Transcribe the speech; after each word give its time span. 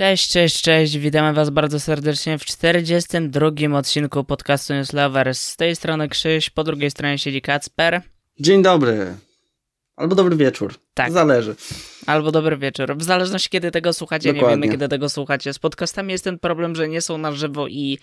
Cześć, 0.00 0.28
cześć, 0.28 0.62
cześć. 0.62 0.98
Witamy 0.98 1.32
Was 1.32 1.50
bardzo 1.50 1.80
serdecznie 1.80 2.38
w 2.38 2.44
42 2.44 3.50
odcinku 3.78 4.24
podcastu 4.24 4.74
News 4.74 4.92
Lovers. 4.92 5.40
Z 5.40 5.56
tej 5.56 5.76
strony 5.76 6.08
Krzyś, 6.08 6.50
po 6.50 6.64
drugiej 6.64 6.90
stronie 6.90 7.18
siedzi 7.18 7.42
Kacper. 7.42 8.02
Dzień 8.38 8.62
dobry. 8.62 9.16
Albo 9.96 10.14
dobry 10.14 10.36
wieczór. 10.36 10.74
Tak. 10.94 11.12
Zależy. 11.12 11.54
Albo 12.06 12.32
dobry 12.32 12.56
wieczór. 12.56 12.96
W 12.96 13.02
zależności 13.02 13.48
kiedy 13.48 13.70
tego 13.70 13.92
słuchacie, 13.92 14.32
Dokładnie. 14.32 14.56
nie 14.56 14.62
wiemy 14.62 14.72
kiedy 14.72 14.88
tego 14.88 15.08
słuchacie. 15.08 15.52
Z 15.52 15.58
podcastami 15.58 16.12
jest 16.12 16.24
ten 16.24 16.38
problem, 16.38 16.76
że 16.76 16.88
nie 16.88 17.00
są 17.00 17.18
na 17.18 17.32
żywo 17.32 17.68
i 17.68 17.98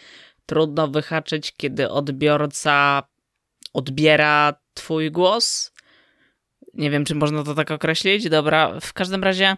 trudno 0.46 0.88
wyhaczyć, 0.88 1.54
kiedy 1.58 1.90
odbiorca 1.90 3.04
odbiera 3.74 4.54
twój 4.74 5.12
głos. 5.12 5.72
Nie 6.74 6.92
wiem, 6.92 7.06
czy 7.06 7.16
można 7.16 7.44
to 7.44 7.56
tak 7.56 7.72
określić. 7.72 8.30
Dobra, 8.30 8.80
w 8.82 8.94
każdym 8.94 9.24
razie 9.24 9.58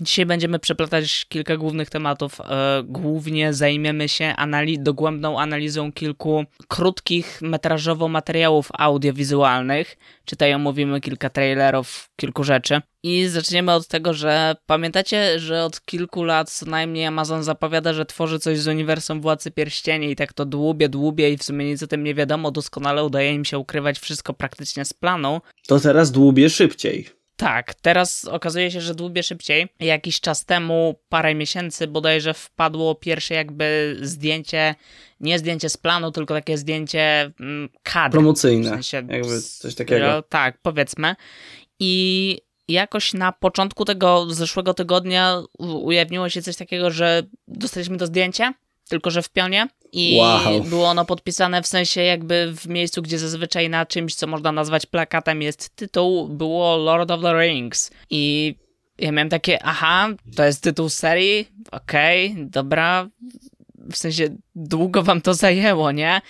dzisiaj 0.00 0.26
będziemy 0.26 0.58
przeplatać 0.58 1.26
kilka 1.28 1.56
głównych 1.56 1.90
tematów. 1.90 2.40
E, 2.40 2.82
Głównie 2.86 3.52
zajmiemy 3.52 4.08
się 4.08 4.34
anali- 4.38 4.82
dogłębną 4.82 5.40
analizą 5.40 5.92
kilku 5.92 6.44
krótkich, 6.68 7.38
metrażowo 7.42 8.08
materiałów 8.08 8.68
audiowizualnych. 8.78 9.96
Czytają, 10.24 10.58
mówimy 10.58 11.00
kilka 11.00 11.30
trailerów, 11.30 12.10
kilku 12.16 12.44
rzeczy. 12.44 12.80
I 13.02 13.26
zaczniemy 13.26 13.72
od 13.72 13.88
tego, 13.88 14.14
że 14.14 14.56
pamiętacie, 14.66 15.38
że 15.40 15.64
od 15.64 15.80
kilku 15.84 16.24
lat 16.24 16.50
co 16.50 16.66
najmniej 16.66 17.06
Amazon 17.06 17.42
zapowiada, 17.44 17.92
że 17.92 18.06
tworzy 18.06 18.38
coś 18.38 18.58
z 18.58 18.68
uniwersum 18.68 19.20
Władcy 19.20 19.50
Pierścieni 19.50 20.10
i 20.10 20.16
tak 20.16 20.32
to 20.32 20.44
dłubie, 20.44 20.88
dłubie 20.88 21.30
i 21.30 21.36
w 21.36 21.42
sumie 21.42 21.64
nic 21.64 21.82
o 21.82 21.86
tym 21.86 22.04
nie 22.04 22.14
wiadomo. 22.14 22.50
Doskonale 22.50 23.04
udaje 23.04 23.32
im 23.34 23.44
się 23.44 23.58
ukrywać 23.58 23.98
wszystko 23.98 24.34
praktycznie 24.34 24.84
z 24.84 24.92
planu. 24.92 25.40
To 25.66 25.80
teraz 25.80 26.12
dłubię 26.12 26.50
szybciej. 26.50 27.08
Tak, 27.36 27.74
teraz 27.74 28.24
okazuje 28.24 28.70
się, 28.70 28.80
że 28.80 28.94
dłubie 28.94 29.22
szybciej. 29.22 29.68
Jakiś 29.80 30.20
czas 30.20 30.44
temu, 30.44 31.00
parę 31.08 31.34
miesięcy 31.34 31.86
bodajże 31.86 32.34
wpadło 32.34 32.94
pierwsze 32.94 33.34
jakby 33.34 33.96
zdjęcie, 34.00 34.74
nie 35.20 35.38
zdjęcie 35.38 35.68
z 35.68 35.76
planu, 35.76 36.10
tylko 36.10 36.34
takie 36.34 36.58
zdjęcie 36.58 37.32
mm, 37.40 37.68
kadr. 37.82 38.12
Promocyjne. 38.12 38.70
W 38.70 38.72
sensie 38.72 38.96
Jakby 39.10 39.40
coś 39.42 39.74
takiego. 39.74 40.22
tak, 40.22 40.58
powiedzmy. 40.62 41.16
I 41.80 42.38
jakoś 42.68 43.12
na 43.14 43.32
początku 43.32 43.84
tego 43.84 44.26
zeszłego 44.30 44.74
tygodnia 44.74 45.42
ujawniło 45.58 46.28
się 46.28 46.42
coś 46.42 46.56
takiego, 46.56 46.90
że 46.90 47.22
dostaliśmy 47.48 47.98
to 47.98 48.06
zdjęcie, 48.06 48.52
tylko 48.88 49.10
że 49.10 49.22
w 49.22 49.28
pionie. 49.28 49.68
I 49.92 50.16
Wow. 50.20 50.64
było 50.64 50.88
ono 50.88 51.04
podpisane 51.04 51.62
w 51.62 51.66
sensie 51.66 52.02
jakby 52.02 52.52
w 52.56 52.66
miejscu, 52.66 53.02
gdzie 53.02 53.18
zazwyczaj 53.18 53.70
na 53.70 53.86
czymś, 53.86 54.14
co 54.14 54.26
można 54.26 54.52
nazwać 54.52 54.86
plakatem, 54.86 55.42
jest 55.42 55.76
tytuł, 55.76 56.28
było 56.28 56.76
Lord 56.76 57.10
of 57.10 57.22
the 57.22 57.40
Rings. 57.40 57.90
I 58.10 58.54
ja 58.98 59.12
miałem 59.12 59.28
takie, 59.28 59.62
aha, 59.62 60.08
to 60.36 60.44
jest 60.44 60.62
tytuł 60.62 60.88
serii, 60.88 61.48
okej, 61.72 62.34
dobra. 62.38 63.08
W 63.92 63.96
sensie 63.96 64.28
długo 64.54 65.02
wam 65.02 65.20
to 65.20 65.34
zajęło, 65.34 65.92
nie? 65.92 66.20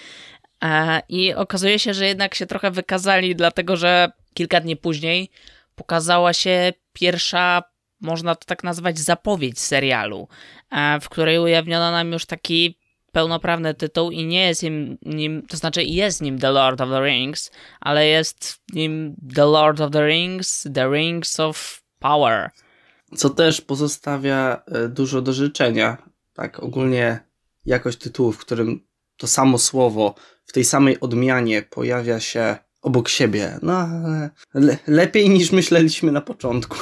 E, 0.65 1.03
I 1.09 1.35
okazuje 1.35 1.79
się, 1.79 1.95
że 1.95 2.07
jednak 2.07 2.35
się 2.35 2.47
trochę 2.47 2.71
wykazali, 2.71 3.37
dlatego 3.37 3.77
że 3.77 4.13
kilka 4.35 4.61
dni 4.61 4.77
później 4.77 5.31
pokazała 5.75 6.33
się 6.33 6.73
pierwsza, 6.93 7.63
można 8.01 8.35
to 8.35 8.45
tak 8.47 8.65
nazwać, 8.65 8.99
zapowiedź 8.99 9.59
serialu, 9.61 10.29
w 11.03 11.09
której 11.09 11.39
ujawniono 11.39 11.91
nam 11.91 12.13
już 12.13 12.27
taki 12.27 12.79
pełnoprawny 13.13 13.75
tytuł 13.75 14.11
i 14.11 14.27
nie 14.27 14.47
jest 14.47 14.63
nim, 14.63 14.99
nim, 15.03 15.43
to 15.49 15.57
znaczy 15.57 15.83
jest 15.83 16.23
nim 16.23 16.39
The 16.39 16.51
Lord 16.51 16.81
of 16.81 16.89
the 16.91 17.05
Rings, 17.05 17.51
ale 17.81 18.07
jest 18.07 18.61
nim 18.73 19.17
The 19.35 19.45
Lord 19.45 19.81
of 19.81 19.91
the 19.91 20.07
Rings, 20.07 20.69
The 20.75 20.91
Rings 20.91 21.41
of 21.41 21.83
Power. 21.99 22.51
Co 23.17 23.31
też 23.31 23.61
pozostawia 23.61 24.63
e, 24.67 24.89
dużo 24.89 25.23
do 25.23 25.33
życzenia. 25.33 25.97
Tak, 26.33 26.61
ogólnie 26.61 27.21
jakość 27.67 27.99
tytułu, 27.99 28.33
w 28.33 28.39
którym 28.39 28.81
to 29.17 29.27
samo 29.27 29.59
słowo 29.59 30.15
w 30.47 30.53
tej 30.53 30.65
samej 30.65 31.01
odmianie 31.01 31.63
pojawia 31.63 32.21
się 32.21 32.57
obok 32.83 33.09
siebie. 33.09 33.59
No, 33.63 33.89
le 34.55 34.79
lepiej 34.87 35.31
niż 35.31 35.53
myśleliśmy 35.53 36.13
na 36.13 36.21
początku. 36.21 36.77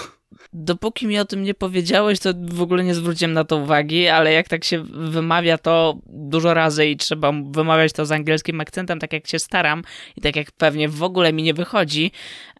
Dopóki 0.54 1.06
mi 1.06 1.18
o 1.18 1.24
tym 1.24 1.42
nie 1.42 1.54
powiedziałeś, 1.54 2.18
to 2.18 2.30
w 2.50 2.62
ogóle 2.62 2.84
nie 2.84 2.94
zwróciłem 2.94 3.32
na 3.32 3.44
to 3.44 3.56
uwagi, 3.56 4.08
ale 4.08 4.32
jak 4.32 4.48
tak 4.48 4.64
się 4.64 4.82
wymawia 4.84 5.58
to 5.58 5.98
dużo 6.06 6.54
razy 6.54 6.86
i 6.86 6.96
trzeba 6.96 7.32
wymawiać 7.50 7.92
to 7.92 8.06
z 8.06 8.12
angielskim 8.12 8.60
akcentem, 8.60 8.98
tak 8.98 9.12
jak 9.12 9.26
się 9.26 9.38
staram 9.38 9.82
i 10.16 10.20
tak 10.20 10.36
jak 10.36 10.52
pewnie 10.52 10.88
w 10.88 11.02
ogóle 11.02 11.32
mi 11.32 11.42
nie 11.42 11.54
wychodzi, 11.54 12.12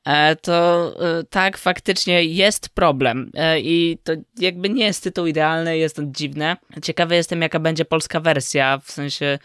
e, 0.05 0.37
to 0.37 0.87
e, 1.19 1.25
tak, 1.25 1.59
faktycznie 1.59 2.25
jest 2.25 2.69
problem 2.69 3.31
E, 3.35 3.61
i 3.61 3.99
to 4.05 4.13
jakby 4.39 4.69
nie 4.69 4.85
jest 4.85 5.03
tytuł 5.03 5.27
idealny, 5.27 5.79
jest 5.79 5.97
to 5.97 6.03
dziwne. 6.07 6.57
Ciekawy 6.83 7.15
jestem, 7.15 7.43
jaka 7.43 7.59
będzie 7.59 7.85
polska 7.85 8.21
wersja, 8.21 8.79
w 8.85 8.91
sensie 8.91 9.39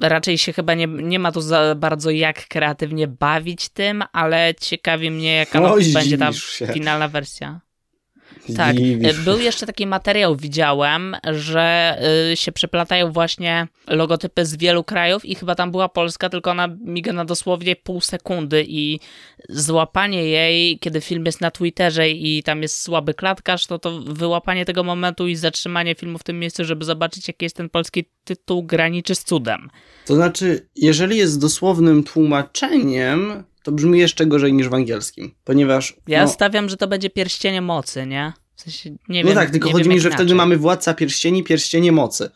raczej 0.00 0.38
się 0.38 0.52
chyba 0.52 0.74
nie, 0.74 0.86
nie 0.86 1.18
ma 1.18 1.32
tu 1.32 1.40
za 1.40 1.74
bardzo 1.74 2.10
jak 2.10 2.48
kreatywnie 2.48 3.08
bawić 3.08 3.68
tym, 3.68 4.04
ale 4.12 4.54
ciekawi 4.60 5.10
mnie, 5.10 5.34
jaka 5.34 5.60
będzie 5.94 6.18
ta 6.18 6.32
się. 6.32 6.66
finalna 6.66 7.08
wersja. 7.08 7.60
Tak, 8.56 8.76
Dziwisz. 8.76 9.24
był 9.24 9.40
jeszcze 9.40 9.66
taki 9.66 9.86
materiał, 9.86 10.36
widziałem, 10.36 11.16
że 11.32 11.96
y, 12.32 12.36
się 12.36 12.52
przeplatają 12.52 13.12
właśnie 13.12 13.68
logotypy 13.86 14.46
z 14.46 14.56
wielu 14.56 14.84
krajów 14.84 15.24
i 15.24 15.34
chyba 15.34 15.54
tam 15.54 15.70
była 15.70 15.88
Polska, 15.88 16.28
tylko 16.28 16.50
ona 16.50 16.68
miga 16.84 17.12
na 17.12 17.24
dosłownie 17.24 17.76
pół 17.76 18.00
sekundy 18.00 18.64
i 18.68 19.00
złapanie 19.48 20.24
jej, 20.24 20.78
kiedy 20.78 21.00
film 21.00 21.26
jest 21.26 21.40
na 21.40 21.50
Twitterze 21.50 22.10
i 22.10 22.42
tam 22.42 22.62
jest 22.62 22.82
słaby 22.82 23.14
klatkarz, 23.14 23.66
to 23.66 23.78
to 23.78 24.00
wyłapanie 24.00 24.64
tego 24.64 24.84
momentu 24.84 25.28
i 25.28 25.36
zatrzymanie 25.36 25.94
filmu 25.94 26.18
w 26.18 26.22
tym 26.22 26.38
miejscu, 26.38 26.64
żeby 26.64 26.84
zobaczyć, 26.84 27.28
jaki 27.28 27.44
jest 27.44 27.56
ten 27.56 27.68
polski 27.68 28.04
tytuł, 28.24 28.62
graniczy 28.62 29.14
z 29.14 29.24
cudem. 29.24 29.70
To 30.06 30.14
znaczy, 30.14 30.68
jeżeli 30.76 31.16
jest 31.16 31.40
dosłownym 31.40 32.04
tłumaczeniem, 32.04 33.44
to 33.62 33.72
brzmi 33.72 33.98
jeszcze 33.98 34.26
gorzej 34.26 34.52
niż 34.52 34.68
w 34.68 34.74
angielskim, 34.74 35.34
ponieważ... 35.44 35.96
Ja 36.08 36.22
no, 36.22 36.28
stawiam, 36.28 36.68
że 36.68 36.76
to 36.76 36.88
będzie 36.88 37.10
pierścienie 37.10 37.62
mocy, 37.62 38.06
nie? 38.06 38.32
W 38.54 38.60
sensie, 38.60 38.90
nie 39.08 39.22
no 39.22 39.28
wiem, 39.28 39.36
tak, 39.36 39.50
tylko 39.50 39.70
chodzi 39.70 39.88
mi, 39.88 40.00
że 40.00 40.08
wtedy 40.08 40.22
inaczej. 40.22 40.36
mamy 40.36 40.56
Władca 40.56 40.94
Pierścieni, 40.94 41.44
Pierścienie 41.44 41.92
Mocy, 41.92 42.30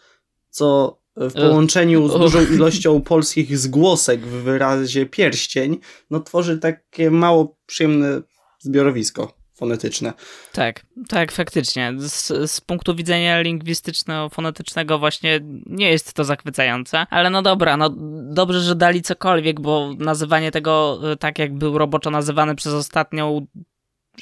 co 0.50 0.98
w 1.16 1.24
Ugh. 1.24 1.32
połączeniu 1.32 2.08
z 2.08 2.12
dużą 2.12 2.46
ilością 2.54 3.00
polskich 3.00 3.58
zgłosek 3.58 4.20
w 4.20 4.42
wyrazie 4.42 5.06
pierścień, 5.06 5.78
no 6.10 6.20
tworzy 6.20 6.58
takie 6.58 7.10
mało 7.10 7.56
przyjemne 7.66 8.22
zbiorowisko 8.58 9.43
fonetyczne. 9.54 10.12
Tak, 10.52 10.82
tak, 11.08 11.32
faktycznie. 11.32 11.92
Z, 11.96 12.50
z 12.50 12.60
punktu 12.60 12.94
widzenia 12.94 13.42
lingwistyczno-fonetycznego 13.42 14.98
właśnie 14.98 15.40
nie 15.66 15.90
jest 15.90 16.12
to 16.12 16.24
zachwycające, 16.24 17.06
ale 17.10 17.30
no 17.30 17.42
dobra, 17.42 17.76
no 17.76 17.90
dobrze, 18.34 18.60
że 18.60 18.74
dali 18.74 19.02
cokolwiek, 19.02 19.60
bo 19.60 19.94
nazywanie 19.98 20.50
tego 20.50 21.00
y, 21.12 21.16
tak, 21.16 21.38
jak 21.38 21.54
był 21.54 21.78
roboczo 21.78 22.10
nazywany 22.10 22.54
przez 22.54 22.72
ostatnią 22.72 23.46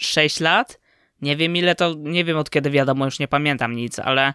6 0.00 0.40
lat, 0.40 0.78
nie 1.22 1.36
wiem 1.36 1.56
ile 1.56 1.74
to, 1.74 1.94
nie 1.98 2.24
wiem 2.24 2.36
od 2.38 2.50
kiedy 2.50 2.70
wiadomo, 2.70 3.04
już 3.04 3.18
nie 3.18 3.28
pamiętam 3.28 3.76
nic, 3.76 3.98
ale, 3.98 4.34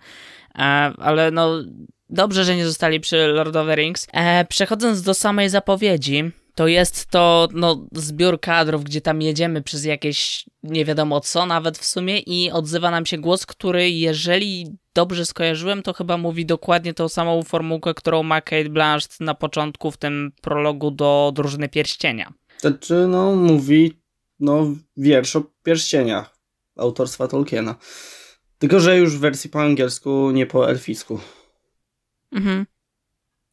e, 0.56 0.62
ale 0.98 1.32
no 1.32 1.64
dobrze, 2.10 2.44
że 2.44 2.56
nie 2.56 2.66
zostali 2.66 3.00
przy 3.00 3.28
Lord 3.28 3.56
of 3.56 3.68
the 3.68 3.76
Rings. 3.76 4.08
E, 4.14 4.46
przechodząc 4.46 5.02
do 5.02 5.14
samej 5.14 5.50
zapowiedzi, 5.50 6.32
to 6.58 6.68
jest 6.68 7.06
to 7.06 7.48
no, 7.54 7.88
zbiór 7.92 8.40
kadrów, 8.40 8.84
gdzie 8.84 9.02
tam 9.02 9.22
jedziemy 9.22 9.62
przez 9.62 9.86
jakieś 9.86 10.46
nie 10.64 10.86
wiadomo 10.86 11.20
co 11.20 11.46
nawet 11.46 11.78
w 11.78 11.86
sumie 11.86 12.20
i 12.20 12.52
odzywa 12.52 12.92
nam 12.92 13.06
się 13.06 13.18
głos, 13.18 13.46
który 13.46 13.90
jeżeli 13.90 14.78
dobrze 14.94 15.26
skojarzyłem, 15.26 15.84
to 15.84 15.94
chyba 15.94 16.18
mówi 16.18 16.46
dokładnie 16.46 16.94
tą 16.94 17.10
samą 17.10 17.44
formułkę, 17.44 17.94
którą 17.94 18.24
ma 18.24 18.42
Kate 18.42 18.70
Blanchett 18.70 19.20
na 19.20 19.34
początku 19.34 19.92
w 19.92 19.98
tym 19.98 20.32
prologu 20.42 20.92
do 20.92 21.32
Drużyny 21.36 21.70
Pierścienia. 21.70 22.34
Znaczy, 22.58 23.08
no, 23.08 23.36
mówi, 23.36 24.02
no, 24.40 24.76
wiersz 24.98 25.36
o 25.36 25.44
pierścieniach 25.64 26.38
autorstwa 26.78 27.28
Tolkiena. 27.28 27.76
Tylko, 28.58 28.80
że 28.80 28.98
już 28.98 29.18
w 29.18 29.20
wersji 29.20 29.50
po 29.50 29.62
angielsku, 29.62 30.32
nie 30.32 30.46
po 30.46 30.70
elficku. 30.70 31.20
Mhm. 32.32 32.66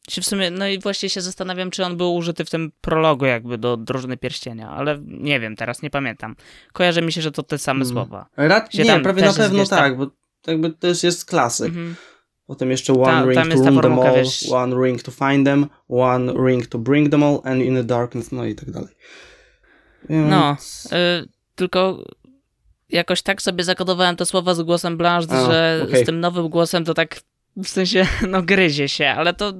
Się 0.09 0.21
w 0.21 0.25
sumie, 0.25 0.51
no 0.51 0.67
i 0.67 0.79
właśnie 0.79 1.09
się 1.09 1.21
zastanawiam, 1.21 1.71
czy 1.71 1.85
on 1.85 1.97
był 1.97 2.15
użyty 2.15 2.45
w 2.45 2.49
tym 2.49 2.71
prologu 2.81 3.25
jakby 3.25 3.57
do 3.57 3.77
Drużyny 3.77 4.17
Pierścienia, 4.17 4.69
ale 4.69 4.99
nie 5.05 5.39
wiem, 5.39 5.55
teraz 5.55 5.81
nie 5.81 5.89
pamiętam. 5.89 6.35
Kojarzy 6.73 7.01
mi 7.01 7.11
się, 7.11 7.21
że 7.21 7.31
to 7.31 7.43
te 7.43 7.57
same 7.57 7.81
Mm. 7.81 7.93
słowa. 7.93 8.25
Rad, 8.37 8.73
Się 8.73 8.83
nie, 8.83 8.99
prawie 8.99 9.21
też 9.21 9.37
na 9.37 9.43
jest, 9.43 9.51
pewno 9.53 9.65
tam- 9.65 9.79
tak, 9.79 9.97
bo 9.97 10.07
jakby 10.47 10.69
to 10.71 10.87
jest, 10.87 11.03
jest 11.03 11.25
klasyk. 11.25 11.67
Mhm. 11.67 11.95
Potem 12.47 12.71
jeszcze 12.71 12.93
one 12.93 13.03
Ta- 13.05 13.23
ring 13.25 13.35
to 13.35 13.47
jest 13.49 13.65
rule 13.65 13.81
them 13.81 13.99
all, 13.99 14.15
wiesz- 14.15 14.51
one 14.51 14.85
ring 14.85 15.01
to 15.03 15.11
find 15.11 15.45
them, 15.45 15.65
one 15.89 16.33
ring 16.47 16.67
to 16.67 16.77
bring 16.79 17.09
them 17.11 17.23
all, 17.23 17.39
and 17.43 17.61
in 17.61 17.75
the 17.75 17.83
darkness, 17.83 18.31
no 18.31 18.45
i 18.45 18.55
tak 18.55 18.71
dalej. 18.71 18.89
No, 20.09 20.47
Więc- 20.47 20.89
y, 20.93 21.27
tylko 21.55 22.03
jakoś 22.89 23.21
tak 23.21 23.41
sobie 23.41 23.63
zakodowałem 23.63 24.15
te 24.15 24.25
słowa 24.25 24.53
z 24.53 24.61
głosem 24.61 24.97
Blanche, 24.97 25.35
A, 25.35 25.45
że 25.45 25.81
okej. 25.87 26.03
z 26.03 26.05
tym 26.05 26.19
nowym 26.19 26.49
głosem 26.49 26.85
to 26.85 26.93
tak 26.93 27.19
w 27.57 27.67
sensie, 27.67 28.07
no 28.29 28.41
gryzie 28.41 28.89
się, 28.89 29.07
ale 29.07 29.33
to 29.33 29.53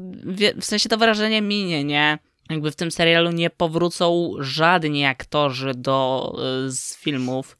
w 0.62 0.66
sensie 0.66 0.90
to 0.90 0.98
wrażenie 0.98 1.42
minie, 1.42 1.84
nie? 1.84 2.20
Jakby 2.50 2.72
w 2.72 2.76
tym 2.76 2.92
serialu 2.92 3.32
nie 3.32 3.50
powrócą 3.50 4.32
żadni 4.40 5.06
aktorzy 5.06 5.72
do, 5.76 6.32
y, 6.68 6.72
z 6.72 6.98
filmów. 6.98 7.58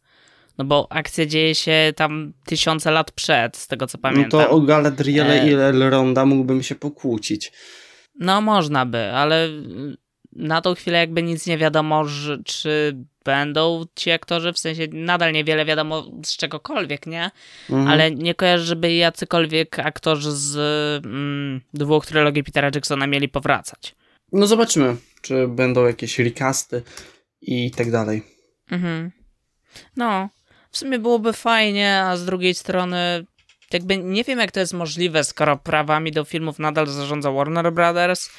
No 0.58 0.66
bo 0.66 0.88
akcja 0.90 1.26
dzieje 1.26 1.56
się 1.56 1.94
tam 1.96 2.34
tysiące 2.46 2.92
lat 2.92 3.12
przed, 3.12 3.58
z 3.58 3.68
tego 3.68 3.88
co 3.88 3.98
pamiętam. 3.98 4.40
No 4.40 4.46
to 4.46 4.52
o 4.52 4.62
Galadriele 4.62 5.42
e... 5.42 5.50
i 5.50 5.54
Elronda 5.54 6.26
mógłbym 6.26 6.64
się 6.64 6.76
pokłócić. 6.76 7.52
No 8.20 8.42
można 8.42 8.86
by, 8.86 9.12
ale 9.12 9.50
na 10.32 10.62
tą 10.62 10.76
chwilę 10.76 11.00
jakby 11.00 11.24
nic 11.24 11.48
nie 11.48 11.58
wiadomo, 11.58 12.06
czy 12.46 12.98
będą 13.26 13.84
ci 13.96 14.12
aktorzy, 14.12 14.54
w 14.54 14.60
sensie 14.60 14.88
nadal 14.92 15.34
niewiele 15.34 15.66
wiadomo 15.66 16.12
z 16.26 16.38
czegokolwiek, 16.38 17.08
nie? 17.08 17.32
Mhm. 17.70 17.88
Ale 17.88 18.12
nie 18.12 18.36
kojarzę, 18.36 18.66
żeby 18.66 18.94
jacykolwiek 18.94 19.80
aktorzy 19.80 20.32
z 20.32 20.56
mm, 21.06 21.62
dwóch 21.74 22.06
trylogii 22.06 22.44
Petera 22.44 22.72
Jacksona 22.76 23.08
mieli 23.08 23.30
powracać. 23.30 23.96
No 24.32 24.48
zobaczymy, 24.48 24.96
czy 25.22 25.48
będą 25.48 25.86
jakieś 25.86 26.20
recasty 26.20 26.84
i 27.42 27.72
tak 27.72 27.92
dalej. 27.92 28.24
Mhm. 28.72 29.12
No, 29.98 30.30
w 30.72 30.78
sumie 30.78 31.00
byłoby 31.00 31.34
fajnie, 31.34 32.02
a 32.02 32.18
z 32.18 32.26
drugiej 32.26 32.54
strony 32.54 33.26
jakby 33.74 33.98
nie 33.98 34.24
wiem 34.24 34.40
jak 34.40 34.52
to 34.52 34.60
jest 34.60 34.74
możliwe, 34.74 35.24
skoro 35.24 35.58
prawami 35.58 36.12
do 36.12 36.24
filmów 36.24 36.60
nadal 36.60 36.88
zarządza 36.88 37.32
Warner 37.32 37.74
Brothers, 37.74 38.30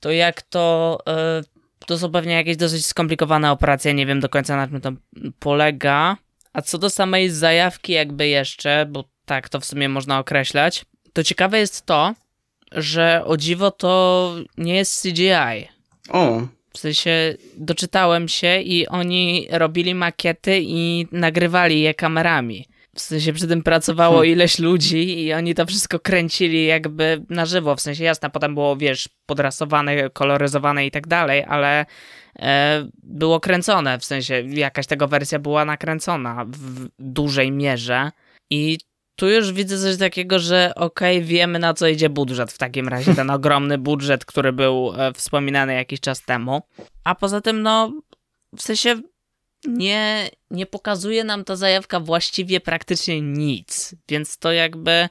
to 0.00 0.10
jak 0.10 0.42
to... 0.42 0.98
Yy, 1.06 1.49
to 1.86 1.98
są 1.98 2.12
pewnie 2.12 2.34
jakieś 2.34 2.56
dosyć 2.56 2.86
skomplikowane 2.86 3.50
operacje, 3.50 3.94
nie 3.94 4.06
wiem 4.06 4.20
do 4.20 4.28
końca 4.28 4.56
na 4.56 4.68
czym 4.68 4.80
to 4.80 4.92
polega. 5.38 6.16
A 6.52 6.62
co 6.62 6.78
do 6.78 6.90
samej 6.90 7.30
zajawki 7.30 7.92
jakby 7.92 8.28
jeszcze, 8.28 8.86
bo 8.90 9.04
tak 9.24 9.48
to 9.48 9.60
w 9.60 9.64
sumie 9.64 9.88
można 9.88 10.18
określać, 10.18 10.84
to 11.12 11.24
ciekawe 11.24 11.58
jest 11.58 11.86
to, 11.86 12.14
że 12.72 13.22
o 13.24 13.36
dziwo 13.36 13.70
to 13.70 14.34
nie 14.58 14.76
jest 14.76 15.02
CGI. 15.02 15.68
O. 16.08 16.40
W 16.74 16.78
sensie 16.78 17.34
doczytałem 17.56 18.28
się 18.28 18.60
i 18.60 18.86
oni 18.86 19.48
robili 19.50 19.94
makiety 19.94 20.60
i 20.62 21.06
nagrywali 21.12 21.80
je 21.80 21.94
kamerami. 21.94 22.66
W 23.00 23.06
sensie 23.06 23.32
przy 23.32 23.48
tym 23.48 23.62
pracowało 23.62 24.14
hmm. 24.14 24.32
ileś 24.32 24.58
ludzi 24.58 25.24
i 25.24 25.32
oni 25.32 25.54
to 25.54 25.66
wszystko 25.66 25.98
kręcili 25.98 26.66
jakby 26.66 27.24
na 27.28 27.46
żywo. 27.46 27.76
W 27.76 27.80
sensie 27.80 28.04
jasne, 28.04 28.30
potem 28.30 28.54
było, 28.54 28.76
wiesz, 28.76 29.08
podrasowane, 29.26 30.10
koloryzowane 30.10 30.86
i 30.86 30.90
tak 30.90 31.06
dalej, 31.06 31.44
ale 31.48 31.86
e, 32.38 32.88
było 33.02 33.40
kręcone. 33.40 33.98
W 33.98 34.04
sensie 34.04 34.42
jakaś 34.48 34.86
tego 34.86 35.08
wersja 35.08 35.38
była 35.38 35.64
nakręcona 35.64 36.44
w 36.48 36.88
dużej 36.98 37.52
mierze 37.52 38.10
i 38.50 38.78
tu 39.16 39.28
już 39.28 39.52
widzę 39.52 39.78
coś 39.78 39.98
takiego, 39.98 40.38
że 40.38 40.72
okej, 40.76 41.16
okay, 41.16 41.28
wiemy 41.28 41.58
na 41.58 41.74
co 41.74 41.88
idzie 41.88 42.10
budżet 42.10 42.52
w 42.52 42.58
takim 42.58 42.88
razie, 42.88 43.14
ten 43.14 43.30
ogromny 43.40 43.78
budżet, 43.78 44.24
który 44.24 44.52
był 44.52 44.92
e, 44.96 45.12
wspominany 45.12 45.74
jakiś 45.74 46.00
czas 46.00 46.22
temu. 46.22 46.62
A 47.04 47.14
poza 47.14 47.40
tym, 47.40 47.62
no, 47.62 47.92
w 48.56 48.62
sensie 48.62 49.00
nie, 49.64 50.30
nie 50.50 50.66
pokazuje 50.66 51.24
nam 51.24 51.44
ta 51.44 51.56
zajawka 51.56 52.00
właściwie 52.00 52.60
praktycznie 52.60 53.20
nic, 53.20 53.94
więc 54.08 54.38
to 54.38 54.52
jakby 54.52 55.08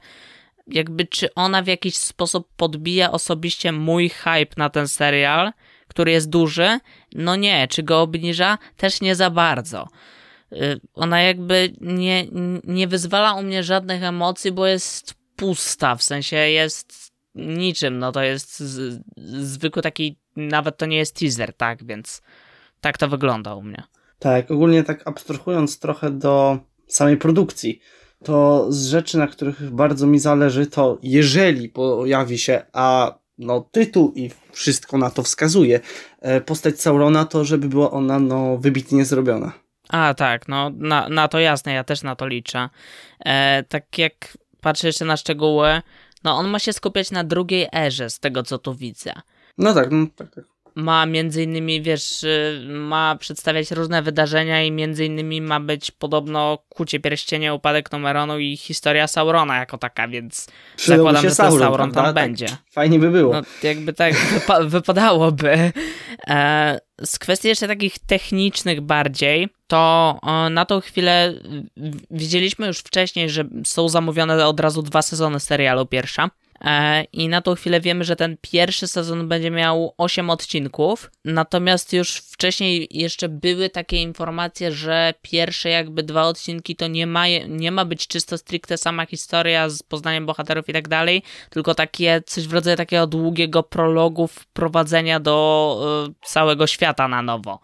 jakby 0.66 1.06
czy 1.06 1.34
ona 1.34 1.62
w 1.62 1.66
jakiś 1.66 1.96
sposób 1.96 2.48
podbija 2.56 3.12
osobiście 3.12 3.72
mój 3.72 4.08
hype 4.08 4.54
na 4.56 4.70
ten 4.70 4.88
serial, 4.88 5.52
który 5.88 6.12
jest 6.12 6.28
duży? 6.28 6.78
No 7.14 7.36
nie. 7.36 7.68
Czy 7.68 7.82
go 7.82 8.02
obniża? 8.02 8.58
Też 8.76 9.00
nie 9.00 9.14
za 9.14 9.30
bardzo. 9.30 9.88
Y, 10.52 10.80
ona 10.94 11.22
jakby 11.22 11.72
nie, 11.80 12.26
nie 12.64 12.88
wyzwala 12.88 13.34
u 13.34 13.42
mnie 13.42 13.62
żadnych 13.62 14.02
emocji, 14.02 14.52
bo 14.52 14.66
jest 14.66 15.14
pusta, 15.36 15.96
w 15.96 16.02
sensie 16.02 16.36
jest 16.36 17.12
niczym, 17.34 17.98
no 17.98 18.12
to 18.12 18.22
jest 18.22 18.60
z, 18.60 19.02
zwykły 19.16 19.82
taki, 19.82 20.18
nawet 20.36 20.76
to 20.76 20.86
nie 20.86 20.96
jest 20.96 21.16
teaser, 21.18 21.56
tak, 21.56 21.84
więc 21.84 22.22
tak 22.80 22.98
to 22.98 23.08
wygląda 23.08 23.54
u 23.54 23.62
mnie. 23.62 23.82
Tak, 24.20 24.50
ogólnie 24.50 24.84
tak 24.84 25.08
abstrahując 25.08 25.78
trochę 25.78 26.10
do 26.10 26.58
samej 26.86 27.16
produkcji, 27.16 27.80
to 28.24 28.66
z 28.72 28.86
rzeczy, 28.86 29.18
na 29.18 29.26
których 29.26 29.70
bardzo 29.70 30.06
mi 30.06 30.18
zależy, 30.18 30.66
to 30.66 30.98
jeżeli 31.02 31.68
pojawi 31.68 32.38
się, 32.38 32.62
a 32.72 33.14
no 33.38 33.60
tytuł 33.60 34.12
i 34.16 34.30
wszystko 34.52 34.98
na 34.98 35.10
to 35.10 35.22
wskazuje, 35.22 35.80
e, 36.20 36.40
postać 36.40 36.80
Saurona, 36.80 37.24
to 37.24 37.44
żeby 37.44 37.68
była 37.68 37.90
ona 37.90 38.18
no 38.18 38.58
wybitnie 38.58 39.04
zrobiona. 39.04 39.52
A 39.88 40.14
tak, 40.14 40.48
no 40.48 40.70
na, 40.74 41.08
na 41.08 41.28
to 41.28 41.38
jasne, 41.38 41.72
ja 41.72 41.84
też 41.84 42.02
na 42.02 42.16
to 42.16 42.26
liczę. 42.26 42.68
E, 43.20 43.62
tak 43.68 43.98
jak 43.98 44.38
patrzę 44.60 44.86
jeszcze 44.86 45.04
na 45.04 45.16
szczegóły, 45.16 45.82
no 46.24 46.36
on 46.36 46.48
ma 46.48 46.58
się 46.58 46.72
skupiać 46.72 47.10
na 47.10 47.24
drugiej 47.24 47.68
erze, 47.72 48.10
z 48.10 48.18
tego 48.18 48.42
co 48.42 48.58
tu 48.58 48.74
widzę. 48.74 49.12
No 49.58 49.74
tak, 49.74 49.90
no 49.90 50.06
tak, 50.16 50.34
tak 50.34 50.44
ma 50.74 51.06
między 51.06 51.42
innymi, 51.42 51.82
wiesz, 51.82 52.22
y, 52.22 52.66
ma 52.68 53.16
przedstawiać 53.16 53.70
różne 53.70 54.02
wydarzenia 54.02 54.62
i 54.62 54.72
między 54.72 55.04
innymi 55.04 55.40
ma 55.40 55.60
być 55.60 55.90
podobno 55.90 56.58
Kucie 56.68 57.00
Pierścienie, 57.00 57.54
Upadek 57.54 57.92
Numeronu 57.92 58.38
i 58.38 58.56
historia 58.56 59.06
Saurona 59.06 59.58
jako 59.58 59.78
taka, 59.78 60.08
więc 60.08 60.46
Przydałby 60.76 61.02
zakładam, 61.02 61.22
że 61.22 61.34
Sauron, 61.34 61.58
Sauron 61.58 61.92
tam 61.92 62.04
tak? 62.04 62.14
będzie. 62.14 62.46
Fajnie 62.70 62.98
by 62.98 63.10
było. 63.10 63.32
No, 63.32 63.42
jakby 63.62 63.92
tak 63.92 64.14
wypa 64.14 64.64
wypadałoby. 64.76 65.72
E, 66.28 66.80
z 67.04 67.18
kwestii 67.18 67.48
jeszcze 67.48 67.68
takich 67.68 67.98
technicznych 67.98 68.80
bardziej, 68.80 69.48
to 69.66 70.18
na 70.50 70.64
tą 70.64 70.80
chwilę 70.80 71.34
widzieliśmy 72.10 72.66
już 72.66 72.78
wcześniej, 72.78 73.30
że 73.30 73.44
są 73.64 73.88
zamówione 73.88 74.46
od 74.46 74.60
razu 74.60 74.82
dwa 74.82 75.02
sezony 75.02 75.40
serialu 75.40 75.86
pierwsza. 75.86 76.30
E, 76.64 77.04
I 77.04 77.28
na 77.28 77.40
tą 77.42 77.54
chwilę 77.54 77.80
wiemy, 77.80 78.04
że 78.04 78.16
ten 78.16 78.36
pierwszy 78.40 78.88
sezon 78.88 79.28
będzie 79.28 79.50
miał 79.50 79.94
8 79.98 80.30
odcinków. 80.30 81.10
Natomiast 81.24 81.92
już 81.92 82.16
wcześniej 82.16 82.88
jeszcze 82.90 83.28
były 83.28 83.70
takie 83.70 84.02
informacje, 84.02 84.72
że 84.72 85.14
pierwsze 85.22 85.68
jakby 85.68 86.02
dwa 86.02 86.22
odcinki 86.22 86.76
to 86.76 86.86
nie 86.86 87.06
ma, 87.06 87.24
nie 87.48 87.72
ma 87.72 87.84
być 87.84 88.06
czysto 88.06 88.38
stricte 88.38 88.78
sama 88.78 89.06
historia 89.06 89.68
z 89.68 89.82
poznaniem 89.82 90.26
bohaterów 90.26 90.68
i 90.68 90.72
tak 90.72 90.88
dalej, 90.88 91.22
tylko 91.50 91.74
takie 91.74 92.22
coś 92.26 92.46
w 92.48 92.52
rodzaju 92.52 92.76
takiego 92.76 93.06
długiego 93.06 93.62
prologu 93.62 94.26
wprowadzenia 94.26 95.20
do 95.20 96.06
y, 96.08 96.26
całego 96.26 96.66
świata 96.66 97.08
na 97.08 97.22
nowo. 97.22 97.60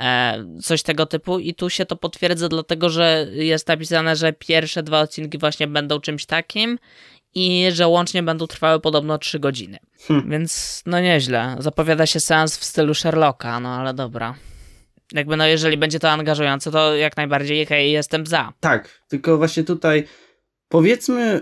E, 0.00 0.44
coś 0.62 0.82
tego 0.82 1.06
typu. 1.06 1.38
I 1.38 1.54
tu 1.54 1.70
się 1.70 1.86
to 1.86 1.96
potwierdza, 1.96 2.48
dlatego 2.48 2.90
że 2.90 3.26
jest 3.32 3.68
napisane, 3.68 4.16
że 4.16 4.32
pierwsze 4.32 4.82
dwa 4.82 5.00
odcinki 5.00 5.38
właśnie 5.38 5.66
będą 5.66 6.00
czymś 6.00 6.26
takim 6.26 6.78
i 7.38 7.72
że 7.72 7.88
łącznie 7.88 8.22
będą 8.22 8.46
trwały 8.46 8.80
podobno 8.80 9.18
3 9.18 9.38
godziny. 9.38 9.78
Hmm. 10.06 10.30
Więc 10.30 10.82
no 10.86 11.00
nieźle. 11.00 11.56
Zapowiada 11.58 12.06
się 12.06 12.20
seans 12.20 12.58
w 12.58 12.64
stylu 12.64 12.94
Sherlocka, 12.94 13.60
no 13.60 13.68
ale 13.68 13.94
dobra. 13.94 14.34
Jakby 15.12 15.36
no 15.36 15.46
jeżeli 15.46 15.76
będzie 15.76 15.98
to 15.98 16.10
angażujące, 16.10 16.70
to 16.70 16.96
jak 16.96 17.16
najbardziej 17.16 17.66
hej, 17.66 17.92
jestem 17.92 18.26
za. 18.26 18.52
Tak, 18.60 19.02
tylko 19.08 19.38
właśnie 19.38 19.64
tutaj 19.64 20.04
powiedzmy 20.68 21.40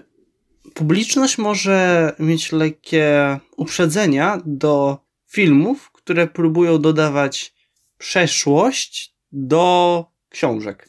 publiczność 0.74 1.38
może 1.38 2.12
mieć 2.18 2.52
lekkie 2.52 3.38
uprzedzenia 3.56 4.40
do 4.44 4.98
filmów, 5.30 5.90
które 5.92 6.26
próbują 6.26 6.78
dodawać 6.78 7.54
przeszłość 7.98 9.14
do 9.32 10.04
książek. 10.28 10.88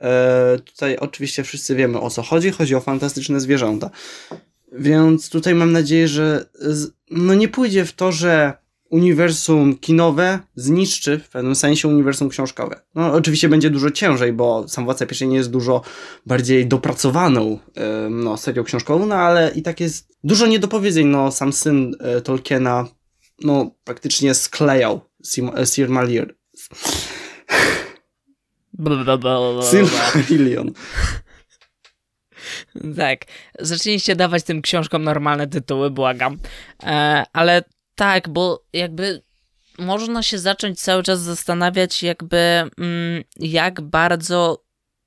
E, 0.00 0.58
tutaj 0.64 0.96
oczywiście 0.96 1.44
wszyscy 1.44 1.74
wiemy 1.74 2.00
o 2.00 2.10
co 2.10 2.22
chodzi. 2.22 2.50
Chodzi 2.50 2.74
o 2.74 2.80
fantastyczne 2.80 3.40
zwierzęta. 3.40 3.90
Więc 4.72 5.30
tutaj 5.30 5.54
mam 5.54 5.72
nadzieję, 5.72 6.08
że 6.08 6.48
no 7.10 7.34
nie 7.34 7.48
pójdzie 7.48 7.84
w 7.84 7.92
to, 7.92 8.12
że 8.12 8.52
uniwersum 8.90 9.78
kinowe 9.78 10.38
zniszczy 10.54 11.18
w 11.18 11.28
pewnym 11.28 11.54
sensie 11.54 11.88
uniwersum 11.88 12.28
książkowe. 12.28 12.80
No 12.94 13.12
oczywiście 13.12 13.48
będzie 13.48 13.70
dużo 13.70 13.90
ciężej, 13.90 14.32
bo 14.32 14.68
sam 14.68 14.84
Władca 14.84 15.06
Pierścieni 15.06 15.34
jest 15.34 15.50
dużo 15.50 15.82
bardziej 16.26 16.66
dopracowaną 16.66 17.58
no, 18.10 18.36
serią 18.36 18.64
książkową, 18.64 19.06
no 19.06 19.14
ale 19.14 19.52
i 19.54 19.62
tak 19.62 19.80
jest 19.80 20.08
dużo 20.24 20.46
niedopowiedzeń. 20.46 21.06
No 21.06 21.32
sam 21.32 21.52
syn 21.52 21.94
e, 22.00 22.20
Tolkiena 22.20 22.86
no 23.44 23.70
praktycznie 23.84 24.34
sklejał 24.34 25.00
Silmarillion. 25.64 26.28
Silmarillion. 29.70 30.72
Tak. 32.96 33.24
Zacznijcie 33.58 34.16
dawać 34.16 34.42
tym 34.42 34.62
książkom 34.62 35.04
normalne 35.04 35.46
tytuły, 35.46 35.90
błagam. 35.90 36.38
E, 36.82 37.24
ale 37.32 37.62
tak, 37.94 38.28
bo 38.28 38.64
jakby 38.72 39.22
można 39.78 40.22
się 40.22 40.38
zacząć 40.38 40.80
cały 40.80 41.02
czas 41.02 41.20
zastanawiać, 41.20 42.02
jakby 42.02 42.38
mm, 42.38 43.24
jak 43.36 43.80
bardzo. 43.80 44.64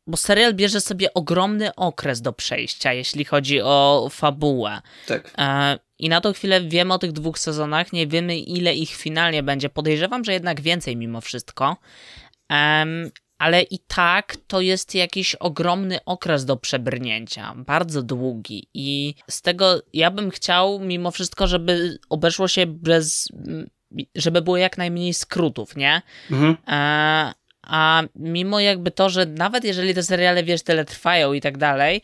Bo 0.07 0.17
serial 0.17 0.53
bierze 0.53 0.81
sobie 0.81 1.13
ogromny 1.13 1.75
okres 1.75 2.21
do 2.21 2.33
przejścia, 2.33 2.93
jeśli 2.93 3.25
chodzi 3.25 3.61
o 3.61 4.07
fabułę. 4.11 4.81
Tak. 5.07 5.31
E, 5.37 5.79
I 5.99 6.09
na 6.09 6.21
tą 6.21 6.33
chwilę 6.33 6.61
wiemy 6.61 6.93
o 6.93 6.99
tych 6.99 7.11
dwóch 7.11 7.39
sezonach, 7.39 7.93
nie 7.93 8.07
wiemy 8.07 8.37
ile 8.37 8.75
ich 8.75 8.95
finalnie 8.95 9.43
będzie. 9.43 9.69
Podejrzewam, 9.69 10.23
że 10.23 10.33
jednak 10.33 10.61
więcej 10.61 10.97
mimo 10.97 11.21
wszystko. 11.21 11.77
Um, 12.49 13.11
ale 13.41 13.61
i 13.61 13.79
tak 13.79 14.37
to 14.47 14.61
jest 14.61 14.95
jakiś 14.95 15.35
ogromny 15.35 15.99
okres 16.05 16.45
do 16.45 16.57
przebrnięcia, 16.57 17.53
bardzo 17.57 18.03
długi. 18.03 18.67
I 18.73 19.15
z 19.29 19.41
tego 19.41 19.81
ja 19.93 20.11
bym 20.11 20.29
chciał 20.29 20.79
mimo 20.79 21.11
wszystko, 21.11 21.47
żeby 21.47 21.99
obeszło 22.09 22.47
się 22.47 22.65
bez. 22.65 23.27
żeby 24.15 24.41
było 24.41 24.57
jak 24.57 24.77
najmniej 24.77 25.13
skrótów, 25.13 25.75
nie? 25.75 26.01
Mhm. 26.31 26.57
E, 26.67 27.33
a 27.61 28.03
mimo 28.15 28.59
jakby 28.59 28.91
to, 28.91 29.09
że 29.09 29.25
nawet 29.25 29.63
jeżeli 29.63 29.93
te 29.93 30.03
seriale, 30.03 30.43
wiesz, 30.43 30.61
tyle 30.61 30.85
trwają 30.85 31.33
i 31.33 31.41
tak 31.41 31.57
dalej, 31.57 32.01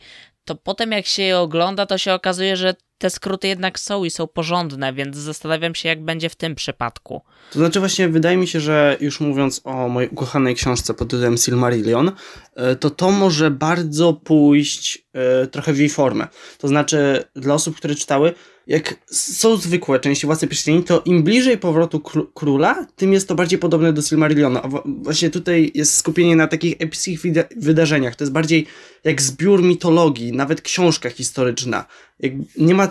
to 0.48 0.54
potem 0.54 0.92
jak 0.92 1.06
się 1.06 1.22
je 1.22 1.38
ogląda, 1.38 1.86
to 1.86 1.98
się 1.98 2.14
okazuje, 2.14 2.56
że 2.56 2.74
te 2.98 3.10
skróty 3.10 3.48
jednak 3.48 3.78
są 3.78 4.04
i 4.04 4.10
są 4.10 4.26
porządne, 4.26 4.92
więc 4.92 5.16
zastanawiam 5.16 5.74
się, 5.74 5.88
jak 5.88 6.04
będzie 6.04 6.28
w 6.28 6.34
tym 6.36 6.54
przypadku. 6.54 7.22
To 7.52 7.58
znaczy 7.58 7.80
właśnie 7.80 8.08
wydaje 8.08 8.36
mi 8.36 8.46
się, 8.46 8.60
że 8.60 8.96
już 9.00 9.20
mówiąc 9.20 9.60
o 9.64 9.88
mojej 9.88 10.10
ukochanej 10.10 10.54
książce 10.54 10.94
pod 10.94 11.08
tytułem 11.08 11.36
Silmarillion, 11.36 12.12
e, 12.54 12.76
to 12.76 12.90
to 12.90 13.10
może 13.10 13.50
bardzo 13.50 14.12
pójść 14.12 15.06
e, 15.12 15.46
trochę 15.46 15.72
w 15.72 15.78
jej 15.78 15.88
formę. 15.88 16.26
To 16.58 16.68
znaczy 16.68 17.24
dla 17.36 17.54
osób, 17.54 17.76
które 17.76 17.94
czytały, 17.94 18.34
jak 18.68 18.94
są 19.10 19.56
zwykłe 19.56 20.00
części 20.00 20.26
Władcy 20.26 20.46
Pierścieni, 20.46 20.84
to 20.84 21.02
im 21.04 21.22
bliżej 21.22 21.58
powrotu 21.58 22.00
króla, 22.34 22.86
tym 22.96 23.12
jest 23.12 23.28
to 23.28 23.34
bardziej 23.34 23.58
podobne 23.58 23.92
do 23.92 24.02
Silmarilliona. 24.02 24.62
A 24.62 24.68
właśnie 24.84 25.30
tutaj 25.30 25.72
jest 25.74 25.94
skupienie 25.94 26.36
na 26.36 26.46
takich 26.46 26.74
epickich 26.78 27.20
wydarzeniach. 27.56 28.16
To 28.16 28.24
jest 28.24 28.32
bardziej 28.32 28.66
jak 29.04 29.22
zbiór 29.22 29.62
mitologii, 29.62 30.32
nawet 30.32 30.60
książka 30.60 31.10
historyczna. 31.10 31.84
Jak 32.20 32.32
nie 32.58 32.74
ma 32.74 32.88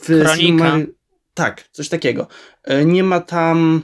w 0.00 0.06
Kronika. 0.06 0.78
Tak, 1.34 1.68
coś 1.72 1.88
takiego. 1.88 2.26
E, 2.64 2.84
nie 2.84 3.04
ma 3.04 3.20
tam 3.20 3.82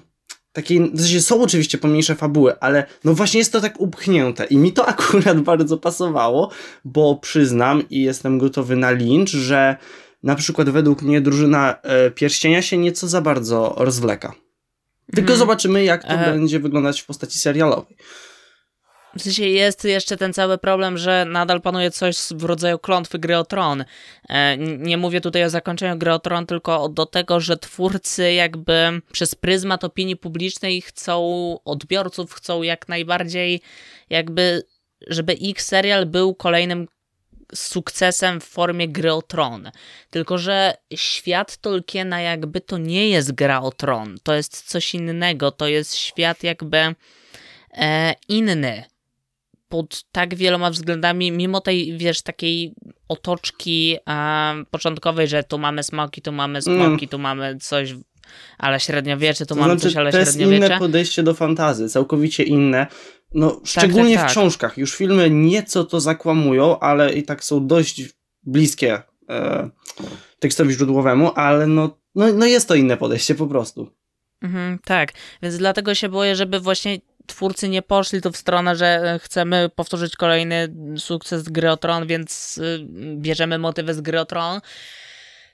takiej, 0.53 0.91
w 0.95 1.01
sensie 1.01 1.21
są 1.21 1.43
oczywiście 1.43 1.79
pomniejsze 1.79 2.15
fabuły, 2.15 2.61
ale 2.61 2.87
no 3.05 3.15
właśnie 3.15 3.39
jest 3.39 3.53
to 3.53 3.61
tak 3.61 3.81
upchnięte 3.81 4.45
i 4.45 4.57
mi 4.57 4.73
to 4.73 4.87
akurat 4.95 5.41
bardzo 5.41 5.79
pasowało, 5.79 6.51
bo 6.85 7.17
przyznam 7.17 7.89
i 7.91 8.03
jestem 8.03 8.39
gotowy 8.39 8.77
na 8.77 8.91
lincz, 8.91 9.31
że 9.31 9.77
na 10.23 10.35
przykład 10.35 10.71
według 10.71 11.03
mnie 11.03 11.21
drużyna 11.21 11.75
e, 11.83 12.11
pierścienia 12.11 12.63
się 12.63 12.79
nieco 12.79 13.09
za 13.09 13.21
bardzo 13.21 13.75
rozwleka. 13.77 14.35
Tylko 15.07 15.29
hmm. 15.29 15.39
zobaczymy, 15.39 15.85
jak 15.85 16.03
to 16.03 16.11
e... 16.11 16.33
będzie 16.33 16.61
wyglądać 16.61 17.01
w 17.01 17.07
postaci 17.07 17.39
serialowej. 17.39 17.97
W 19.17 19.23
sensie 19.23 19.49
jest 19.49 19.85
jeszcze 19.85 20.17
ten 20.17 20.33
cały 20.33 20.59
problem, 20.59 20.99
że 20.99 21.25
nadal 21.25 21.61
panuje 21.61 21.91
coś 21.91 22.17
w 22.31 22.45
rodzaju 22.45 22.79
klątwy 22.79 23.19
gry 23.19 23.37
o 23.39 23.45
tron. 23.45 23.85
E, 24.29 24.57
nie 24.59 24.97
mówię 24.97 25.21
tutaj 25.21 25.45
o 25.45 25.51
zakończeniu 25.51 25.99
gry 25.99 26.13
o 26.13 26.19
tron, 26.19 26.47
tylko 26.47 26.89
do 26.89 27.07
tego, 27.07 27.41
że 27.41 27.57
twórcy 27.57 28.33
jakby 28.33 29.01
przez 29.13 29.35
pryzmat 29.35 29.85
opinii 29.85 30.17
publicznej 30.17 30.83
chcą, 30.83 31.19
odbiorców 31.65 32.35
chcą 32.35 32.63
jak 32.63 32.89
najbardziej 32.89 33.61
jakby, 34.11 34.63
żeby 35.07 35.33
ich 35.33 35.63
serial 35.63 36.07
był 36.07 36.35
kolejnym 36.35 36.89
sukcesem 37.55 38.41
w 38.41 38.45
formie 38.45 38.89
gry 38.89 39.13
o 39.13 39.23
tron. 39.23 39.71
Tylko, 40.11 40.39
że 40.39 40.75
świat 40.95 41.57
Tolkiena 41.57 42.21
jakby 42.21 42.61
to 42.61 42.79
nie 42.79 43.09
jest 43.09 43.33
gra 43.33 43.61
o 43.61 43.71
tron, 43.71 44.17
to 44.23 44.35
jest 44.35 44.63
coś 44.63 44.95
innego, 44.95 45.51
to 45.51 45.67
jest 45.67 45.97
świat 45.97 46.43
jakby 46.43 46.95
e, 47.73 48.15
inny 48.29 48.85
pod 49.69 50.03
tak 50.13 50.35
wieloma 50.35 50.71
względami, 50.71 51.33
mimo 51.33 51.61
tej, 51.61 51.99
wiesz, 51.99 52.23
takiej 52.23 52.75
otoczki 53.09 53.97
e, 54.09 54.65
początkowej, 54.71 55.29
że 55.29 55.45
tu 55.45 55.59
mamy 55.59 55.83
smoki, 55.83 56.23
tu 56.23 56.33
mamy 56.33 56.63
smoki, 56.63 57.05
mm. 57.05 57.09
tu 57.09 57.19
mamy 57.19 57.57
coś, 57.57 57.95
ale 58.59 58.81
średniowiecze, 58.81 59.47
tu 59.47 59.55
to 59.55 59.61
mamy 59.61 59.73
znaczy, 59.73 59.83
coś, 59.83 59.97
ale. 59.97 60.13
To 60.13 60.19
jest 60.19 60.41
inne 60.41 60.79
podejście 60.79 61.23
do 61.23 61.35
fantazy, 61.35 61.89
całkowicie 61.89 62.43
inne. 62.43 62.87
No, 63.35 63.51
tak, 63.51 63.67
szczególnie 63.67 64.15
tak, 64.15 64.23
tak, 64.23 64.31
w 64.31 64.33
książkach. 64.33 64.79
Już 64.79 64.97
filmy 64.97 65.31
nieco 65.31 65.85
to 65.85 66.01
zakłamują, 66.01 66.79
ale 66.79 67.13
i 67.13 67.23
tak 67.23 67.45
są 67.45 67.67
dość 67.67 68.03
bliskie 68.43 69.03
e, 69.29 69.71
tekstowi 70.39 70.75
źródłowemu, 70.75 71.33
ale 71.35 71.67
no, 71.67 71.99
no, 72.15 72.33
no 72.33 72.47
jest 72.47 72.69
to 72.69 72.75
inne 72.75 72.97
podejście 72.97 73.35
po 73.35 73.47
prostu. 73.47 73.91
Mhm, 74.43 74.79
tak, 74.85 75.13
więc 75.43 75.57
dlatego 75.57 75.95
się 75.95 76.09
boję, 76.09 76.37
żeby 76.37 76.61
właśnie 76.61 76.99
twórcy 77.27 77.69
nie 77.69 77.83
poszli 77.83 78.21
tu 78.21 78.33
w 78.33 78.37
stronę, 78.37 78.77
że 78.77 79.19
chcemy 79.23 79.71
powtórzyć 79.75 80.17
kolejny 80.17 80.75
sukces 80.97 81.43
gry 81.43 81.71
o 81.71 81.77
Tron, 81.77 82.07
więc 82.07 82.59
y, 82.59 82.87
bierzemy 83.17 83.59
motywy 83.59 83.95
z 83.95 84.01
gry 84.01 84.21
o 84.21 84.25
Tron 84.25 84.61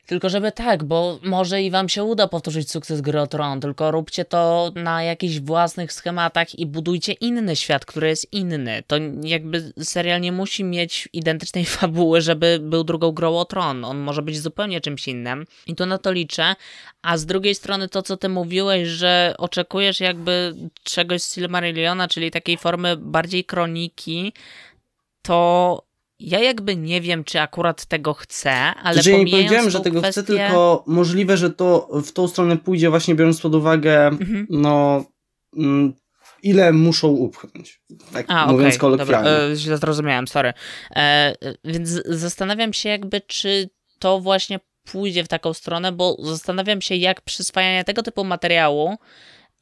tylko 0.08 0.28
żeby 0.28 0.52
tak, 0.52 0.84
bo 0.84 1.18
może 1.22 1.62
i 1.62 1.70
wam 1.70 1.88
się 1.88 2.04
uda 2.04 2.28
powtórzyć 2.28 2.70
sukces 2.70 3.00
gry 3.00 3.20
o 3.20 3.26
Tron, 3.26 3.60
tylko 3.60 3.90
róbcie 3.90 4.24
to 4.24 4.72
na 4.74 5.02
jakichś 5.02 5.38
własnych 5.38 5.92
schematach 5.92 6.58
i 6.58 6.66
budujcie 6.66 7.12
inny 7.12 7.56
świat, 7.56 7.84
który 7.84 8.08
jest 8.08 8.32
inny. 8.32 8.82
To 8.86 8.96
jakby 9.22 9.72
serial 9.82 10.20
nie 10.20 10.32
musi 10.32 10.64
mieć 10.64 11.08
identycznej 11.12 11.64
fabuły, 11.78 12.20
żeby 12.20 12.58
był 12.62 12.84
drugą 12.84 13.12
grą 13.12 13.38
o 13.38 13.44
Tron. 13.44 13.84
On 13.84 13.98
może 13.98 14.22
być 14.22 14.40
zupełnie 14.40 14.80
czymś 14.80 15.08
innym 15.08 15.46
i 15.66 15.74
to 15.74 15.86
na 15.86 15.98
to 15.98 16.12
liczę. 16.12 16.54
A 17.02 17.18
z 17.18 17.26
drugiej 17.26 17.54
strony 17.54 17.88
to, 17.88 18.02
co 18.02 18.16
ty 18.16 18.28
mówiłeś, 18.28 18.88
że 18.88 19.34
oczekujesz 19.38 20.00
jakby 20.00 20.54
czegoś 20.82 21.22
z 21.22 21.34
Silmarilliona, 21.34 22.08
czyli 22.08 22.30
takiej 22.30 22.56
formy 22.56 22.96
bardziej 22.96 23.44
kroniki, 23.44 24.32
to 25.22 25.87
ja 26.20 26.38
jakby 26.38 26.76
nie 26.76 27.00
wiem, 27.00 27.24
czy 27.24 27.40
akurat 27.40 27.86
tego 27.86 28.14
chcę, 28.14 28.52
ale 28.52 28.94
znaczy, 28.94 29.10
ja 29.10 29.18
nie 29.18 29.30
powiedziałem, 29.30 29.70
że 29.70 29.80
tego 29.80 30.00
kwestię... 30.00 30.22
chcę, 30.22 30.34
tylko 30.34 30.84
możliwe, 30.86 31.36
że 31.36 31.50
to 31.50 31.88
w 32.04 32.12
tą 32.12 32.28
stronę 32.28 32.56
pójdzie 32.56 32.90
właśnie 32.90 33.14
biorąc 33.14 33.40
pod 33.40 33.54
uwagę, 33.54 34.06
mhm. 34.06 34.46
no 34.50 35.04
mm, 35.56 35.92
ile 36.42 36.72
muszą 36.72 37.08
upchnąć. 37.08 37.80
Tak 38.12 38.26
A, 38.28 38.46
mówiąc 38.52 38.74
okay, 38.74 38.78
kolokwialnie. 38.78 39.30
Dobra, 39.30 39.44
e, 39.44 39.56
źle 39.56 39.78
zrozumiałem, 39.78 40.28
sorry. 40.28 40.52
E, 40.96 41.34
więc 41.64 41.88
zastanawiam 42.04 42.72
się 42.72 42.88
jakby, 42.88 43.20
czy 43.20 43.70
to 43.98 44.20
właśnie 44.20 44.60
pójdzie 44.84 45.24
w 45.24 45.28
taką 45.28 45.54
stronę, 45.54 45.92
bo 45.92 46.16
zastanawiam 46.20 46.80
się, 46.80 46.94
jak 46.94 47.20
przyswajanie 47.20 47.84
tego 47.84 48.02
typu 48.02 48.24
materiału, 48.24 48.96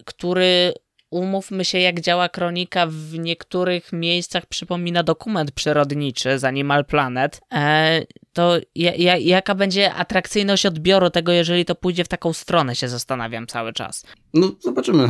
który 0.04 0.72
umówmy 1.10 1.64
się, 1.64 1.78
jak 1.78 2.00
działa 2.00 2.28
kronika, 2.28 2.86
w 2.86 3.18
niektórych 3.18 3.92
miejscach 3.92 4.46
przypomina 4.46 5.02
dokument 5.02 5.50
przyrodniczy 5.50 6.38
z 6.38 6.44
Animal 6.44 6.84
Planet, 6.84 7.40
e, 7.52 8.02
to 8.32 8.56
ja, 8.74 9.16
jaka 9.16 9.54
będzie 9.54 9.94
atrakcyjność 9.94 10.66
odbioru 10.66 11.10
tego, 11.10 11.32
jeżeli 11.32 11.64
to 11.64 11.74
pójdzie 11.74 12.04
w 12.04 12.08
taką 12.08 12.32
stronę, 12.32 12.76
się 12.76 12.88
zastanawiam 12.88 13.46
cały 13.46 13.72
czas. 13.72 14.04
No, 14.34 14.50
zobaczymy. 14.60 15.08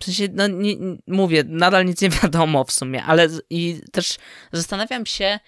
W 0.00 0.04
sensie, 0.04 0.28
no 0.34 0.46
nie, 0.46 0.74
mówię, 1.06 1.44
nadal 1.46 1.86
nic 1.86 2.02
nie 2.02 2.08
wiadomo 2.22 2.64
w 2.64 2.72
sumie, 2.72 3.04
ale 3.04 3.28
i 3.50 3.80
też 3.92 4.18
zastanawiam 4.52 5.06
się, 5.06 5.38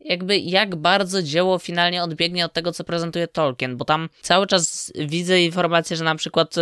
jakby 0.00 0.38
jak 0.38 0.76
bardzo 0.76 1.22
dzieło 1.22 1.58
finalnie 1.58 2.02
odbiegnie 2.02 2.44
od 2.44 2.52
tego, 2.52 2.72
co 2.72 2.84
prezentuje 2.84 3.28
Tolkien, 3.28 3.76
bo 3.76 3.84
tam 3.84 4.08
cały 4.22 4.46
czas 4.46 4.92
widzę 4.94 5.42
informację, 5.42 5.96
że 5.96 6.04
na 6.04 6.14
przykład 6.14 6.58
y, 6.58 6.60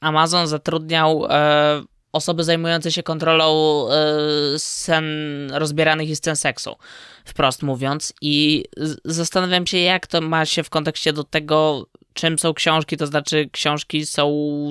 Amazon 0.00 0.46
zatrudniał 0.46 1.26
e, 1.30 1.82
osoby 2.12 2.44
zajmujące 2.44 2.92
się 2.92 3.02
kontrolą 3.02 3.86
e, 3.88 4.58
scen 4.58 5.04
rozbieranych 5.52 6.08
i 6.08 6.16
scen 6.16 6.36
seksu, 6.36 6.76
wprost 7.24 7.62
mówiąc, 7.62 8.12
i 8.20 8.64
zastanawiam 9.04 9.66
się, 9.66 9.78
jak 9.78 10.06
to 10.06 10.20
ma 10.20 10.44
się 10.44 10.62
w 10.62 10.70
kontekście 10.70 11.12
do 11.12 11.24
tego, 11.24 11.86
czym 12.12 12.38
są 12.38 12.54
książki, 12.54 12.96
to 12.96 13.06
znaczy 13.06 13.48
książki 13.52 14.06
są 14.06 14.28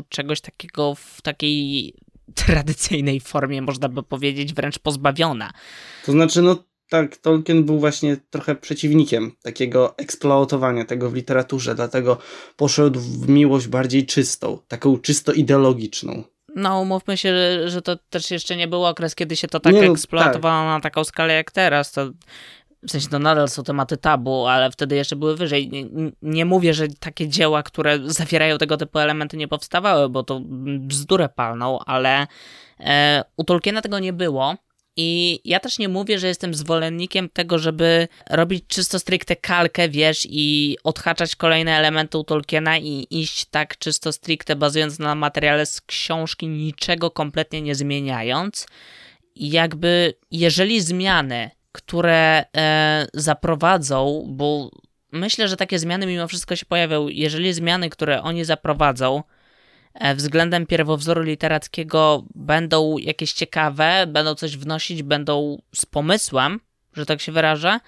czegoś 0.09 0.41
takiego 0.41 0.95
w 0.95 1.21
takiej 1.21 1.93
tradycyjnej 2.45 3.19
formie, 3.19 3.61
można 3.61 3.89
by 3.89 4.03
powiedzieć, 4.03 4.53
wręcz 4.53 4.79
pozbawiona. 4.79 5.51
To 6.05 6.11
znaczy, 6.11 6.41
no 6.41 6.55
tak, 6.89 7.17
Tolkien 7.17 7.63
był 7.63 7.79
właśnie 7.79 8.17
trochę 8.29 8.55
przeciwnikiem 8.55 9.31
takiego 9.43 9.97
eksploatowania 9.97 10.85
tego 10.85 11.09
w 11.09 11.15
literaturze, 11.15 11.75
dlatego 11.75 12.17
poszedł 12.55 12.99
w 12.99 13.29
miłość 13.29 13.67
bardziej 13.67 14.05
czystą, 14.05 14.59
taką 14.67 14.97
czysto 14.97 15.33
ideologiczną. 15.33 16.23
No, 16.55 16.81
umówmy 16.81 17.17
się, 17.17 17.29
że, 17.29 17.69
że 17.69 17.81
to 17.81 17.95
też 18.09 18.31
jeszcze 18.31 18.55
nie 18.55 18.67
był 18.67 18.85
okres, 18.85 19.15
kiedy 19.15 19.35
się 19.35 19.47
to 19.47 19.59
tak 19.59 19.73
nie, 19.73 19.81
no, 19.81 19.93
eksploatowało 19.93 20.63
tak. 20.63 20.77
na 20.77 20.81
taką 20.81 21.03
skalę 21.03 21.33
jak 21.33 21.51
teraz. 21.51 21.91
To 21.91 22.11
w 22.87 22.91
sensie 22.91 23.07
to 23.09 23.19
nadal 23.19 23.49
są 23.49 23.63
tematy 23.63 23.97
tabu, 23.97 24.45
ale 24.45 24.71
wtedy 24.71 24.95
jeszcze 24.95 25.15
były 25.15 25.35
wyżej. 25.35 25.69
Nie, 25.69 25.85
nie, 26.21 26.45
mówię, 26.45 26.73
że 26.73 26.87
takie 26.99 27.27
dzieła, 27.27 27.63
które 27.63 27.99
zawierają 28.05 28.57
tego 28.57 28.77
typu 28.77 28.99
elementy 28.99 29.37
nie 29.37 29.47
powstawały, 29.47 30.09
bo 30.09 30.23
to 30.23 30.41
bzdurę 30.79 31.29
palną, 31.29 31.79
ale 31.85 32.27
e, 32.79 33.23
u 33.37 33.43
Tolkiena 33.43 33.81
tego 33.81 33.99
nie 33.99 34.13
było. 34.13 34.55
I 34.97 35.39
ja 35.45 35.59
też 35.59 35.79
nie 35.79 35.89
mówię, 35.89 36.19
że 36.19 36.27
jestem 36.27 36.53
zwolennikiem 36.53 37.29
tego, 37.29 37.59
żeby 37.59 38.07
robić 38.29 38.63
czysto 38.67 38.99
stricte 38.99 39.35
kalkę, 39.35 39.89
wiesz, 39.89 40.27
i 40.29 40.77
odhaczać 40.83 41.35
kolejne 41.35 41.71
elementy 41.71 42.17
u 42.17 42.23
Tolkiena 42.23 42.77
i 42.77 43.07
iść 43.09 43.45
tak 43.45 43.77
czysto 43.77 44.11
stricte 44.11 44.55
bazując 44.55 44.99
na 44.99 45.15
materiale 45.15 45.65
z 45.65 45.81
książki, 45.81 46.47
niczego 46.47 47.11
kompletnie 47.11 47.61
nie 47.61 47.75
zmieniając. 47.75 48.67
I 49.35 49.49
jakby, 49.49 50.13
jeżeli 50.31 50.81
zmiany, 50.81 51.51
które 51.71 52.45
e, 52.57 53.07
zaprowadzą, 53.13 54.25
bo 54.29 54.71
myślę, 55.11 55.47
że 55.47 55.57
takie 55.57 55.79
zmiany 55.79 56.05
mimo 56.05 56.27
wszystko 56.27 56.55
się 56.55 56.65
pojawią, 56.65 57.07
jeżeli 57.07 57.53
zmiany, 57.53 57.89
które 57.89 58.21
oni 58.21 58.45
zaprowadzą, 58.45 59.23
względem 60.15 60.65
pierwowzoru 60.65 61.21
literackiego 61.21 62.25
będą 62.35 62.97
jakieś 62.97 63.33
ciekawe, 63.33 64.05
będą 64.07 64.35
coś 64.35 64.57
wnosić, 64.57 65.03
będą 65.03 65.61
z 65.75 65.85
pomysłem, 65.85 66.59
że 66.93 67.05
tak 67.05 67.21
się 67.21 67.31
wyrażę, 67.31 67.79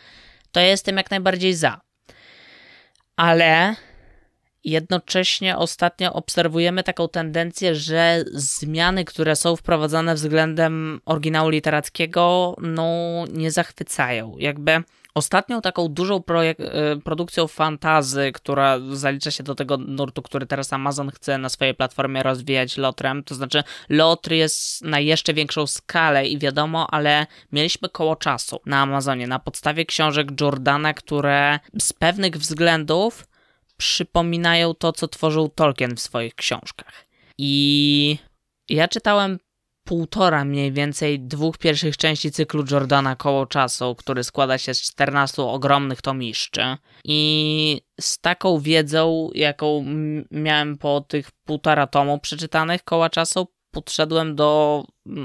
to 0.51 0.59
ja 0.59 0.67
jestem 0.67 0.97
jak 0.97 1.11
najbardziej 1.11 1.53
za. 1.53 1.81
Ale 3.15 3.75
jednocześnie 4.63 5.57
ostatnio 5.57 6.13
obserwujemy 6.13 6.83
taką 6.83 7.09
tendencję, 7.09 7.75
że 7.75 8.23
zmiany, 8.33 9.05
które 9.05 9.35
są 9.35 9.55
wprowadzane 9.55 10.15
względem 10.15 11.01
oryginału 11.05 11.49
literackiego, 11.49 12.55
no 12.61 12.85
nie 13.33 13.51
zachwycają. 13.51 14.35
Jakby 14.37 14.83
Ostatnią 15.17 15.62
taką 15.62 15.88
dużą 15.88 16.24
e, 16.29 16.55
produkcją 17.03 17.47
fantazy, 17.47 18.31
która 18.31 18.79
zalicza 18.91 19.31
się 19.31 19.43
do 19.43 19.55
tego 19.55 19.77
nurtu, 19.77 20.21
który 20.21 20.45
teraz 20.45 20.74
Amazon 20.74 21.12
chce 21.12 21.38
na 21.38 21.50
swojej 21.50 21.75
platformie 21.75 22.24
rozwijać 22.24 22.77
Lotrem, 22.77 23.24
to 23.24 23.36
znaczy 23.36 23.63
Lotr 23.89 24.31
jest 24.31 24.81
na 24.81 25.00
jeszcze 25.00 25.33
większą 25.33 25.67
skalę 25.67 26.27
i 26.27 26.39
wiadomo, 26.39 26.88
ale 26.91 27.27
mieliśmy 27.51 27.89
koło 27.89 28.15
czasu 28.15 28.59
na 28.65 28.81
Amazonie 28.81 29.27
na 29.27 29.39
podstawie 29.39 29.86
książek 29.86 30.41
Jordana, 30.41 30.93
które 30.93 31.59
z 31.79 31.93
pewnych 31.93 32.38
względów 32.38 33.27
przypominają 33.77 34.74
to, 34.74 34.91
co 34.91 35.07
tworzył 35.07 35.50
Tolkien 35.50 35.95
w 35.95 36.00
swoich 36.00 36.36
książkach. 36.36 37.05
I 37.38 38.17
ja 38.69 38.88
czytałem 38.88 39.39
półtora 39.88 40.46
mniej 40.46 40.72
więcej 40.72 41.20
dwóch 41.20 41.58
pierwszych 41.58 41.98
części 41.98 42.32
cyklu 42.32 42.63
Jordana 42.72 43.15
Koło 43.15 43.46
Czasu, 43.46 43.96
który 43.96 44.24
składa 44.24 44.58
się 44.58 44.74
z 44.74 44.82
14 44.82 45.41
ogromnych 45.41 46.01
tomiszczy. 46.01 46.62
I 47.03 47.82
z 48.01 48.20
taką 48.20 48.60
wiedzą, 48.60 49.29
jaką 49.36 49.86
miałem 50.32 50.77
po 50.77 51.01
tych 51.01 51.32
półtora 51.46 51.88
tomu 51.88 52.20
przeczytanych 52.20 52.84
Koła 52.84 53.10
Czasu, 53.10 53.48
podszedłem 53.72 54.36
do 54.36 54.84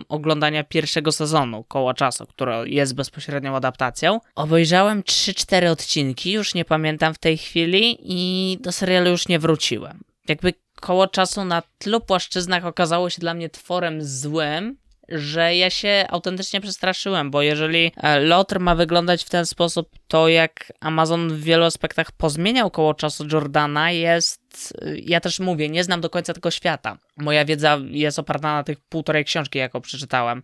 oglądania 0.08 0.64
pierwszego 0.64 1.12
sezonu 1.12 1.64
Koła 1.64 1.94
Czasu, 1.94 2.26
który 2.26 2.70
jest 2.70 2.94
bezpośrednią 2.94 3.56
adaptacją. 3.56 4.20
Obejrzałem 4.34 5.02
3-4 5.02 5.70
odcinki, 5.70 6.32
już 6.32 6.54
nie 6.54 6.64
pamiętam 6.64 7.14
w 7.14 7.18
tej 7.18 7.38
chwili 7.38 7.98
i 8.00 8.58
do 8.60 8.72
serialu 8.72 9.10
już 9.10 9.28
nie 9.28 9.38
wróciłem. 9.38 10.00
Jakby 10.28 10.54
koło 10.82 11.06
czasu 11.06 11.44
na 11.44 11.62
tylu 11.78 12.00
płaszczyznach 12.00 12.66
okazało 12.66 13.10
się 13.10 13.20
dla 13.20 13.34
mnie 13.34 13.50
tworem 13.50 14.02
złym, 14.02 14.76
że 15.08 15.56
ja 15.56 15.70
się 15.70 16.06
autentycznie 16.08 16.60
przestraszyłem, 16.60 17.30
bo 17.30 17.42
jeżeli 17.42 17.92
e, 17.96 18.20
Lotr 18.20 18.60
ma 18.60 18.74
wyglądać 18.74 19.24
w 19.24 19.28
ten 19.28 19.46
sposób, 19.46 19.90
to 20.08 20.28
jak 20.28 20.72
Amazon 20.80 21.28
w 21.28 21.42
wielu 21.42 21.64
aspektach 21.64 22.12
pozmieniał 22.12 22.70
koło 22.70 22.94
czasu 22.94 23.26
Jordana, 23.32 23.90
jest. 23.90 24.74
E, 24.82 24.98
ja 24.98 25.20
też 25.20 25.40
mówię, 25.40 25.68
nie 25.68 25.84
znam 25.84 26.00
do 26.00 26.10
końca 26.10 26.34
tego 26.34 26.50
świata. 26.50 26.98
Moja 27.16 27.44
wiedza 27.44 27.78
jest 27.90 28.18
oparta 28.18 28.54
na 28.54 28.64
tych 28.64 28.80
półtorej 28.80 29.24
książki, 29.24 29.58
jaką 29.58 29.80
przeczytałem. 29.80 30.42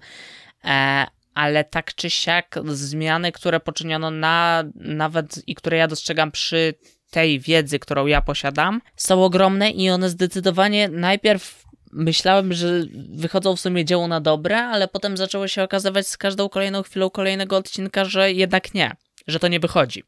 E, 0.65 1.07
ale 1.35 1.65
tak 1.65 1.95
czy 1.95 2.11
siak, 2.11 2.59
zmiany, 2.65 3.33
które 3.33 3.61
poczyniono 3.61 4.11
na 4.11 4.65
nawet 4.75 5.49
i 5.49 5.55
które 5.55 5.77
ja 5.77 5.89
dostrzegam 5.89 6.31
przy 6.31 6.75
tej 7.11 7.41
wiedzy, 7.41 7.79
którą 7.79 8.07
ja 8.07 8.23
posiadam, 8.23 8.81
są 8.97 9.25
ogromne 9.25 9.71
i 9.71 9.91
one 9.91 10.11
zdecydowanie 10.11 10.89
najpierw 10.89 11.65
myślałem, 11.93 12.53
że 12.53 12.83
wychodzą 13.09 13.57
w 13.57 13.61
sumie 13.61 13.85
dzieło 13.85 14.09
na 14.09 14.21
dobre, 14.21 14.59
ale 14.59 14.89
potem 14.89 15.17
zaczęło 15.17 15.49
się 15.49 15.63
okazywać 15.63 16.07
z 16.07 16.17
każdą 16.17 16.49
kolejną 16.49 16.83
chwilą 16.83 17.11
kolejnego 17.11 17.57
odcinka, 17.57 18.05
że 18.05 18.33
jednak 18.33 18.75
nie, 18.75 18.97
że 19.27 19.39
to 19.39 19.49
nie 19.49 19.61
wychodzi. 19.61 20.05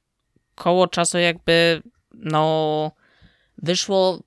Koło 0.55 0.89
czasu 0.89 1.19
jakby, 1.19 1.83
no, 2.15 2.93
wyszło 3.59 4.19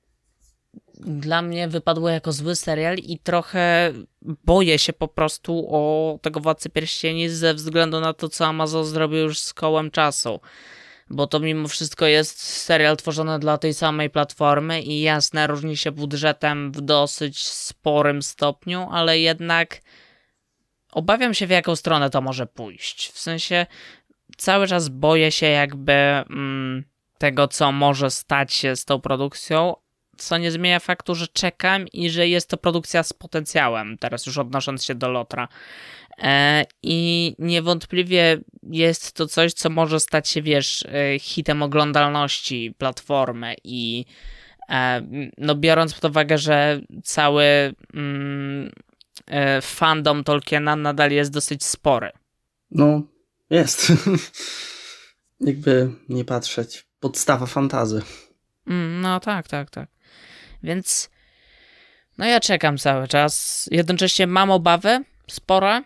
dla 1.00 1.42
mnie 1.42 1.68
wypadło 1.68 2.10
jako 2.10 2.32
zły 2.32 2.56
serial 2.56 2.98
i 2.98 3.20
trochę 3.20 3.94
boję 4.22 4.80
się 4.80 4.94
po 4.94 5.08
prostu 5.08 5.68
o 5.70 6.20
tego 6.22 6.40
Władcy 6.40 6.70
Pierścieni 6.70 7.30
ze 7.30 7.54
względu 7.54 8.00
na 8.00 8.14
to, 8.14 8.30
co 8.30 8.46
Amazon 8.46 8.86
zrobił 8.86 9.20
już 9.20 9.40
z 9.40 9.54
kołem 9.54 9.92
czasu 9.92 10.40
bo 11.14 11.28
to 11.28 11.40
mimo 11.40 11.68
wszystko 11.68 12.06
jest 12.06 12.44
serial 12.44 12.98
tworzony 12.98 13.40
dla 13.40 13.58
tej 13.58 13.74
samej 13.74 14.10
platformy 14.10 14.82
i 14.82 15.02
jasne, 15.02 15.48
różni 15.48 15.78
się 15.78 15.92
budżetem 15.92 16.72
w 16.72 16.82
dosyć 16.82 17.44
sporym 17.44 18.22
stopniu, 18.22 18.88
ale 18.92 19.20
jednak 19.20 19.82
obawiam 20.92 21.34
się, 21.34 21.48
w 21.48 21.50
jaką 21.50 21.76
stronę 21.76 22.10
to 22.10 22.22
może 22.22 22.46
pójść. 22.46 23.12
W 23.12 23.20
sensie 23.20 23.66
cały 24.38 24.68
czas 24.68 24.90
boję 24.90 25.32
się 25.32 25.46
jakby 25.46 25.94
mm, 25.94 26.84
tego, 27.18 27.48
co 27.48 27.72
może 27.72 28.12
stać 28.12 28.54
się 28.54 28.76
z 28.76 28.86
tą 28.86 29.02
produkcją, 29.02 29.76
co 30.18 30.38
nie 30.38 30.52
zmienia 30.52 30.80
faktu, 30.80 31.16
że 31.16 31.28
czekam 31.28 31.88
i 31.88 32.10
że 32.10 32.28
jest 32.28 32.50
to 32.50 32.58
produkcja 32.58 33.04
z 33.04 33.14
potencjałem, 33.14 33.98
teraz 33.98 34.26
już 34.26 34.38
odnosząc 34.38 34.84
się 34.84 34.96
do 34.96 35.10
Lotra. 35.10 35.48
E, 36.18 36.66
I 36.84 37.36
niewątpliwie 37.40 38.38
jest 38.64 39.14
to 39.14 39.28
coś, 39.28 39.54
co 39.54 39.70
może 39.70 40.00
stać 40.00 40.30
się, 40.30 40.42
wiesz, 40.42 40.86
e, 40.86 41.20
hitem 41.20 41.64
oglądalności 41.64 42.76
platformy 42.78 43.56
i 43.64 44.06
e, 44.70 45.02
no 45.38 45.56
biorąc 45.56 45.94
pod 45.94 46.12
uwagę, 46.12 46.38
że 46.38 46.82
cały 47.04 47.46
mm, 47.94 48.72
fandom 49.62 50.24
Tolkiena 50.24 50.76
nadal 50.76 51.12
jest 51.12 51.32
dosyć 51.32 51.64
spory. 51.64 52.12
No, 52.72 53.02
jest. 53.50 53.92
Jakby 55.42 55.90
nie 56.10 56.26
patrzeć. 56.26 56.88
Podstawa 57.00 57.46
fantazy. 57.46 58.02
Mm, 58.68 59.02
no 59.02 59.20
tak, 59.20 59.48
tak, 59.48 59.70
tak. 59.70 59.90
Więc 60.64 61.10
no 62.18 62.26
ja 62.26 62.40
czekam 62.40 62.78
cały 62.78 63.08
czas. 63.08 63.66
Jednocześnie 63.72 64.28
mam 64.28 64.52
obawy 64.52 65.04
spore, 65.32 65.82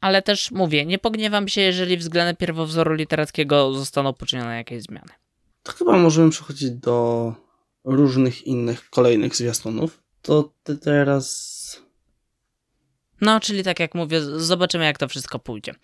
ale 0.00 0.22
też 0.22 0.50
mówię, 0.50 0.86
nie 0.86 0.98
pogniewam 0.98 1.48
się, 1.48 1.60
jeżeli 1.60 1.96
względem 1.96 2.36
pierwowzoru 2.36 2.94
literackiego 2.94 3.74
zostaną 3.74 4.12
poczynione 4.12 4.56
jakieś 4.56 4.82
zmiany. 4.82 5.08
To 5.62 5.72
chyba 5.72 5.96
możemy 5.96 6.30
przechodzić 6.30 6.70
do 6.70 7.34
różnych 7.84 8.46
innych 8.46 8.90
kolejnych 8.90 9.36
zwiastunów. 9.36 10.02
To 10.22 10.52
ty 10.62 10.78
teraz. 10.78 11.84
No, 13.20 13.40
czyli 13.40 13.64
tak 13.64 13.80
jak 13.80 13.94
mówię, 13.94 14.20
zobaczymy, 14.22 14.84
jak 14.84 14.98
to 14.98 15.08
wszystko 15.08 15.38
pójdzie. 15.38 15.74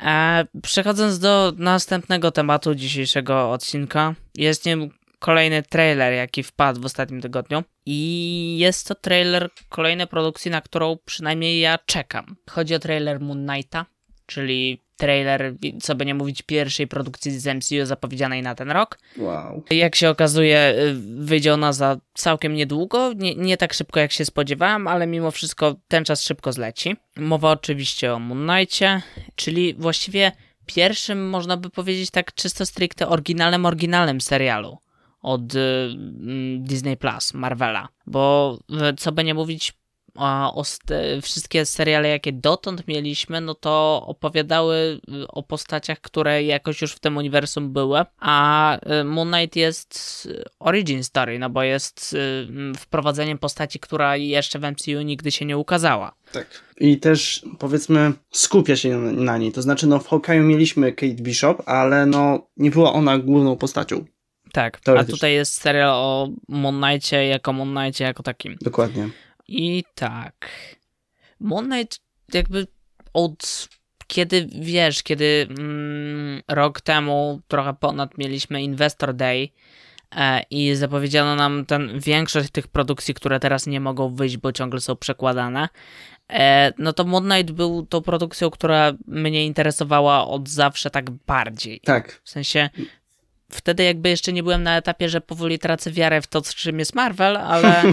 E, 0.00 0.46
przechodząc 0.62 1.18
do 1.18 1.52
następnego 1.56 2.30
tematu 2.30 2.74
dzisiejszego 2.74 3.50
odcinka, 3.50 4.14
jest 4.34 4.66
nim 4.66 4.90
kolejny 5.24 5.62
trailer, 5.62 6.12
jaki 6.12 6.42
wpadł 6.42 6.80
w 6.80 6.84
ostatnim 6.84 7.20
tygodniu. 7.20 7.62
I 7.86 8.56
jest 8.58 8.88
to 8.88 8.94
trailer 8.94 9.50
kolejnej 9.68 10.06
produkcji, 10.06 10.50
na 10.50 10.60
którą 10.60 10.96
przynajmniej 11.04 11.60
ja 11.60 11.78
czekam. 11.86 12.36
Chodzi 12.50 12.74
o 12.74 12.78
trailer 12.78 13.20
Moon 13.20 13.46
Knighta, 13.46 13.86
czyli 14.26 14.82
trailer, 14.96 15.54
co 15.82 15.94
by 15.94 16.06
nie 16.06 16.14
mówić, 16.14 16.42
pierwszej 16.42 16.86
produkcji 16.86 17.40
z 17.40 17.46
MCU 17.46 17.86
zapowiedzianej 17.86 18.42
na 18.42 18.54
ten 18.54 18.70
rok. 18.70 18.98
Wow. 19.18 19.62
Jak 19.70 19.94
się 19.94 20.10
okazuje, 20.10 20.74
y, 20.78 20.94
wyjdzie 21.24 21.54
ona 21.54 21.72
za 21.72 21.96
całkiem 22.14 22.54
niedługo. 22.54 23.12
Nie, 23.12 23.34
nie 23.34 23.56
tak 23.56 23.72
szybko, 23.72 24.00
jak 24.00 24.12
się 24.12 24.24
spodziewałem, 24.24 24.88
ale 24.88 25.06
mimo 25.06 25.30
wszystko 25.30 25.76
ten 25.88 26.04
czas 26.04 26.22
szybko 26.22 26.52
zleci. 26.52 26.96
Mowa 27.16 27.50
oczywiście 27.50 28.14
o 28.14 28.18
Moon 28.18 28.48
Knightie, 28.48 29.02
czyli 29.34 29.74
właściwie 29.74 30.32
pierwszym, 30.66 31.28
można 31.28 31.56
by 31.56 31.70
powiedzieć 31.70 32.10
tak 32.10 32.34
czysto 32.34 32.66
stricte 32.66 33.08
oryginalnym, 33.08 33.66
oryginalnym 33.66 34.20
serialu 34.20 34.83
od 35.24 35.54
y, 35.54 35.58
mm, 35.58 36.62
Disney 36.62 36.96
Plus, 36.96 37.34
Marvela. 37.34 37.88
Bo 38.06 38.58
y, 38.90 38.96
co 38.96 39.12
by 39.12 39.24
nie 39.24 39.34
mówić, 39.34 39.72
o 40.16 40.62
wszystkie 41.22 41.66
seriale, 41.66 42.08
jakie 42.08 42.32
dotąd 42.32 42.88
mieliśmy, 42.88 43.40
no 43.40 43.54
to 43.54 44.04
opowiadały 44.06 45.00
y, 45.22 45.28
o 45.28 45.42
postaciach, 45.42 46.00
które 46.00 46.44
jakoś 46.44 46.82
już 46.82 46.92
w 46.92 47.00
tym 47.00 47.16
uniwersum 47.16 47.72
były, 47.72 48.00
a 48.18 48.78
Moon 49.04 49.32
Knight 49.32 49.56
jest 49.56 50.28
origin 50.58 51.04
story, 51.04 51.38
no 51.38 51.50
bo 51.50 51.62
jest 51.62 52.16
wprowadzeniem 52.78 53.38
postaci, 53.38 53.80
która 53.80 54.16
jeszcze 54.16 54.58
w 54.58 54.62
MCU 54.62 55.02
nigdy 55.02 55.30
się 55.30 55.44
nie 55.44 55.58
ukazała. 55.58 56.14
Tak. 56.32 56.46
I 56.80 56.98
też 56.98 57.44
powiedzmy 57.58 58.12
skupia 58.30 58.76
się 58.76 58.96
na, 58.96 59.12
na 59.12 59.38
niej, 59.38 59.52
to 59.52 59.62
znaczy 59.62 59.86
no 59.86 59.98
w 59.98 60.08
Hawkeye'u 60.08 60.44
mieliśmy 60.44 60.92
Kate 60.92 61.14
Bishop, 61.14 61.62
ale 61.68 62.06
no 62.06 62.46
nie 62.56 62.70
była 62.70 62.92
ona 62.92 63.18
główną 63.18 63.56
postacią. 63.56 64.04
Tak, 64.54 64.80
a 64.98 65.04
tutaj 65.04 65.34
jest 65.34 65.60
serial 65.60 65.90
o 65.90 66.28
Moon 66.48 66.80
Knightie 66.82 67.26
jako 67.26 67.52
Moon 67.52 67.74
Knightie 67.74 68.04
jako 68.04 68.22
takim. 68.22 68.56
Dokładnie. 68.60 69.08
I 69.48 69.84
tak. 69.94 70.48
Moon 71.40 71.64
Knight 71.64 72.00
jakby 72.34 72.66
od 73.12 73.68
kiedy, 74.06 74.48
wiesz, 74.60 75.02
kiedy 75.02 75.46
mm, 75.58 76.42
rok 76.48 76.80
temu 76.80 77.40
trochę 77.48 77.74
ponad 77.74 78.18
mieliśmy 78.18 78.62
Investor 78.62 79.14
Day 79.14 79.48
e, 80.16 80.42
i 80.50 80.74
zapowiedziano 80.74 81.36
nam 81.36 81.66
ten 81.66 82.00
większość 82.00 82.50
tych 82.50 82.68
produkcji, 82.68 83.14
które 83.14 83.40
teraz 83.40 83.66
nie 83.66 83.80
mogą 83.80 84.14
wyjść, 84.14 84.36
bo 84.36 84.52
ciągle 84.52 84.80
są 84.80 84.96
przekładane, 84.96 85.68
e, 86.32 86.72
no 86.78 86.92
to 86.92 87.04
Moon 87.04 87.24
Knight 87.24 87.52
był 87.52 87.86
tą 87.86 88.02
produkcją, 88.02 88.50
która 88.50 88.92
mnie 89.06 89.46
interesowała 89.46 90.26
od 90.26 90.48
zawsze 90.48 90.90
tak 90.90 91.10
bardziej. 91.10 91.80
Tak. 91.80 92.20
W 92.24 92.30
sensie 92.30 92.70
wtedy 93.52 93.84
jakby 93.84 94.08
jeszcze 94.08 94.32
nie 94.32 94.42
byłem 94.42 94.62
na 94.62 94.76
etapie, 94.76 95.08
że 95.08 95.20
powoli 95.20 95.58
tracę 95.58 95.90
wiarę 95.90 96.22
w 96.22 96.26
to, 96.26 96.42
czym 96.42 96.78
jest 96.78 96.94
Marvel, 96.94 97.36
ale, 97.36 97.82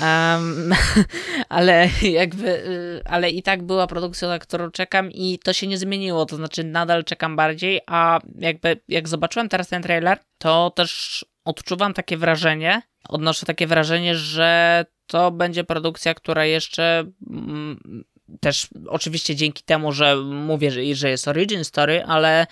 um, 0.00 0.74
ale 1.48 1.88
jakby, 2.02 2.48
y, 2.48 3.02
ale 3.04 3.30
i 3.30 3.42
tak 3.42 3.62
była 3.62 3.86
produkcja, 3.86 4.28
na 4.28 4.38
którą 4.38 4.70
czekam 4.70 5.12
i 5.12 5.38
to 5.38 5.52
się 5.52 5.66
nie 5.66 5.78
zmieniło, 5.78 6.26
to 6.26 6.36
znaczy 6.36 6.64
nadal 6.64 7.04
czekam 7.04 7.36
bardziej, 7.36 7.80
a 7.86 8.20
jakby 8.38 8.80
jak 8.88 9.08
zobaczyłem 9.08 9.48
teraz 9.48 9.68
ten 9.68 9.82
trailer, 9.82 10.18
to 10.38 10.70
też 10.70 11.24
odczuwam 11.44 11.94
takie 11.94 12.16
wrażenie, 12.16 12.82
odnoszę 13.08 13.46
takie 13.46 13.66
wrażenie, 13.66 14.14
że 14.14 14.84
to 15.06 15.30
będzie 15.30 15.64
produkcja, 15.64 16.14
która 16.14 16.44
jeszcze 16.44 17.04
mm, 17.30 18.04
też 18.40 18.68
oczywiście 18.88 19.36
dzięki 19.36 19.62
temu, 19.62 19.92
że 19.92 20.16
mówię, 20.16 20.70
że, 20.94 21.10
jest 21.10 21.28
origin 21.28 21.64
story, 21.64 22.04
ale 22.06 22.46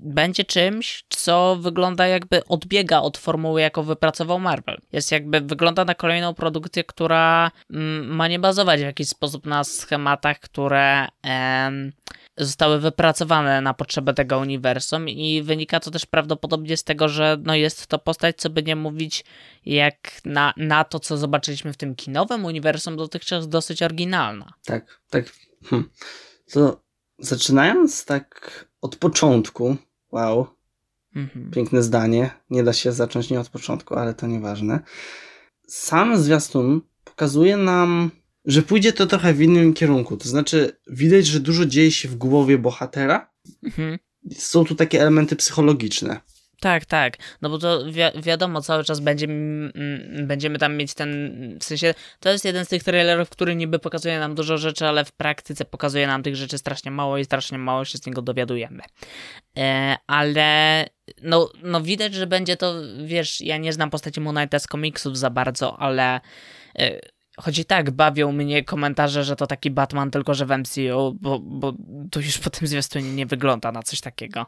będzie 0.00 0.44
czymś, 0.44 1.04
co 1.08 1.56
wygląda 1.56 2.06
jakby 2.06 2.44
odbiega 2.44 3.00
od 3.00 3.18
formuły, 3.18 3.60
jaką 3.60 3.82
wypracował 3.82 4.40
Marvel. 4.40 4.78
Jest 4.92 5.12
jakby, 5.12 5.40
wygląda 5.40 5.84
na 5.84 5.94
kolejną 5.94 6.34
produkcję, 6.34 6.84
która 6.84 7.50
mm, 7.70 8.06
ma 8.16 8.28
nie 8.28 8.38
bazować 8.38 8.80
w 8.80 8.84
jakiś 8.84 9.08
sposób 9.08 9.46
na 9.46 9.64
schematach, 9.64 10.40
które 10.40 11.06
em, 11.22 11.92
zostały 12.36 12.80
wypracowane 12.80 13.60
na 13.60 13.74
potrzeby 13.74 14.14
tego 14.14 14.38
uniwersum 14.38 15.08
i 15.08 15.42
wynika 15.42 15.80
to 15.80 15.90
też 15.90 16.06
prawdopodobnie 16.06 16.76
z 16.76 16.84
tego, 16.84 17.08
że 17.08 17.38
no 17.42 17.54
jest 17.54 17.86
to 17.86 17.98
postać, 17.98 18.36
co 18.36 18.50
by 18.50 18.62
nie 18.62 18.76
mówić, 18.76 19.24
jak 19.66 20.20
na, 20.24 20.54
na 20.56 20.84
to, 20.84 21.00
co 21.00 21.16
zobaczyliśmy 21.16 21.72
w 21.72 21.76
tym 21.76 21.94
kinowym 21.94 22.44
uniwersum, 22.44 22.96
dotychczas 22.96 23.48
dosyć 23.48 23.82
oryginalna. 23.82 24.52
Tak, 24.64 25.00
tak. 25.10 25.32
Hm. 25.64 25.90
To 26.52 26.82
zaczynając 27.18 28.04
tak 28.04 28.64
od 28.80 28.96
początku, 28.96 29.76
wow, 30.12 30.46
mhm. 31.16 31.50
piękne 31.50 31.82
zdanie, 31.82 32.30
nie 32.50 32.62
da 32.62 32.72
się 32.72 32.92
zacząć 32.92 33.30
nie 33.30 33.40
od 33.40 33.48
początku, 33.48 33.94
ale 33.94 34.14
to 34.14 34.26
nieważne. 34.26 34.80
Sam 35.66 36.18
zwiastun 36.18 36.80
pokazuje 37.04 37.56
nam 37.56 38.10
że 38.44 38.62
pójdzie 38.62 38.92
to 38.92 39.06
trochę 39.06 39.34
w 39.34 39.42
innym 39.42 39.74
kierunku. 39.74 40.16
To 40.16 40.28
znaczy, 40.28 40.76
widać, 40.86 41.26
że 41.26 41.40
dużo 41.40 41.66
dzieje 41.66 41.90
się 41.90 42.08
w 42.08 42.14
głowie 42.14 42.58
bohatera. 42.58 43.30
Mhm. 43.62 43.98
Są 44.34 44.64
tu 44.64 44.74
takie 44.74 45.00
elementy 45.00 45.36
psychologiczne. 45.36 46.20
Tak, 46.62 46.84
tak. 46.84 47.16
No 47.42 47.48
bo 47.50 47.58
to 47.58 47.84
wi 47.84 48.22
wiadomo, 48.22 48.62
cały 48.62 48.84
czas 48.84 49.00
będzie, 49.00 49.26
będziemy 50.22 50.58
tam 50.58 50.76
mieć 50.76 50.94
ten. 50.94 51.08
W 51.60 51.64
sensie, 51.64 51.94
to 52.20 52.30
jest 52.32 52.44
jeden 52.44 52.64
z 52.64 52.68
tych 52.68 52.82
trailerów, 52.82 53.30
który 53.30 53.56
niby 53.56 53.78
pokazuje 53.78 54.18
nam 54.18 54.34
dużo 54.34 54.58
rzeczy, 54.58 54.86
ale 54.86 55.04
w 55.04 55.12
praktyce 55.12 55.64
pokazuje 55.64 56.06
nam 56.06 56.22
tych 56.22 56.36
rzeczy 56.36 56.58
strasznie 56.58 56.90
mało 56.90 57.18
i 57.18 57.24
strasznie 57.24 57.58
mało 57.58 57.84
się 57.84 57.98
z 57.98 58.06
niego 58.06 58.22
dowiadujemy. 58.22 58.82
E, 59.56 59.96
ale 60.06 60.86
no, 61.22 61.50
no 61.62 61.80
widać, 61.80 62.14
że 62.14 62.26
będzie 62.26 62.56
to, 62.56 62.74
wiesz, 63.04 63.40
ja 63.40 63.56
nie 63.56 63.72
znam 63.72 63.90
postaci 63.90 64.20
Moon 64.20 64.36
Knighta 64.36 64.58
z 64.58 64.66
komiksów 64.66 65.18
za 65.18 65.30
bardzo, 65.30 65.80
ale. 65.80 66.20
E, 66.78 67.00
Choć 67.36 67.58
i 67.58 67.64
tak 67.64 67.90
bawią 67.90 68.32
mnie 68.32 68.64
komentarze, 68.64 69.24
że 69.24 69.36
to 69.36 69.46
taki 69.46 69.70
Batman, 69.70 70.10
tylko 70.10 70.34
że 70.34 70.46
w 70.46 70.58
MCU, 70.58 71.16
bo, 71.20 71.38
bo 71.38 71.72
to 72.10 72.20
już 72.20 72.38
po 72.38 72.50
tym 72.50 72.68
zwiastunie 72.68 73.12
nie 73.12 73.26
wygląda 73.26 73.72
na 73.72 73.82
coś 73.82 74.00
takiego. 74.00 74.46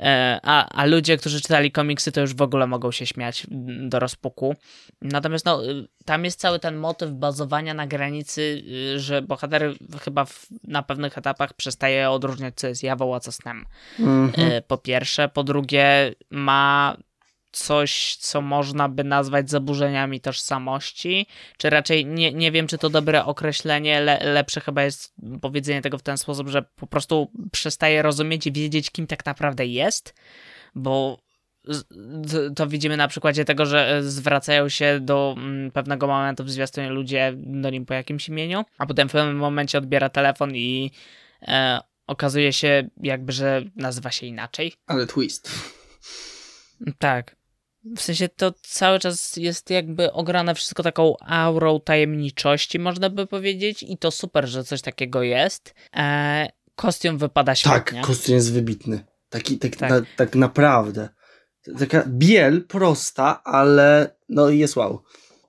E, 0.00 0.40
a, 0.42 0.68
a 0.68 0.84
ludzie, 0.84 1.16
którzy 1.16 1.40
czytali 1.40 1.72
komiksy, 1.72 2.12
to 2.12 2.20
już 2.20 2.34
w 2.34 2.42
ogóle 2.42 2.66
mogą 2.66 2.90
się 2.90 3.06
śmiać 3.06 3.46
do 3.88 3.98
rozpuku. 3.98 4.56
Natomiast 5.02 5.44
no, 5.44 5.62
tam 6.04 6.24
jest 6.24 6.40
cały 6.40 6.58
ten 6.58 6.76
motyw 6.76 7.10
bazowania 7.10 7.74
na 7.74 7.86
granicy, 7.86 8.62
y, 8.94 9.00
że 9.00 9.22
bohater 9.22 9.74
chyba 10.00 10.24
w, 10.24 10.46
na 10.64 10.82
pewnych 10.82 11.18
etapach 11.18 11.54
przestaje 11.54 12.10
odróżniać, 12.10 12.54
co 12.56 12.66
jest 12.66 12.82
jawą, 12.82 13.14
a 13.14 13.20
co 13.20 13.32
snem. 13.32 13.66
Mm 13.98 14.30
-hmm. 14.30 14.62
Po 14.66 14.78
pierwsze. 14.78 15.28
Po 15.28 15.44
drugie, 15.44 16.14
ma 16.30 16.96
coś, 17.56 18.16
co 18.16 18.40
można 18.40 18.88
by 18.88 19.04
nazwać 19.04 19.50
zaburzeniami 19.50 20.20
tożsamości, 20.20 21.26
czy 21.58 21.70
raczej 21.70 22.06
nie, 22.06 22.32
nie 22.32 22.52
wiem, 22.52 22.66
czy 22.66 22.78
to 22.78 22.90
dobre 22.90 23.24
określenie, 23.24 24.00
le, 24.00 24.18
lepsze 24.24 24.60
chyba 24.60 24.82
jest 24.82 25.14
powiedzenie 25.40 25.82
tego 25.82 25.98
w 25.98 26.02
ten 26.02 26.18
sposób, 26.18 26.48
że 26.48 26.62
po 26.62 26.86
prostu 26.86 27.30
przestaje 27.52 28.02
rozumieć 28.02 28.46
i 28.46 28.52
wiedzieć, 28.52 28.90
kim 28.90 29.06
tak 29.06 29.26
naprawdę 29.26 29.66
jest, 29.66 30.14
bo 30.74 31.18
to 32.56 32.66
widzimy 32.66 32.96
na 32.96 33.08
przykładzie 33.08 33.44
tego, 33.44 33.66
że 33.66 34.02
zwracają 34.02 34.68
się 34.68 35.00
do 35.00 35.34
mm, 35.38 35.70
pewnego 35.70 36.06
momentu 36.06 36.44
w 36.44 36.50
zwiastunie 36.50 36.90
ludzie 36.90 37.32
do 37.36 37.70
nim 37.70 37.86
po 37.86 37.94
jakimś 37.94 38.28
imieniu, 38.28 38.64
a 38.78 38.86
potem 38.86 39.08
w 39.08 39.12
pewnym 39.12 39.36
momencie 39.36 39.78
odbiera 39.78 40.08
telefon 40.08 40.56
i 40.56 40.90
e, 41.42 41.80
okazuje 42.06 42.52
się 42.52 42.88
jakby, 43.02 43.32
że 43.32 43.62
nazywa 43.76 44.10
się 44.10 44.26
inaczej. 44.26 44.72
Ale 44.86 45.06
twist. 45.06 45.50
Tak. 46.98 47.35
W 47.96 48.00
sensie 48.00 48.28
to 48.28 48.52
cały 48.62 48.98
czas 48.98 49.36
jest 49.36 49.70
jakby 49.70 50.12
ograne 50.12 50.54
wszystko 50.54 50.82
taką 50.82 51.16
aurą 51.20 51.80
tajemniczości, 51.80 52.78
można 52.78 53.10
by 53.10 53.26
powiedzieć, 53.26 53.82
i 53.82 53.98
to 53.98 54.10
super, 54.10 54.46
że 54.48 54.64
coś 54.64 54.82
takiego 54.82 55.22
jest. 55.22 55.74
E, 55.96 56.48
kostium 56.74 57.18
wypada 57.18 57.52
tak, 57.52 57.58
świetnie. 57.58 57.98
Tak, 57.98 58.06
kostium 58.06 58.34
jest 58.34 58.52
wybitny. 58.52 59.04
Taki, 59.28 59.58
tak, 59.58 59.76
tak. 59.76 59.90
Na, 59.90 60.00
tak 60.16 60.34
naprawdę. 60.34 61.08
Taka 61.78 62.04
biel 62.06 62.64
prosta, 62.64 63.42
ale 63.44 64.16
no 64.28 64.48
jest 64.48 64.76
wow. 64.76 65.02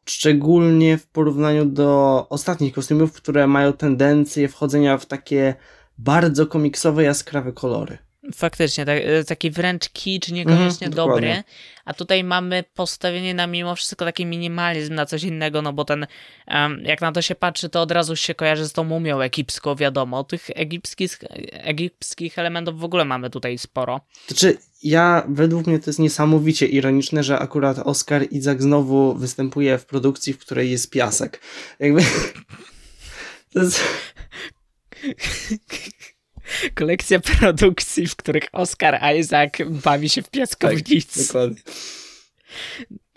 Szczególnie 0.06 0.98
w 0.98 1.08
porównaniu 1.08 1.66
do 1.66 2.26
ostatnich 2.30 2.74
kostiumów, 2.74 3.14
które 3.14 3.48
mają 3.48 3.74
tendencję 3.74 4.48
wchodzenia 4.48 4.98
w 4.98 5.06
takie 5.06 5.56
bardzo 5.98 6.48
komiksowe, 6.48 7.04
jaskrawe 7.04 7.54
kolory. 7.54 7.98
Faktycznie, 8.36 8.86
tak, 8.86 8.98
e, 8.98 9.24
taki 9.24 9.52
wręcz 9.52 9.90
kicz, 9.90 10.30
niekoniecznie 10.30 10.88
mm, 10.88 10.96
dobry. 10.96 11.44
A 11.86 11.94
tutaj 11.94 12.24
mamy 12.24 12.64
postawienie 12.74 13.34
na 13.34 13.48
mimo 13.48 13.76
wszystko 13.76 14.06
taki 14.06 14.26
minimalizm 14.26 14.94
na 14.94 15.06
coś 15.06 15.24
innego, 15.24 15.62
no 15.62 15.74
bo 15.74 15.86
ten, 15.86 16.08
um, 16.48 16.82
jak 16.84 17.02
na 17.02 17.12
to 17.12 17.22
się 17.22 17.36
patrzy, 17.36 17.70
to 17.70 17.82
od 17.82 17.92
razu 17.92 18.16
się 18.16 18.36
kojarzy 18.36 18.68
z 18.68 18.74
tą 18.74 18.84
mumią 18.84 19.22
egipską, 19.22 19.76
wiadomo. 19.76 20.24
Tych 20.24 20.50
egipskich, 20.56 21.20
egipskich 21.52 22.40
elementów 22.40 22.80
w 22.80 22.84
ogóle 22.84 23.06
mamy 23.06 23.30
tutaj 23.30 23.58
sporo. 23.58 24.02
Znaczy, 24.28 24.58
ja, 24.84 25.24
według 25.30 25.68
mnie 25.68 25.80
to 25.80 25.90
jest 25.90 26.00
niesamowicie 26.00 26.66
ironiczne, 26.66 27.24
że 27.24 27.40
akurat 27.40 27.80
Oscar 27.80 28.28
Izak 28.32 28.62
znowu 28.62 29.14
występuje 29.14 29.78
w 29.78 29.86
produkcji, 29.86 30.34
w 30.34 30.38
której 30.38 30.72
jest 30.72 30.92
piasek. 30.92 31.42
Jakby... 31.80 32.02
To 33.54 33.60
jest 33.60 33.82
kolekcja 36.76 37.20
produkcji, 37.20 38.08
w 38.08 38.16
których 38.16 38.44
Oscar 38.52 39.16
Isaac 39.16 39.52
bawi 39.70 40.10
się 40.10 40.22
w 40.22 40.30
piaskownicy. 40.30 41.18
Tak, 41.18 41.28
dokładnie. 41.28 41.62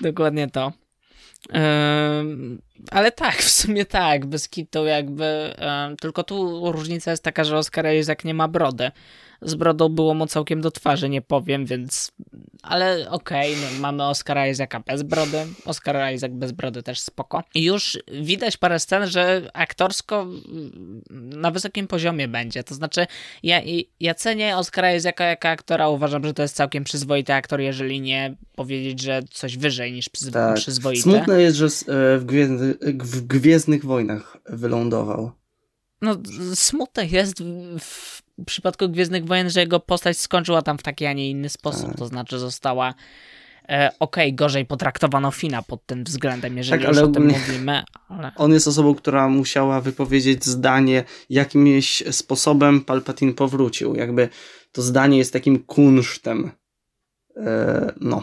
Dokładnie 0.01 0.51
to. 0.51 0.73
Um, 1.53 2.63
ale 2.91 3.13
tak, 3.13 3.37
w 3.37 3.51
sumie 3.51 3.85
tak, 3.85 4.27
bez 4.27 4.49
kitu 4.49 4.87
jakby, 4.87 5.55
um, 5.59 5.97
tylko 5.97 6.23
tu 6.23 6.73
różnica 6.73 7.11
jest 7.11 7.23
taka, 7.23 7.45
że 7.45 7.59
Oscar 7.59 7.95
Isaac 7.95 8.25
nie 8.25 8.35
ma 8.35 8.49
brody 8.49 8.91
z 9.43 9.55
brodą 9.55 9.89
było 9.89 10.15
mu 10.15 10.27
całkiem 10.27 10.61
do 10.61 10.71
twarzy, 10.71 11.09
nie 11.09 11.23
powiem, 11.23 11.67
więc... 11.67 12.13
Ale 12.63 13.11
okej, 13.11 13.53
okay, 13.53 13.65
no, 13.75 13.81
mamy 13.81 14.05
Oscara 14.05 14.49
Isaaca 14.49 14.81
bez 14.81 15.03
brody, 15.03 15.47
Oscar 15.65 16.15
Isaac 16.15 16.33
bez 16.33 16.53
brody 16.53 16.83
też 16.83 17.01
spoko. 17.01 17.43
I 17.55 17.65
już 17.65 17.99
widać 18.23 18.57
parę 18.57 18.79
scen, 18.79 19.07
że 19.07 19.51
aktorsko 19.55 20.27
na 21.11 21.51
wysokim 21.51 21.87
poziomie 21.87 22.29
będzie, 22.29 22.65
to 22.65 22.75
znaczy 22.75 23.07
ja, 23.43 23.61
ja 24.01 24.15
cenię 24.15 24.57
Oscara 24.57 24.95
Isaaca 24.95 25.25
jako 25.25 25.49
aktora, 25.49 25.89
uważam, 25.89 26.25
że 26.25 26.35
to 26.35 26.43
jest 26.43 26.57
całkiem 26.57 26.85
przyzwoity 26.85 27.33
aktor, 27.33 27.61
jeżeli 27.61 28.01
nie 28.01 28.37
powiedzieć, 28.57 29.03
że 29.03 29.23
coś 29.31 29.57
wyżej 29.57 29.93
niż 29.93 30.09
przyzwo 30.09 30.33
tak. 30.33 30.57
przyzwoity. 30.57 31.03
Smutne 31.03 31.43
jest, 31.43 31.57
że 31.57 31.67
e, 31.67 32.19
w, 32.19 32.25
Gwiezdny, 32.25 32.75
w 32.99 33.27
Gwiezdnych 33.27 33.85
Wojnach 33.85 34.37
wylądował. 34.49 35.33
No, 36.03 36.17
smutne 36.55 37.07
jest 37.07 37.43
w 37.81 38.23
w 38.41 38.45
przypadku 38.45 38.89
Gwiezdnych 38.89 39.25
Wojen, 39.25 39.51
że 39.51 39.61
jego 39.61 39.81
postać 39.81 40.19
skończyła 40.19 40.63
tam 40.63 40.79
w 40.79 40.83
taki, 40.83 41.07
a 41.07 41.13
nie 41.13 41.31
inny 41.31 41.49
sposób. 41.49 41.89
Tak. 41.89 41.99
To 41.99 42.07
znaczy 42.07 42.39
została 42.39 42.95
e, 43.69 43.91
okej, 44.01 44.29
okay, 44.29 44.33
gorzej 44.33 44.67
potraktowano 44.67 45.31
Fina 45.31 45.63
pod 45.63 45.87
tym 45.87 46.05
względem, 46.05 46.57
jeżeli 46.57 46.85
tak, 46.85 46.95
już 46.95 47.03
o 47.03 47.09
tym 47.09 47.27
mówimy. 47.27 47.83
Ale... 48.09 48.33
On 48.37 48.53
jest 48.53 48.69
osobą, 48.69 48.95
która 48.95 49.29
musiała 49.29 49.81
wypowiedzieć 49.81 50.45
zdanie, 50.45 51.05
jakimś 51.31 52.03
sposobem 52.11 52.81
Palpatine 52.81 53.33
powrócił. 53.33 53.95
Jakby 53.95 54.29
to 54.73 54.83
zdanie 54.83 55.19
jest 55.19 55.33
takim 55.33 55.65
kunsztem. 55.65 56.51
E, 57.37 57.93
no, 58.01 58.23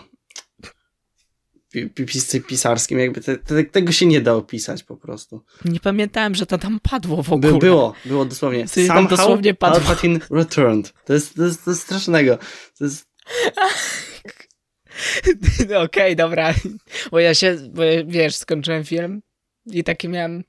pisarskim, 2.48 3.00
jakby 3.00 3.22
te, 3.22 3.38
te, 3.38 3.64
tego 3.64 3.92
się 3.92 4.06
nie 4.06 4.22
da 4.22 4.34
opisać 4.34 4.84
po 4.84 4.98
prostu. 4.98 5.44
Nie 5.66 5.80
pamiętałem, 5.80 6.36
że 6.36 6.46
to 6.46 6.58
tam 6.58 6.80
padło 6.80 7.24
w 7.24 7.34
ogóle. 7.34 7.54
By, 7.54 7.60
było, 7.60 7.94
było 8.06 8.26
dosłownie. 8.26 8.68
Somehow 8.68 8.96
tam 8.96 9.08
dosłownie 9.08 9.54
padło. 9.54 9.80
Palpatine 9.80 10.20
returned. 10.32 10.94
To 11.06 11.14
jest, 11.14 11.36
to 11.36 11.44
jest, 11.44 11.66
to 11.66 11.72
jest 11.72 11.84
strasznego. 11.84 12.38
To 12.78 12.84
jest... 12.84 13.08
Okej, 15.64 15.78
okay, 15.78 16.16
dobra. 16.16 16.54
Bo 17.12 17.20
ja 17.20 17.34
się, 17.34 17.58
bo 17.74 17.84
ja, 17.84 18.04
wiesz, 18.06 18.36
skończyłem 18.36 18.84
film 18.84 19.22
i 19.66 19.84
taki 19.84 20.10
miałem, 20.10 20.44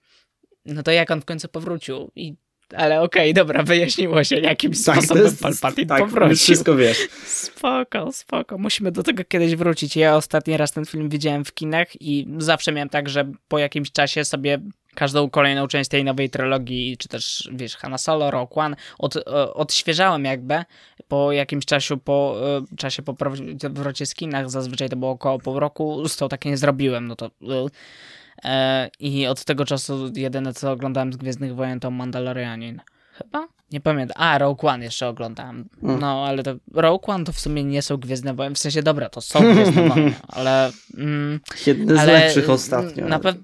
no 0.65 0.83
to 0.83 0.91
jak 0.91 1.11
on 1.11 1.21
w 1.21 1.25
końcu 1.25 1.49
powrócił 1.49 2.11
i 2.17 2.35
ale 2.77 3.03
okej, 3.03 3.23
okay, 3.23 3.35
dobra, 3.35 3.63
wyjaśniło 3.63 4.25
się, 4.25 4.37
jakim 4.37 4.73
tak, 4.73 4.81
sposobem 4.81 5.25
jest, 5.25 5.43
Palpatine 5.43 5.87
tak, 5.87 6.01
powrócił. 6.01 6.37
wszystko 6.37 6.77
wiesz. 6.77 7.09
Spoko, 7.27 8.13
spoko. 8.13 8.59
Musimy 8.59 8.93
do 8.93 9.03
tego 9.03 9.25
kiedyś 9.25 9.57
wrócić. 9.57 9.97
Ja 9.97 10.17
ostatni 10.17 10.57
raz 10.57 10.73
ten 10.73 10.87
film 10.87 11.09
widziałem 11.09 11.45
w 11.45 11.55
kinach 11.55 12.03
i 12.03 12.29
zawsze 12.39 12.73
miałem 12.73 12.89
tak, 12.89 13.09
że 13.09 13.33
po 13.49 13.59
jakimś 13.59 13.93
czasie 13.93 14.25
sobie 14.25 14.59
każdą 14.95 15.31
kolejną 15.31 15.69
część 15.69 15.91
tej 15.91 16.05
nowej 16.05 16.31
trylogii, 16.31 16.97
czy 16.97 17.09
też, 17.09 17.49
wiesz, 17.53 17.77
Hanna 17.77 17.99
Solo, 17.99 18.31
Rogue 18.31 18.61
One, 18.61 18.77
od, 18.99 19.17
e, 19.17 19.55
odświeżałem 19.55 20.25
jakby 20.25 20.65
po 21.09 21.33
jakimś 21.33 21.65
czasie, 21.65 21.97
po 21.97 22.37
e, 22.73 22.77
czasie 22.77 23.03
po 23.03 23.15
powrocie 23.15 24.07
z 24.07 24.15
kinach, 24.15 24.51
zazwyczaj 24.51 24.89
to 24.89 24.97
było 24.97 25.11
około 25.11 25.39
pół 25.39 25.61
roku, 25.61 26.09
z 26.09 26.17
tą 26.17 26.29
tak 26.29 26.45
nie 26.45 26.57
zrobiłem, 26.57 27.09
no 27.09 27.17
to... 27.17 27.31
E, 28.45 28.91
I 29.01 29.27
od 29.27 29.45
tego 29.45 29.65
czasu 29.65 30.13
jedyne, 30.17 30.55
co 30.55 30.73
oglądałem 30.73 31.13
z 31.13 31.17
Gwiezdnych 31.17 31.55
Wojen, 31.55 31.81
to 31.81 31.91
Mandalorianin. 31.91 32.81
Chyba? 33.13 33.49
Nie 33.73 33.81
pamiętam. 33.81 34.23
A, 34.23 34.39
Rogue 34.39 34.67
One 34.69 34.85
jeszcze 34.85 35.09
oglądałem. 35.09 35.69
Mm. 35.83 36.01
No, 36.01 36.27
ale 36.27 36.43
to 36.43 36.55
Rogue 36.75 37.11
One 37.11 37.25
to 37.25 37.33
w 37.33 37.41
sumie 37.41 37.65
nie 37.65 37.83
są 37.83 37.97
Gwiezdne 37.97 38.35
Wojny. 38.35 38.55
W 38.55 38.59
sensie, 38.59 38.83
dobra, 38.83 39.09
to 39.09 39.21
są 39.21 39.53
Gwiezdne 39.53 39.89
Wojny, 39.89 40.15
ale... 40.29 40.71
Mm, 40.97 41.41
Jedne 41.67 41.97
z 41.97 41.99
ale 41.99 42.13
lepszych 42.13 42.51
ostatnio. 42.51 43.09
Na 43.09 43.19
pewno 43.19 43.43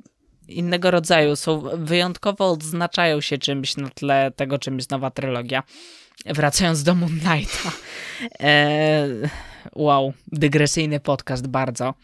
innego 0.49 0.91
rodzaju. 0.91 1.37
Są 1.37 1.63
wyjątkowo 1.75 2.51
odznaczają 2.51 3.21
się 3.21 3.39
czymś 3.39 3.77
na 3.77 3.89
tle 3.89 4.33
tego, 4.37 4.59
czym 4.59 4.77
jest 4.77 4.91
nowa 4.91 5.11
trylogia. 5.11 5.63
Wracając 6.27 6.83
do 6.83 6.95
Moon 6.95 7.21
Knighta. 7.21 7.73
E, 8.41 9.09
wow, 9.73 10.13
dygresyjny 10.33 11.01
podcast 11.01 11.47
bardzo. 11.47 11.95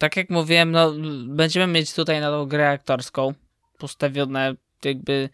Tak 0.00 0.16
jak 0.16 0.30
mówiłem, 0.30 0.70
no, 0.70 0.92
będziemy 1.26 1.66
mieć 1.72 1.94
tutaj 1.94 2.20
na 2.20 2.30
tą 2.30 2.46
grę 2.46 2.70
aktorską 2.70 3.34
postawione 3.78 4.54
jakby 4.84 5.28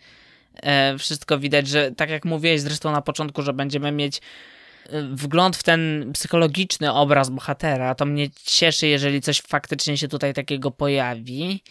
e, 0.54 0.98
wszystko 0.98 1.38
widać, 1.38 1.68
że 1.68 1.92
tak 1.92 2.10
jak 2.10 2.24
mówiłeś 2.24 2.60
zresztą 2.60 2.92
na 2.92 3.02
początku, 3.02 3.42
że 3.42 3.52
będziemy 3.52 3.92
mieć 3.92 4.18
e, 4.18 5.02
wgląd 5.02 5.56
w 5.56 5.62
ten 5.62 6.10
psychologiczny 6.12 6.92
obraz 6.92 7.30
bohatera, 7.30 7.94
to 7.94 8.04
mnie 8.06 8.30
cieszy, 8.44 8.86
jeżeli 8.86 9.20
coś 9.20 9.40
faktycznie 9.40 9.98
się 9.98 10.08
tutaj 10.08 10.34
takiego 10.34 10.70
pojawi. 10.70 11.62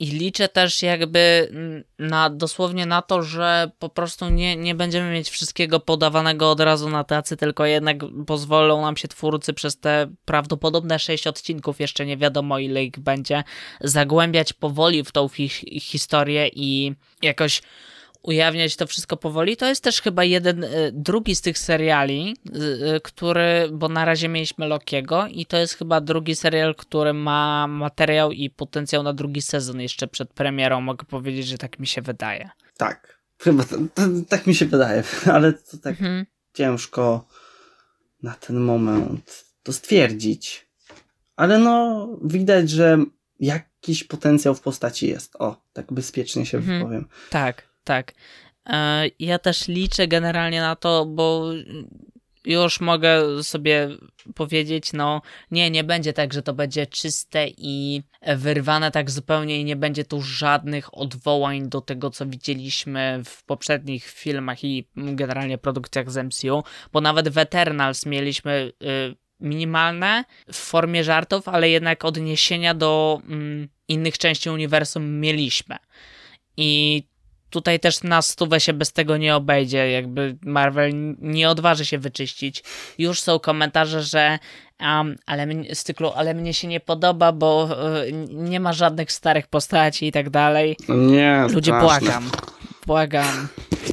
I 0.00 0.06
liczę 0.06 0.48
też 0.48 0.82
jakby 0.82 1.52
na, 1.98 2.30
dosłownie 2.30 2.86
na 2.86 3.02
to, 3.02 3.22
że 3.22 3.70
po 3.78 3.88
prostu 3.88 4.28
nie, 4.28 4.56
nie 4.56 4.74
będziemy 4.74 5.12
mieć 5.12 5.30
wszystkiego 5.30 5.80
podawanego 5.80 6.50
od 6.50 6.60
razu 6.60 6.90
na 6.90 7.04
tacy, 7.04 7.36
tylko 7.36 7.66
jednak 7.66 7.96
pozwolą 8.26 8.82
nam 8.82 8.96
się 8.96 9.08
twórcy 9.08 9.52
przez 9.52 9.80
te 9.80 10.06
prawdopodobne 10.24 10.98
sześć 10.98 11.26
odcinków, 11.26 11.80
jeszcze 11.80 12.06
nie 12.06 12.16
wiadomo 12.16 12.58
ile 12.58 12.84
ich 12.84 12.98
będzie, 12.98 13.44
zagłębiać 13.80 14.52
powoli 14.52 15.04
w 15.04 15.12
tą 15.12 15.28
hi 15.28 15.48
historię 15.80 16.48
i 16.54 16.94
jakoś 17.22 17.62
ujawniać 18.22 18.76
to 18.76 18.86
wszystko 18.86 19.16
powoli. 19.16 19.56
To 19.56 19.66
jest 19.66 19.84
też 19.84 20.00
chyba 20.00 20.24
jeden, 20.24 20.64
y, 20.64 20.90
drugi 20.92 21.36
z 21.36 21.40
tych 21.40 21.58
seriali, 21.58 22.36
y, 22.96 23.00
który, 23.00 23.68
bo 23.72 23.88
na 23.88 24.04
razie 24.04 24.28
mieliśmy 24.28 24.66
Lokiego 24.66 25.26
i 25.26 25.46
to 25.46 25.56
jest 25.56 25.74
chyba 25.74 26.00
drugi 26.00 26.36
serial, 26.36 26.74
który 26.74 27.12
ma 27.12 27.66
materiał 27.66 28.32
i 28.32 28.50
potencjał 28.50 29.02
na 29.02 29.12
drugi 29.12 29.42
sezon 29.42 29.80
jeszcze 29.80 30.08
przed 30.08 30.32
premierą. 30.32 30.80
Mogę 30.80 31.04
powiedzieć, 31.04 31.46
że 31.46 31.58
tak 31.58 31.78
mi 31.78 31.86
się 31.86 32.02
wydaje. 32.02 32.50
Tak, 32.76 33.22
chyba 33.38 33.64
to, 33.64 33.76
to, 33.94 34.02
tak 34.28 34.46
mi 34.46 34.54
się 34.54 34.66
wydaje, 34.66 35.02
ale 35.34 35.52
to 35.52 35.78
tak 35.78 36.00
mhm. 36.00 36.26
ciężko 36.54 37.26
na 38.22 38.34
ten 38.34 38.60
moment 38.60 39.44
to 39.62 39.72
stwierdzić. 39.72 40.66
Ale 41.36 41.58
no, 41.58 42.08
widać, 42.24 42.70
że 42.70 42.98
jakiś 43.40 44.04
potencjał 44.04 44.54
w 44.54 44.60
postaci 44.60 45.08
jest. 45.08 45.36
O, 45.38 45.62
tak 45.72 45.92
bezpiecznie 45.92 46.46
się 46.46 46.58
mhm. 46.58 46.78
wypowiem. 46.78 47.08
Tak, 47.30 47.71
tak. 47.84 48.12
E, 48.66 49.04
ja 49.18 49.38
też 49.38 49.68
liczę 49.68 50.08
generalnie 50.08 50.60
na 50.60 50.76
to, 50.76 51.06
bo 51.06 51.52
już 52.44 52.80
mogę 52.80 53.42
sobie 53.42 53.88
powiedzieć, 54.34 54.92
no 54.92 55.22
nie, 55.50 55.70
nie 55.70 55.84
będzie 55.84 56.12
tak, 56.12 56.32
że 56.32 56.42
to 56.42 56.54
będzie 56.54 56.86
czyste 56.86 57.46
i 57.56 58.02
wyrwane 58.36 58.90
tak 58.90 59.10
zupełnie 59.10 59.60
i 59.60 59.64
nie 59.64 59.76
będzie 59.76 60.04
tu 60.04 60.22
żadnych 60.22 60.98
odwołań 60.98 61.68
do 61.68 61.80
tego, 61.80 62.10
co 62.10 62.26
widzieliśmy 62.26 63.22
w 63.24 63.44
poprzednich 63.44 64.04
filmach 64.04 64.64
i 64.64 64.88
generalnie 64.96 65.58
produkcjach 65.58 66.10
z 66.10 66.16
MCU, 66.16 66.62
bo 66.92 67.00
nawet 67.00 67.28
w 67.28 67.38
Eternals 67.38 68.06
mieliśmy 68.06 68.72
y, 68.82 69.16
minimalne 69.40 70.24
w 70.52 70.56
formie 70.56 71.04
żartów, 71.04 71.48
ale 71.48 71.70
jednak 71.70 72.04
odniesienia 72.04 72.74
do 72.74 73.20
mm, 73.24 73.68
innych 73.88 74.18
części 74.18 74.50
uniwersum 74.50 75.20
mieliśmy. 75.20 75.76
I 76.56 77.02
tutaj 77.52 77.80
też 77.80 78.02
na 78.02 78.22
stówę 78.22 78.60
się 78.60 78.72
bez 78.72 78.92
tego 78.92 79.16
nie 79.16 79.36
obejdzie, 79.36 79.90
jakby 79.90 80.36
Marvel 80.42 80.92
nie 81.18 81.50
odważy 81.50 81.84
się 81.84 81.98
wyczyścić. 81.98 82.64
Już 82.98 83.20
są 83.20 83.38
komentarze, 83.38 84.02
że 84.02 84.38
um, 84.80 85.16
ale 85.26 85.46
mnie, 85.46 85.74
z 85.74 85.84
cyklu, 85.84 86.12
ale 86.16 86.34
mnie 86.34 86.54
się 86.54 86.68
nie 86.68 86.80
podoba, 86.80 87.32
bo 87.32 87.68
y, 88.04 88.12
nie 88.28 88.60
ma 88.60 88.72
żadnych 88.72 89.12
starych 89.12 89.46
postaci 89.46 90.06
i 90.06 90.12
tak 90.12 90.30
dalej. 90.30 90.76
Nie, 90.88 91.46
Ludzie 91.50 91.72
straszne. 91.72 92.00
błagam, 92.00 92.30
błagam. 92.86 93.48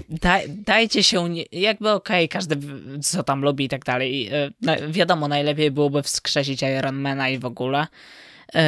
Daj, 0.10 0.50
dajcie 0.50 1.04
się, 1.04 1.28
jakby 1.52 1.90
okej, 1.90 2.26
okay, 2.26 2.28
każdy 2.28 2.56
co 3.02 3.24
tam 3.24 3.42
lubi 3.42 3.66
i 3.66 3.70
tak 3.70 3.86
dalej. 3.86 4.34
Y, 4.34 4.54
no, 4.62 4.74
wiadomo, 4.90 5.28
najlepiej 5.28 5.72
byłoby 5.72 6.04
wskrzesić 6.04 6.62
Ironmana 6.62 7.30
i 7.30 7.40
w 7.40 7.46
ogóle 7.46 7.88
y, 8.56 8.60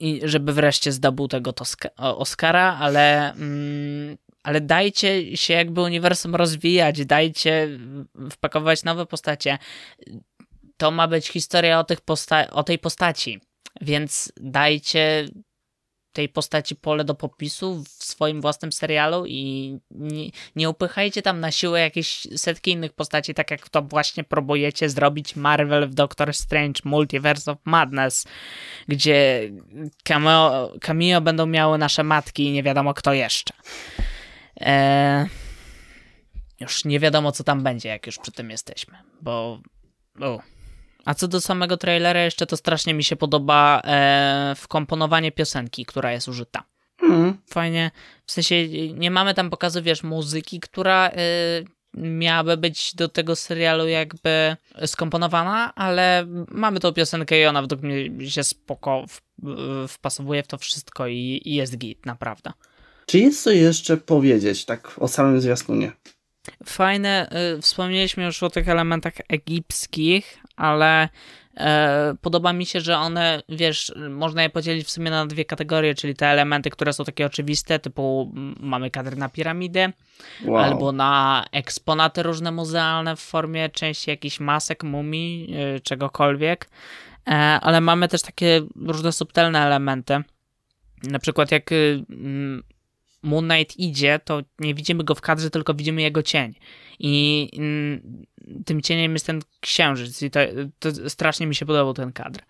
i 0.00 0.20
żeby 0.24 0.52
wreszcie 0.52 0.92
zdobył 0.92 1.28
tego 1.28 1.54
Oscara, 1.96 2.76
ale 2.80 3.32
mm, 3.32 4.16
ale 4.44 4.60
dajcie 4.60 5.36
się 5.36 5.54
jakby 5.54 5.80
uniwersum 5.80 6.34
rozwijać, 6.34 7.06
dajcie 7.06 7.68
wpakować 8.30 8.84
nowe 8.84 9.06
postacie. 9.06 9.58
To 10.76 10.90
ma 10.90 11.08
być 11.08 11.28
historia 11.28 11.80
o, 11.80 11.84
tych 11.84 12.00
posta- 12.00 12.50
o 12.50 12.62
tej 12.62 12.78
postaci, 12.78 13.40
więc 13.80 14.32
dajcie 14.36 15.28
tej 16.12 16.28
postaci 16.28 16.76
pole 16.76 17.04
do 17.04 17.14
popisu 17.14 17.84
w 17.84 18.04
swoim 18.04 18.40
własnym 18.40 18.72
serialu 18.72 19.26
i 19.26 19.78
nie, 19.90 20.30
nie 20.56 20.70
upychajcie 20.70 21.22
tam 21.22 21.40
na 21.40 21.52
siłę 21.52 21.80
jakieś 21.80 22.26
setki 22.36 22.70
innych 22.70 22.92
postaci, 22.92 23.34
tak 23.34 23.50
jak 23.50 23.68
to 23.68 23.82
właśnie 23.82 24.24
próbujecie 24.24 24.88
zrobić 24.88 25.36
Marvel 25.36 25.88
w 25.88 25.94
Doctor 25.94 26.34
Strange 26.34 26.80
Multiverse 26.84 27.52
of 27.52 27.58
Madness, 27.64 28.26
gdzie 28.88 29.50
cameo, 30.04 30.72
cameo 30.80 31.20
będą 31.20 31.46
miały 31.46 31.78
nasze 31.78 32.04
matki 32.04 32.44
i 32.44 32.52
nie 32.52 32.62
wiadomo 32.62 32.94
kto 32.94 33.12
jeszcze. 33.12 33.54
E, 34.60 35.26
już 36.60 36.84
nie 36.84 37.00
wiadomo, 37.00 37.32
co 37.32 37.44
tam 37.44 37.62
będzie, 37.62 37.88
jak 37.88 38.06
już 38.06 38.18
przy 38.18 38.32
tym 38.32 38.50
jesteśmy, 38.50 38.98
bo. 39.22 39.60
O. 40.20 40.40
A 41.04 41.14
co 41.14 41.28
do 41.28 41.40
samego 41.40 41.76
trailera, 41.76 42.20
jeszcze 42.20 42.46
to 42.46 42.56
strasznie 42.56 42.94
mi 42.94 43.04
się 43.04 43.16
podoba 43.16 43.82
e, 43.84 44.54
wkomponowanie 44.56 45.32
piosenki, 45.32 45.84
która 45.84 46.12
jest 46.12 46.28
użyta. 46.28 46.64
Mm. 47.02 47.38
Fajnie. 47.50 47.90
W 48.26 48.32
sensie 48.32 48.68
nie 48.94 49.10
mamy 49.10 49.34
tam 49.34 49.50
pokazu, 49.50 49.82
wiesz, 49.82 50.02
muzyki, 50.02 50.60
która 50.60 51.08
e, 51.08 51.14
miałaby 51.94 52.56
być 52.56 52.94
do 52.94 53.08
tego 53.08 53.36
serialu 53.36 53.88
jakby 53.88 54.56
skomponowana, 54.86 55.74
ale 55.74 56.26
mamy 56.48 56.80
tą 56.80 56.92
piosenkę 56.92 57.40
i 57.40 57.46
ona 57.46 57.62
według 57.62 57.82
mnie 57.82 58.30
się 58.30 58.44
spoko 58.44 59.04
wpasowuje 59.88 60.42
w 60.42 60.46
to 60.46 60.58
wszystko 60.58 61.06
i, 61.06 61.40
i 61.44 61.54
jest 61.54 61.78
git, 61.78 62.06
naprawdę. 62.06 62.52
Czy 63.06 63.18
jest 63.18 63.42
co 63.42 63.50
jeszcze 63.50 63.96
powiedzieć, 63.96 64.64
tak 64.64 64.90
o 64.98 65.08
samym 65.08 65.40
zwiastunie? 65.40 65.92
Fajne, 66.64 67.28
y, 67.58 67.62
wspomnieliśmy 67.62 68.24
już 68.24 68.42
o 68.42 68.50
tych 68.50 68.68
elementach 68.68 69.12
egipskich, 69.28 70.38
ale 70.56 71.04
y, 71.04 71.60
podoba 72.20 72.52
mi 72.52 72.66
się, 72.66 72.80
że 72.80 72.98
one, 72.98 73.42
wiesz, 73.48 73.92
można 74.10 74.42
je 74.42 74.50
podzielić 74.50 74.86
w 74.86 74.90
sumie 74.90 75.10
na 75.10 75.26
dwie 75.26 75.44
kategorie, 75.44 75.94
czyli 75.94 76.14
te 76.14 76.26
elementy, 76.26 76.70
które 76.70 76.92
są 76.92 77.04
takie 77.04 77.26
oczywiste, 77.26 77.78
typu 77.78 78.32
mamy 78.60 78.90
kadr 78.90 79.16
na 79.16 79.28
piramidy, 79.28 79.92
wow. 80.44 80.56
albo 80.56 80.92
na 80.92 81.44
eksponaty 81.52 82.22
różne 82.22 82.52
muzealne 82.52 83.16
w 83.16 83.20
formie 83.20 83.68
części 83.68 84.10
jakichś 84.10 84.40
masek, 84.40 84.84
mumii, 84.84 85.54
y, 85.76 85.80
czegokolwiek, 85.80 86.68
e, 87.28 87.32
ale 87.62 87.80
mamy 87.80 88.08
też 88.08 88.22
takie 88.22 88.62
różne 88.76 89.12
subtelne 89.12 89.66
elementy. 89.66 90.22
Na 91.02 91.18
przykład 91.18 91.50
jak 91.52 91.70
Moon 93.24 93.48
Knight 93.48 93.76
idzie, 93.76 94.20
to 94.24 94.42
nie 94.58 94.74
widzimy 94.74 95.04
go 95.04 95.14
w 95.14 95.20
kadrze, 95.20 95.50
tylko 95.50 95.74
widzimy 95.74 96.02
jego 96.02 96.22
cień. 96.22 96.54
I 96.98 97.48
mm, 97.56 98.24
tym 98.64 98.82
cieniem 98.82 99.12
jest 99.12 99.26
ten 99.26 99.40
księżyc. 99.60 100.22
I 100.22 100.30
to, 100.30 100.40
to 100.78 101.10
strasznie 101.10 101.46
mi 101.46 101.54
się 101.54 101.66
podobał 101.66 101.94
ten 101.94 102.12
kadr. 102.12 102.40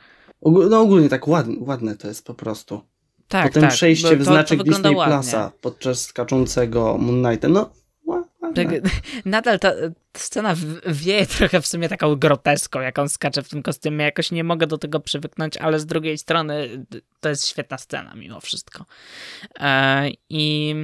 No 0.71 0.81
ogólnie 0.81 1.09
tak 1.09 1.29
ładne, 1.29 1.55
ładne 1.59 1.97
to 1.97 2.09
jest 2.09 2.27
po 2.27 2.35
prostu. 2.35 2.81
Tak, 3.29 3.47
Potem 3.47 3.63
tak, 3.63 3.73
przejście 3.73 4.17
w 4.17 4.25
znaczek 4.25 4.59
to 4.59 4.65
Disney 4.65 4.95
Plusa 4.95 5.53
podczas 5.61 6.05
skaczącego 6.05 6.99
Moon 6.99 7.25
Knighta. 7.25 7.49
No 7.49 7.71
tak, 8.53 8.69
nadal 9.25 9.59
ta, 9.59 9.73
scena 10.17 10.55
wieje 10.87 11.27
trochę 11.39 11.61
w 11.61 11.67
sumie 11.67 11.89
taką 11.89 12.17
groteską, 12.17 12.81
jak 12.81 12.99
on 12.99 13.09
skacze 13.09 13.43
w 13.43 13.49
tym 13.49 13.63
kostiumie. 13.63 14.05
Jakoś 14.05 14.31
nie 14.31 14.45
mogę 14.45 14.67
do 14.67 14.79
tego 14.79 15.01
przywyknąć, 15.01 15.57
ale 15.57 15.81
z 15.81 15.87
drugiej 15.87 16.19
strony 16.19 16.87
to 17.21 17.29
jest 17.29 17.47
świetna 17.47 17.79
scena 17.79 18.15
mimo 18.15 18.41
wszystko. 18.41 18.87
E, 19.61 20.09
I 20.29 20.75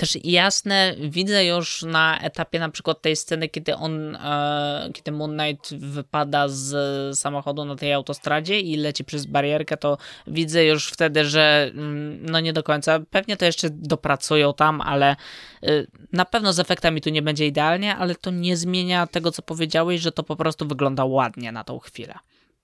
też 0.00 0.18
jasne, 0.24 0.94
widzę 0.98 1.44
już 1.44 1.82
na 1.82 2.18
etapie 2.18 2.58
na 2.58 2.68
przykład 2.68 3.02
tej 3.02 3.16
sceny, 3.16 3.48
kiedy 3.48 3.76
on, 3.76 4.16
e, 4.16 4.90
kiedy 4.92 5.12
Moon 5.12 5.38
Knight 5.38 5.74
wypada 5.74 6.48
z 6.48 7.18
samochodu 7.18 7.64
na 7.64 7.76
tej 7.76 7.92
autostradzie 7.92 8.60
i 8.60 8.76
leci 8.76 9.04
przez 9.04 9.26
barierkę, 9.26 9.76
to 9.76 9.98
widzę 10.26 10.64
już 10.64 10.88
wtedy, 10.88 11.24
że 11.24 11.70
mm, 11.74 12.26
no 12.26 12.40
nie 12.40 12.52
do 12.52 12.62
końca, 12.62 13.00
pewnie 13.10 13.36
to 13.36 13.44
jeszcze 13.44 13.70
dopracują 13.70 14.54
tam, 14.54 14.80
ale 14.80 15.16
y, 15.64 15.86
na 16.12 16.24
pewno 16.24 16.52
z 16.52 16.58
efektami 16.58 17.00
tu 17.00 17.10
nie 17.10 17.22
będzie 17.22 17.46
idealnie, 17.46 17.96
ale 17.96 18.14
to 18.14 18.30
nie 18.30 18.56
zmienia 18.56 19.06
tego, 19.06 19.32
co 19.32 19.42
powiedziałeś, 19.42 20.00
że 20.00 20.12
to 20.12 20.22
po 20.22 20.36
prostu 20.36 20.66
wygląda 20.66 21.04
ładnie 21.04 21.52
na 21.52 21.64
tą 21.64 21.78
chwilę. 21.78 22.14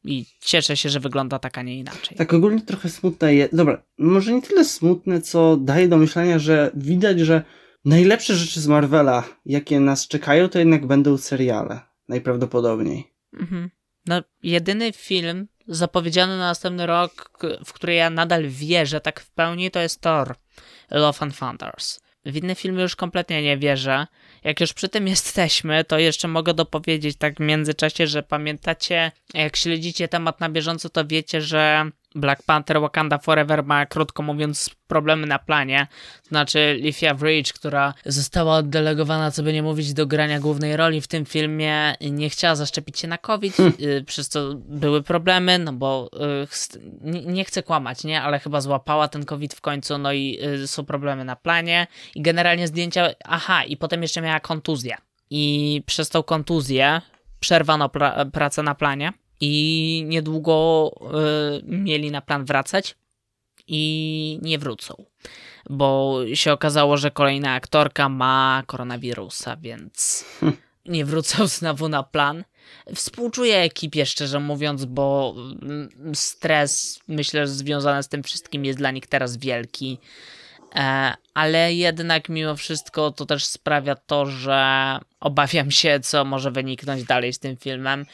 I 0.05 0.27
cieszę 0.41 0.77
się, 0.77 0.89
że 0.89 1.01
wygląda 1.01 1.39
tak, 1.39 1.59
a 1.59 1.63
nie 1.63 1.79
inaczej. 1.79 2.17
Tak 2.17 2.35
ogólnie 2.35 2.61
trochę 2.61 2.89
smutne 2.89 3.35
jest. 3.35 3.57
Dobra, 3.57 3.83
może 3.99 4.33
nie 4.33 4.43
tyle 4.43 4.65
smutne, 4.65 5.21
co 5.21 5.57
daje 5.57 5.89
do 5.89 5.97
myślenia, 5.97 6.39
że 6.39 6.71
widać, 6.75 7.21
że 7.21 7.43
najlepsze 7.85 8.35
rzeczy 8.35 8.61
z 8.61 8.67
Marvela, 8.67 9.25
jakie 9.47 9.81
nas 9.81 10.09
czekają, 10.09 10.49
to 10.49 10.59
jednak 10.59 10.87
będą 10.87 11.19
seriale. 11.19 11.81
Najprawdopodobniej. 12.09 13.13
Mhm. 13.33 13.71
No, 14.07 14.23
jedyny 14.43 14.93
film 14.93 15.49
zapowiedziany 15.69 16.39
na 16.39 16.49
następny 16.49 16.87
rok, 16.87 17.31
w 17.65 17.73
który 17.73 17.95
ja 17.95 18.11
nadal 18.11 18.49
wierzę 18.49 19.01
tak 19.01 19.21
w 19.21 19.31
pełni, 19.31 19.71
to 19.71 19.81
jest 19.81 20.01
Thor 20.01 20.35
Love 20.91 21.19
and 21.21 21.39
Thunders. 21.39 22.01
W 22.27 22.37
inne 22.37 22.55
filmy 22.55 22.83
już 22.83 22.97
kompletnie 22.97 23.43
nie 23.43 23.59
wierzę. 23.59 24.07
Jak 24.45 24.61
już 24.61 24.73
przy 24.73 24.89
tym 24.89 25.09
jesteśmy, 25.09 25.85
to 25.85 25.99
jeszcze 25.99 26.29
mogę 26.29 26.55
dopowiedzieć 26.55 27.17
tak 27.17 27.37
w 27.37 27.41
międzyczasie, 27.41 28.07
że 28.07 28.23
pamiętacie, 28.23 29.13
jak 29.35 29.57
śledzicie 29.57 30.09
temat 30.09 30.41
na 30.41 30.49
bieżąco, 30.49 30.91
to 30.91 31.07
wiecie, 31.07 31.43
że 31.43 31.91
Black 32.17 32.43
Panther 32.43 32.81
Wakanda 32.81 33.19
Forever 33.19 33.65
ma, 33.65 33.87
krótko 33.87 34.23
mówiąc, 34.23 34.71
problemy 34.87 35.27
na 35.27 35.39
planie. 35.39 35.87
To 36.23 36.29
znaczy 36.29 36.79
Lifia 36.81 37.15
Bridge, 37.15 37.53
która 37.53 37.95
została 38.05 38.57
oddelegowana, 38.57 39.31
co 39.31 39.43
by 39.43 39.53
nie 39.53 39.63
mówić, 39.63 39.93
do 39.93 40.07
grania 40.07 40.41
głównej 40.41 40.77
roli 40.77 41.01
w 41.01 41.09
tym 41.09 41.25
filmie, 41.25 41.95
nie 42.01 42.31
chciała 42.31 42.57
zaszczepić 42.57 42.99
się 42.99 43.09
na 43.09 43.19
COVID, 43.19 43.57
hmm. 43.57 43.75
Przez 44.07 44.29
co 44.29 44.55
były 44.55 45.03
problemy, 45.03 45.59
no 45.59 45.73
bo 45.73 46.11
y, 47.05 47.23
nie 47.27 47.45
chcę 47.45 47.63
kłamać, 47.63 48.05
nie? 48.05 48.23
Ale 48.23 48.39
chyba 48.39 48.61
złapała 48.61 49.09
ten 49.09 49.25
COVID 49.25 49.55
w 49.55 49.61
końcu, 49.61 49.99
no 49.99 50.13
i 50.13 50.39
y, 50.63 50.67
są 50.69 50.85
problemy 50.85 51.25
na 51.25 51.37
planie 51.37 51.87
i 52.15 52.23
generalnie 52.23 52.69
zdjęcia, 52.69 53.09
aha, 53.25 53.65
i 53.65 53.77
potem 53.77 54.03
jeszcze 54.03 54.21
miała 54.21 54.41
kontuzję. 54.41 54.97
I 55.31 55.83
przez 55.87 56.09
tą 56.09 56.23
kontuzję 56.23 57.01
przerwano 57.41 57.89
pra 57.89 58.25
pracę 58.25 58.63
na 58.63 58.75
planie 58.75 59.13
i 59.41 60.05
niedługo 60.07 60.91
y, 61.59 61.63
mieli 61.65 62.11
na 62.11 62.21
plan 62.21 62.45
wracać 62.45 62.97
i 63.67 64.39
nie 64.43 64.59
wrócą, 64.59 65.05
bo 65.71 66.21
się 66.35 66.53
okazało, 66.53 66.97
że 66.97 67.11
kolejna 67.11 67.53
aktorka 67.53 68.09
ma 68.09 68.63
koronawirusa, 68.67 69.57
więc 69.57 70.25
hm. 70.41 70.57
nie 70.87 71.05
wrócą 71.05 71.47
znowu 71.59 71.89
na 71.89 72.03
plan. 72.03 72.45
Współczuję 72.95 73.59
ekipie, 73.59 74.07
szczerze 74.07 74.41
mówiąc, 74.41 74.85
bo 74.85 75.35
mm, 75.63 75.89
stres, 76.15 77.01
myślę, 77.09 77.47
że 77.47 77.53
związany 77.53 78.03
z 78.03 78.09
tym 78.09 78.23
wszystkim 78.23 78.65
jest 78.65 78.79
dla 78.79 78.91
nich 78.91 79.07
teraz 79.07 79.37
wielki. 79.37 79.99
E, 80.75 81.15
ale 81.35 81.75
jednak 81.75 82.29
mimo 82.29 82.57
wszystko 82.57 83.11
to 83.11 83.27
też 83.27 83.45
sprawia 83.45 83.95
to, 83.95 84.27
że 84.27 84.99
obawiam 85.21 85.71
się, 85.71 86.01
co 86.01 86.25
może 86.25 86.51
wyniknąć 86.51 87.05
dalej 87.05 87.33
z 87.33 87.39
tym 87.39 87.57
filmem 87.57 88.07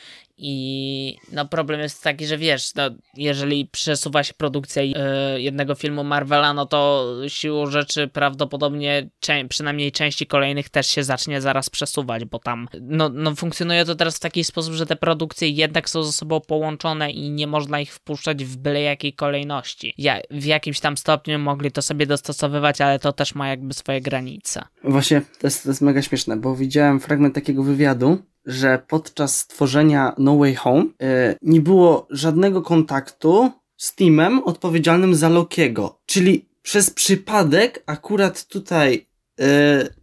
i 0.45 1.17
no 1.33 1.47
problem 1.49 1.81
jest 1.81 2.03
taki, 2.03 2.27
że 2.27 2.39
wiesz, 2.39 2.75
no, 2.75 2.83
jeżeli 3.17 3.67
przesuwa 3.67 4.25
się 4.25 4.35
produkcja 4.35 4.83
yy, 4.83 4.95
jednego 5.37 5.75
filmu 5.75 6.05
Marvela, 6.05 6.55
no 6.55 6.67
to 6.67 7.07
siłą 7.29 7.67
rzeczy 7.67 8.09
prawdopodobnie 8.09 9.11
cze- 9.21 9.49
przynajmniej 9.49 9.93
części 9.93 10.27
kolejnych 10.27 10.69
też 10.69 10.87
się 10.87 11.05
zacznie 11.05 11.41
zaraz 11.41 11.71
przesuwać, 11.71 12.25
bo 12.25 12.39
tam 12.39 12.69
no, 12.81 13.09
no 13.09 13.35
funkcjonuje 13.35 13.85
to 13.85 13.95
teraz 13.95 14.17
w 14.17 14.21
taki 14.21 14.45
sposób, 14.45 14.75
że 14.75 14.87
te 14.87 14.97
produkcje 14.97 15.49
jednak 15.49 15.91
są 15.91 16.03
ze 16.03 16.13
sobą 16.13 16.41
połączone 16.41 17.11
i 17.11 17.31
nie 17.31 17.47
można 17.47 17.81
ich 17.81 17.95
wpuszczać 17.95 18.45
w 18.45 18.57
byle 18.57 18.83
jakiej 18.83 19.13
kolejności. 19.13 19.95
Ja, 19.99 20.21
w 20.31 20.45
jakimś 20.45 20.81
tam 20.81 20.97
stopniu 20.97 21.39
mogli 21.39 21.73
to 21.73 21.83
sobie 21.83 22.07
dostosowywać, 22.07 22.81
ale 22.81 22.99
to 22.99 23.13
też 23.13 23.35
ma 23.35 23.49
jakby 23.49 23.75
swoje 23.75 24.01
granice. 24.01 24.63
Właśnie, 24.85 25.23
to 25.41 25.47
jest, 25.47 25.63
to 25.63 25.69
jest 25.69 25.81
mega 25.81 26.03
śmieszne, 26.03 26.37
bo 26.37 26.57
widziałem 26.57 27.01
fragment 27.01 27.35
takiego 27.35 27.63
wywiadu, 27.63 28.32
że 28.47 28.83
podczas 28.89 29.47
tworzenia 29.47 30.15
No 30.19 30.37
Way 30.37 30.55
Home 30.55 30.85
yy, 30.85 31.09
nie 31.43 31.61
było 31.61 32.07
żadnego 32.11 32.63
kontaktu 32.63 33.51
z 33.77 33.95
teamem 33.95 34.43
odpowiedzialnym 34.45 35.15
za 35.15 35.29
Lokiego. 35.29 36.01
Czyli 36.07 36.49
przez 36.63 36.91
przypadek 36.91 37.83
akurat 37.87 38.47
tutaj 38.47 39.07
yy, 39.39 39.47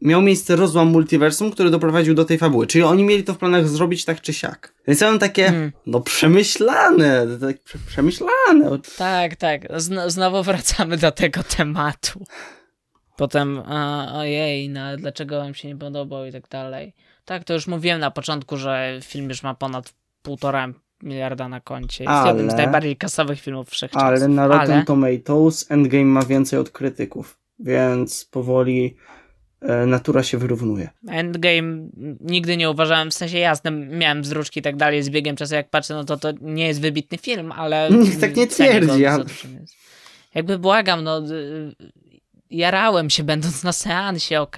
miał 0.02 0.21
miejsce 0.21 0.56
rozłam 0.56 0.88
multiversum, 0.88 1.52
który 1.52 1.69
doprowadził 1.69 2.13
do 2.13 2.25
tej 2.25 2.38
fabuły. 2.38 2.67
Czyli 2.67 2.84
oni 2.84 3.04
mieli 3.04 3.23
to 3.23 3.34
w 3.34 3.38
planach 3.38 3.67
zrobić 3.67 4.06
tak 4.06 4.21
czy 4.21 4.34
siak. 4.34 4.73
Więc 4.88 5.02
ja 5.02 5.10
mam 5.10 5.19
takie, 5.19 5.43
hmm. 5.43 5.71
no 5.86 6.02
przemyślane, 6.02 7.28
tak 7.41 7.58
przemyślane. 7.88 8.80
Tak, 8.97 9.36
tak. 9.36 9.62
Zn 9.75 9.99
znowu 10.08 10.43
wracamy 10.43 10.97
do 10.97 11.12
tego 11.12 11.43
tematu. 11.43 12.25
Potem, 13.17 13.60
a, 13.65 14.12
ojej, 14.13 14.69
no 14.69 14.97
dlaczego 14.97 15.38
wam 15.38 15.54
się 15.54 15.67
nie 15.67 15.75
podobał 15.75 16.25
i 16.25 16.32
tak 16.32 16.49
dalej. 16.49 16.93
Tak, 17.29 17.43
to 17.43 17.53
już 17.53 17.67
mówiłem 17.67 17.99
na 17.99 18.11
początku, 18.11 18.57
że 18.57 18.99
film 19.03 19.29
już 19.29 19.43
ma 19.43 19.53
ponad 19.53 19.93
półtora 20.21 20.73
miliarda 21.03 21.49
na 21.49 21.59
koncie. 21.61 22.03
Jest 22.03 22.13
ale, 22.13 22.27
jednym 22.27 22.51
z 22.51 22.53
najbardziej 22.53 22.97
kasowych 22.97 23.41
filmów 23.41 23.69
wszechczasów. 23.69 24.07
Ale 24.07 24.27
na 24.27 24.47
Rotten 24.47 24.71
ale... 24.71 24.85
Tomatoes 24.85 25.71
Endgame 25.71 26.05
ma 26.05 26.25
więcej 26.25 26.59
od 26.59 26.69
krytyków, 26.69 27.39
więc 27.59 28.25
powoli 28.25 28.95
e, 29.61 29.85
natura 29.85 30.23
się 30.23 30.37
wyrównuje. 30.37 30.89
Endgame 31.07 31.87
nigdy 32.19 32.57
nie 32.57 32.69
uważałem, 32.69 33.11
w 33.11 33.13
sensie 33.13 33.37
jasne, 33.37 33.71
miałem 33.71 34.21
wzruszki 34.21 34.59
i 34.59 34.63
tak 34.63 34.75
dalej, 34.75 35.03
z 35.03 35.09
biegiem 35.09 35.35
czasu 35.35 35.55
jak 35.55 35.69
patrzę, 35.69 35.93
no 35.93 36.03
to 36.03 36.17
to 36.17 36.31
nie 36.41 36.67
jest 36.67 36.81
wybitny 36.81 37.17
film, 37.17 37.51
ale... 37.51 37.89
Nikt 37.91 38.21
tak 38.25 38.35
nie 38.35 38.47
twierdzi. 38.47 39.01
Ja... 39.01 39.17
Jakby 40.35 40.59
błagam, 40.59 41.03
no 41.03 41.21
jarałem 42.49 43.09
się 43.09 43.23
będąc 43.33 43.63
na 43.63 43.73
seansie, 43.73 44.41
ok? 44.41 44.57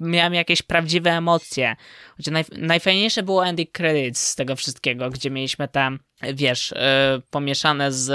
Miałem 0.00 0.34
jakieś 0.34 0.62
prawdziwe 0.62 1.10
emocje. 1.10 1.76
Chociaż 2.16 2.32
naj, 2.32 2.44
najfajniejsze 2.56 3.22
było 3.22 3.46
ending 3.46 3.72
credits 3.72 4.20
z 4.20 4.34
tego 4.34 4.56
wszystkiego, 4.56 5.10
gdzie 5.10 5.30
mieliśmy 5.30 5.68
tam, 5.68 5.98
wiesz, 6.34 6.74
yy, 7.14 7.22
pomieszane 7.30 7.92
z 7.92 8.08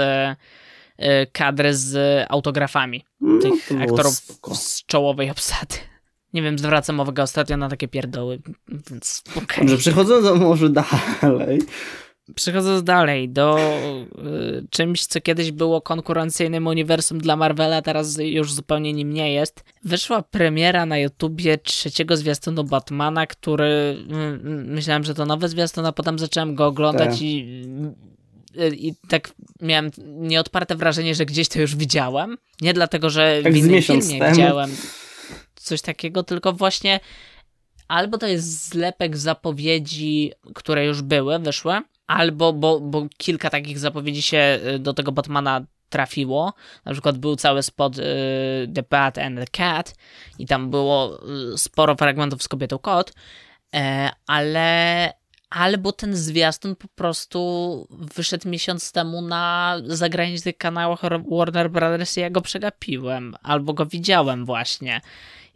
yy, 0.98 1.06
kadry 1.32 1.74
z 1.74 2.26
autografami 2.28 3.04
no, 3.20 3.42
tych 3.42 3.82
aktorów 3.82 4.14
spoko. 4.14 4.54
z 4.54 4.84
czołowej 4.86 5.30
obsady. 5.30 5.76
Nie 6.32 6.42
wiem, 6.42 6.58
zwracam 6.58 7.00
uwagę 7.00 7.22
ostatnio 7.22 7.56
na 7.56 7.68
takie 7.68 7.88
pierdoły, 7.88 8.38
więc 8.90 9.22
okej. 9.30 9.44
Okay. 9.44 9.64
Dobrze, 9.64 9.76
przechodząc 9.76 10.40
może 10.40 10.68
dalej, 10.70 11.62
Przechodząc 12.34 12.82
dalej 12.82 13.28
do 13.28 13.58
y, 14.58 14.66
czymś, 14.70 15.06
co 15.06 15.20
kiedyś 15.20 15.52
było 15.52 15.80
konkurencyjnym 15.80 16.66
uniwersum 16.66 17.18
dla 17.18 17.36
Marvela, 17.36 17.82
teraz 17.82 18.18
już 18.18 18.52
zupełnie 18.52 18.92
nim 18.92 19.12
nie 19.12 19.32
jest. 19.32 19.64
Wyszła 19.82 20.22
premiera 20.22 20.86
na 20.86 20.98
YouTubie 20.98 21.58
trzeciego 21.58 22.16
zwiastunu 22.16 22.64
Batmana, 22.64 23.26
który 23.26 23.64
y, 23.64 24.38
myślałem, 24.64 25.04
że 25.04 25.14
to 25.14 25.26
nowy 25.26 25.48
zwiastun, 25.48 25.86
a 25.86 25.92
potem 25.92 26.18
zacząłem 26.18 26.54
go 26.54 26.66
oglądać 26.66 27.10
tak. 27.10 27.22
i, 27.22 27.64
y, 28.60 28.76
i 28.76 28.94
tak 29.08 29.32
miałem 29.60 29.90
nieodparte 30.06 30.76
wrażenie, 30.76 31.14
że 31.14 31.26
gdzieś 31.26 31.48
to 31.48 31.60
już 31.60 31.76
widziałem. 31.76 32.36
Nie 32.60 32.74
dlatego, 32.74 33.10
że 33.10 33.40
tak 33.42 33.52
w 33.52 33.56
innym 33.56 33.82
filmie 33.82 34.18
temu. 34.18 34.30
widziałem 34.30 34.70
coś 35.54 35.82
takiego, 35.82 36.22
tylko 36.22 36.52
właśnie 36.52 37.00
albo 37.88 38.18
to 38.18 38.26
jest 38.26 38.68
zlepek 38.68 39.16
zapowiedzi, 39.16 40.32
które 40.54 40.86
już 40.86 41.02
były, 41.02 41.38
wyszły, 41.38 41.80
albo, 42.06 42.52
bo, 42.52 42.80
bo 42.80 43.06
kilka 43.16 43.50
takich 43.50 43.78
zapowiedzi 43.78 44.22
się 44.22 44.60
y, 44.74 44.78
do 44.78 44.94
tego 44.94 45.12
Batmana 45.12 45.66
trafiło. 45.88 46.54
Na 46.84 46.92
przykład 46.92 47.18
był 47.18 47.36
cały 47.36 47.62
spot 47.62 47.98
y, 47.98 48.02
The 48.74 48.82
Bat 48.90 49.18
and 49.18 49.38
the 49.38 49.46
Cat 49.46 49.94
i 50.38 50.46
tam 50.46 50.70
było 50.70 51.20
y, 51.54 51.58
sporo 51.58 51.96
fragmentów 51.96 52.42
z 52.42 52.48
kobietą 52.48 52.78
kot, 52.78 53.12
e, 53.74 54.10
ale 54.26 55.12
albo 55.50 55.92
ten 55.92 56.16
zwiastun 56.16 56.76
po 56.76 56.88
prostu 56.88 57.86
wyszedł 57.90 58.48
miesiąc 58.48 58.92
temu 58.92 59.22
na 59.22 59.76
zagranicznych 59.86 60.56
kanałach 60.56 61.00
Warner 61.30 61.70
Brothers 61.70 62.16
i 62.16 62.20
ja 62.20 62.30
go 62.30 62.40
przegapiłem, 62.40 63.34
albo 63.42 63.74
go 63.74 63.86
widziałem 63.86 64.44
właśnie. 64.44 65.00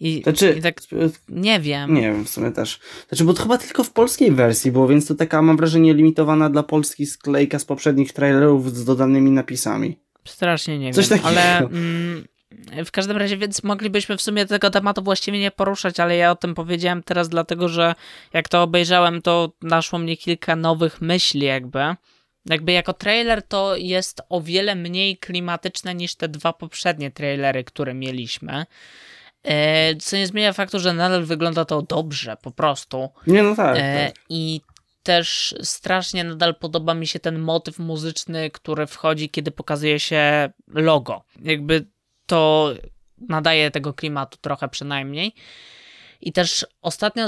I, 0.00 0.22
znaczy, 0.22 0.54
i 0.58 0.62
tak 0.62 0.80
nie 1.28 1.60
wiem. 1.60 1.94
Nie 1.94 2.02
wiem, 2.02 2.24
w 2.24 2.28
sumie 2.28 2.50
też. 2.50 2.80
Znaczy, 3.08 3.24
bo 3.24 3.34
to 3.34 3.42
chyba 3.42 3.58
tylko 3.58 3.84
w 3.84 3.92
polskiej 3.92 4.32
wersji 4.32 4.72
było, 4.72 4.88
więc 4.88 5.06
to 5.06 5.14
taka, 5.14 5.42
mam 5.42 5.56
wrażenie, 5.56 5.94
limitowana 5.94 6.50
dla 6.50 6.62
Polski 6.62 7.06
sklejka 7.06 7.58
z 7.58 7.64
poprzednich 7.64 8.12
trailerów 8.12 8.76
z 8.76 8.84
dodanymi 8.84 9.30
napisami. 9.30 9.98
Strasznie 10.24 10.78
nie 10.78 10.94
Coś 10.94 11.08
wiem, 11.08 11.18
takiego. 11.18 11.40
ale 11.40 11.58
mm, 11.58 12.24
w 12.84 12.90
każdym 12.90 13.16
razie, 13.16 13.36
więc 13.36 13.62
moglibyśmy 13.62 14.16
w 14.16 14.22
sumie 14.22 14.46
tego 14.46 14.70
tematu 14.70 15.02
właściwie 15.02 15.38
nie 15.38 15.50
poruszać, 15.50 16.00
ale 16.00 16.16
ja 16.16 16.30
o 16.30 16.36
tym 16.36 16.54
powiedziałem 16.54 17.02
teraz 17.02 17.28
dlatego, 17.28 17.68
że 17.68 17.94
jak 18.32 18.48
to 18.48 18.62
obejrzałem, 18.62 19.22
to 19.22 19.52
naszło 19.62 19.98
mnie 19.98 20.16
kilka 20.16 20.56
nowych 20.56 21.00
myśli 21.00 21.46
jakby. 21.46 21.80
Jakby 22.46 22.72
jako 22.72 22.92
trailer 22.92 23.42
to 23.42 23.76
jest 23.76 24.20
o 24.28 24.40
wiele 24.40 24.74
mniej 24.74 25.16
klimatyczne 25.16 25.94
niż 25.94 26.14
te 26.14 26.28
dwa 26.28 26.52
poprzednie 26.52 27.10
trailery, 27.10 27.64
które 27.64 27.94
mieliśmy. 27.94 28.66
E, 29.48 29.96
co 29.96 30.16
nie 30.16 30.26
zmienia 30.26 30.52
faktu, 30.52 30.78
że 30.78 30.92
nadal 30.92 31.24
wygląda 31.24 31.64
to 31.64 31.82
dobrze, 31.82 32.36
po 32.42 32.50
prostu. 32.50 33.08
Nie, 33.26 33.42
no 33.42 33.56
tak. 33.56 33.76
E, 33.80 34.06
tak. 34.06 34.24
I 34.28 34.60
też 35.02 35.54
strasznie 35.62 36.24
nadal 36.24 36.54
podoba 36.54 36.94
mi 36.94 37.06
się 37.06 37.18
ten 37.18 37.38
motyw 37.38 37.78
muzyczny, 37.78 38.50
który 38.50 38.86
wchodzi, 38.86 39.30
kiedy 39.30 39.50
pokazuje 39.50 40.00
się 40.00 40.52
logo. 40.66 41.24
Jakby 41.42 41.86
to 42.26 42.74
nadaje 43.28 43.70
tego 43.70 43.94
klimatu 43.94 44.38
trochę 44.40 44.68
przynajmniej. 44.68 45.34
I 46.20 46.32
też 46.32 46.66
ostatnio 46.82 47.26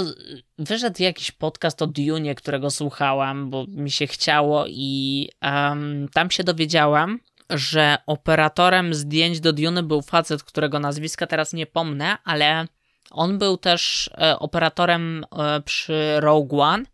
wyszedł 0.59 1.03
jakiś 1.03 1.31
podcast 1.31 1.83
o 1.83 1.87
Dune, 1.87 2.35
którego 2.35 2.71
słuchałam, 2.71 3.51
bo 3.51 3.67
mi 3.69 3.91
się 3.91 4.07
chciało, 4.07 4.65
i 4.69 5.29
um, 5.43 6.09
tam 6.13 6.31
się 6.31 6.45
dowiedziałam, 6.45 7.19
że 7.51 7.99
operatorem 8.07 8.95
zdjęć 8.95 9.41
do 9.41 9.53
Dune 9.53 9.83
był 9.83 10.03
facet, 10.03 10.43
którego 10.43 10.81
nazwiska 10.81 11.27
teraz 11.27 11.53
nie 11.53 11.67
pomnę, 11.67 12.17
ale 12.25 12.67
on 13.11 13.39
był 13.39 13.57
też 13.57 14.11
e, 14.19 14.39
operatorem 14.39 15.25
e, 15.39 15.61
przy 15.61 16.21
Rogue 16.21 16.61
One 16.61 16.85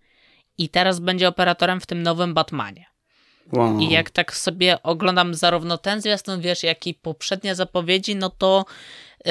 i 0.59 0.69
teraz 0.69 1.01
będzie 1.01 1.29
operatorem 1.29 1.81
w 1.81 1.87
tym 1.87 2.03
nowym 2.03 2.35
Batmanie. 2.35 2.87
Wow. 3.53 3.79
I 3.79 3.91
jak 3.91 4.11
tak 4.11 4.37
sobie 4.37 4.83
oglądam 4.83 5.35
zarówno 5.35 5.79
ten 5.79 6.01
zwiastun, 6.01 6.41
wiesz, 6.41 6.63
jak 6.63 6.87
i 6.87 6.95
poprzednie 6.95 7.55
zapowiedzi, 7.55 8.17
no 8.17 8.31
to 8.31 8.65
y, 9.27 9.31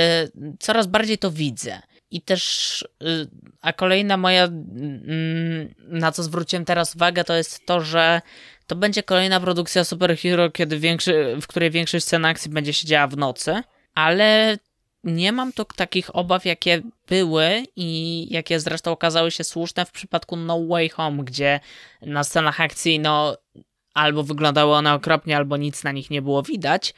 coraz 0.60 0.88
bardziej 0.88 1.18
to 1.18 1.32
widzę. 1.32 1.82
I 2.12 2.22
też, 2.22 2.82
y, 3.04 3.28
a 3.62 3.74
kolejna 3.74 4.18
moja, 4.18 4.46
y, 4.46 4.50
na 5.88 6.12
co 6.12 6.24
zwróciłem 6.24 6.66
teraz 6.66 6.96
uwagę, 6.96 7.24
to 7.24 7.34
jest 7.34 7.66
to, 7.66 7.82
że 7.82 8.22
to 8.68 8.76
będzie 8.76 9.04
kolejna 9.04 9.40
produkcja 9.40 9.84
superhero, 9.84 10.52
kiedy 10.52 10.80
większy, 10.80 11.36
w 11.42 11.48
której 11.48 11.72
większość 11.72 12.06
scen 12.06 12.26
akcji 12.26 12.52
będzie 12.52 12.74
się 12.74 12.88
działa 12.88 13.08
w 13.08 13.18
nocy, 13.18 13.62
ale 13.96 14.58
nie 15.04 15.32
mam 15.32 15.54
tu 15.54 15.66
takich 15.66 16.16
obaw, 16.16 16.46
jakie 16.46 16.82
były 17.08 17.64
i 17.76 18.28
jakie 18.34 18.60
zresztą 18.60 18.92
okazały 18.92 19.32
się 19.32 19.44
słuszne 19.44 19.86
w 19.86 19.92
przypadku 19.92 20.36
No 20.36 20.68
Way 20.68 20.90
Home, 20.90 21.24
gdzie 21.24 21.60
na 22.02 22.24
scenach 22.24 22.62
akcji, 22.62 23.00
no, 23.00 23.38
albo 23.94 24.24
wyglądały 24.24 24.76
one 24.76 24.94
okropnie, 24.94 25.38
albo 25.38 25.58
nic 25.58 25.84
na 25.84 25.92
nich 25.92 26.10
nie 26.10 26.22
było 26.22 26.44
widać. 26.44 26.94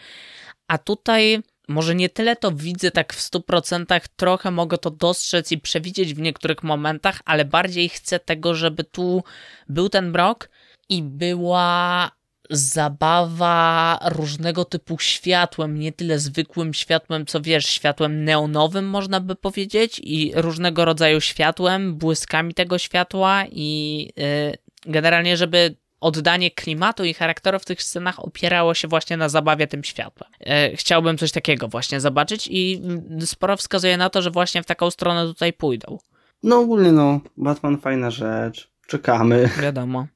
A 0.67 0.77
tutaj 0.77 1.43
może 1.67 1.95
nie 1.95 2.09
tyle 2.09 2.35
to 2.35 2.51
widzę 2.51 2.91
tak 2.91 3.13
w 3.13 3.19
100%, 3.19 4.01
trochę 4.15 4.51
mogę 4.51 4.77
to 4.77 4.91
dostrzec 4.91 5.51
i 5.51 5.57
przewidzieć 5.57 6.13
w 6.13 6.19
niektórych 6.19 6.63
momentach, 6.63 7.21
ale 7.25 7.45
bardziej 7.45 7.89
chcę 7.89 8.19
tego, 8.19 8.55
żeby 8.55 8.83
tu 8.83 9.23
był 9.69 9.89
ten 9.89 10.11
brok 10.11 10.49
i 10.89 11.03
była 11.03 12.11
zabawa 12.49 13.99
różnego 14.05 14.65
typu 14.65 14.99
światłem, 14.99 15.79
nie 15.79 15.91
tyle 15.91 16.19
zwykłym 16.19 16.73
światłem, 16.73 17.25
co 17.25 17.41
wiesz, 17.41 17.65
światłem 17.65 18.23
neonowym 18.23 18.89
można 18.89 19.19
by 19.19 19.35
powiedzieć 19.35 20.01
i 20.03 20.31
różnego 20.35 20.85
rodzaju 20.85 21.21
światłem, 21.21 21.95
błyskami 21.95 22.53
tego 22.53 22.77
światła 22.77 23.43
i 23.51 23.99
yy, 24.15 24.57
generalnie, 24.85 25.37
żeby 25.37 25.75
oddanie 25.99 26.51
klimatu 26.51 27.03
i 27.03 27.13
charakteru 27.13 27.59
w 27.59 27.65
tych 27.65 27.83
scenach 27.83 28.19
opierało 28.19 28.73
się 28.73 28.87
właśnie 28.87 29.17
na 29.17 29.29
zabawie 29.29 29.67
tym 29.67 29.83
światłem. 29.83 30.29
E, 30.39 30.75
chciałbym 30.75 31.17
coś 31.17 31.31
takiego 31.31 31.67
właśnie 31.67 31.99
zobaczyć 31.99 32.47
i 32.51 32.81
sporo 33.25 33.57
wskazuje 33.57 33.97
na 33.97 34.09
to, 34.09 34.21
że 34.21 34.31
właśnie 34.31 34.63
w 34.63 34.65
taką 34.65 34.91
stronę 34.91 35.25
tutaj 35.25 35.53
pójdą. 35.53 35.97
No 36.43 36.59
ogólnie 36.59 36.91
no, 36.91 37.19
Batman 37.37 37.77
fajna 37.77 38.11
rzecz. 38.11 38.71
Czekamy. 38.87 39.49
Wiadomo. 39.61 40.07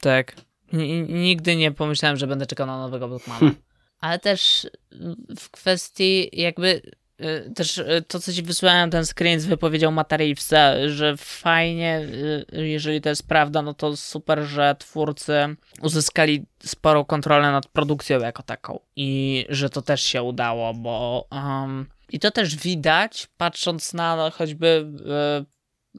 Tak. 0.00 0.36
N 0.72 1.06
nigdy 1.08 1.56
nie 1.56 1.72
pomyślałem, 1.72 2.16
że 2.16 2.26
będę 2.26 2.46
czekał 2.46 2.66
na 2.66 2.78
nowego 2.78 3.08
Batmana. 3.08 3.40
Hm. 3.40 3.54
Ale 4.00 4.18
też 4.18 4.66
w 5.38 5.50
kwestii 5.50 6.30
jakby 6.32 6.82
Y, 7.20 7.50
też 7.54 7.78
y, 7.78 8.04
to, 8.08 8.20
co 8.20 8.32
ci 8.32 8.42
wysłałem, 8.42 8.90
ten 8.90 9.06
screen 9.06 9.40
z 9.40 9.46
wypowiedzią 9.46 9.90
Matarivsa, 9.90 10.88
że 10.88 11.16
fajnie, 11.16 12.00
y, 12.52 12.68
jeżeli 12.68 13.00
to 13.00 13.08
jest 13.08 13.28
prawda, 13.28 13.62
no 13.62 13.74
to 13.74 13.96
super, 13.96 14.42
że 14.42 14.76
twórcy 14.78 15.56
uzyskali 15.82 16.46
sporą 16.64 17.04
kontrolę 17.04 17.52
nad 17.52 17.66
produkcją 17.66 18.20
jako 18.20 18.42
taką 18.42 18.80
i 18.96 19.44
że 19.48 19.70
to 19.70 19.82
też 19.82 20.04
się 20.04 20.22
udało, 20.22 20.74
bo 20.74 21.26
um, 21.30 21.86
i 22.12 22.20
to 22.20 22.30
też 22.30 22.56
widać, 22.56 23.28
patrząc 23.36 23.94
na 23.94 24.30
choćby 24.30 24.86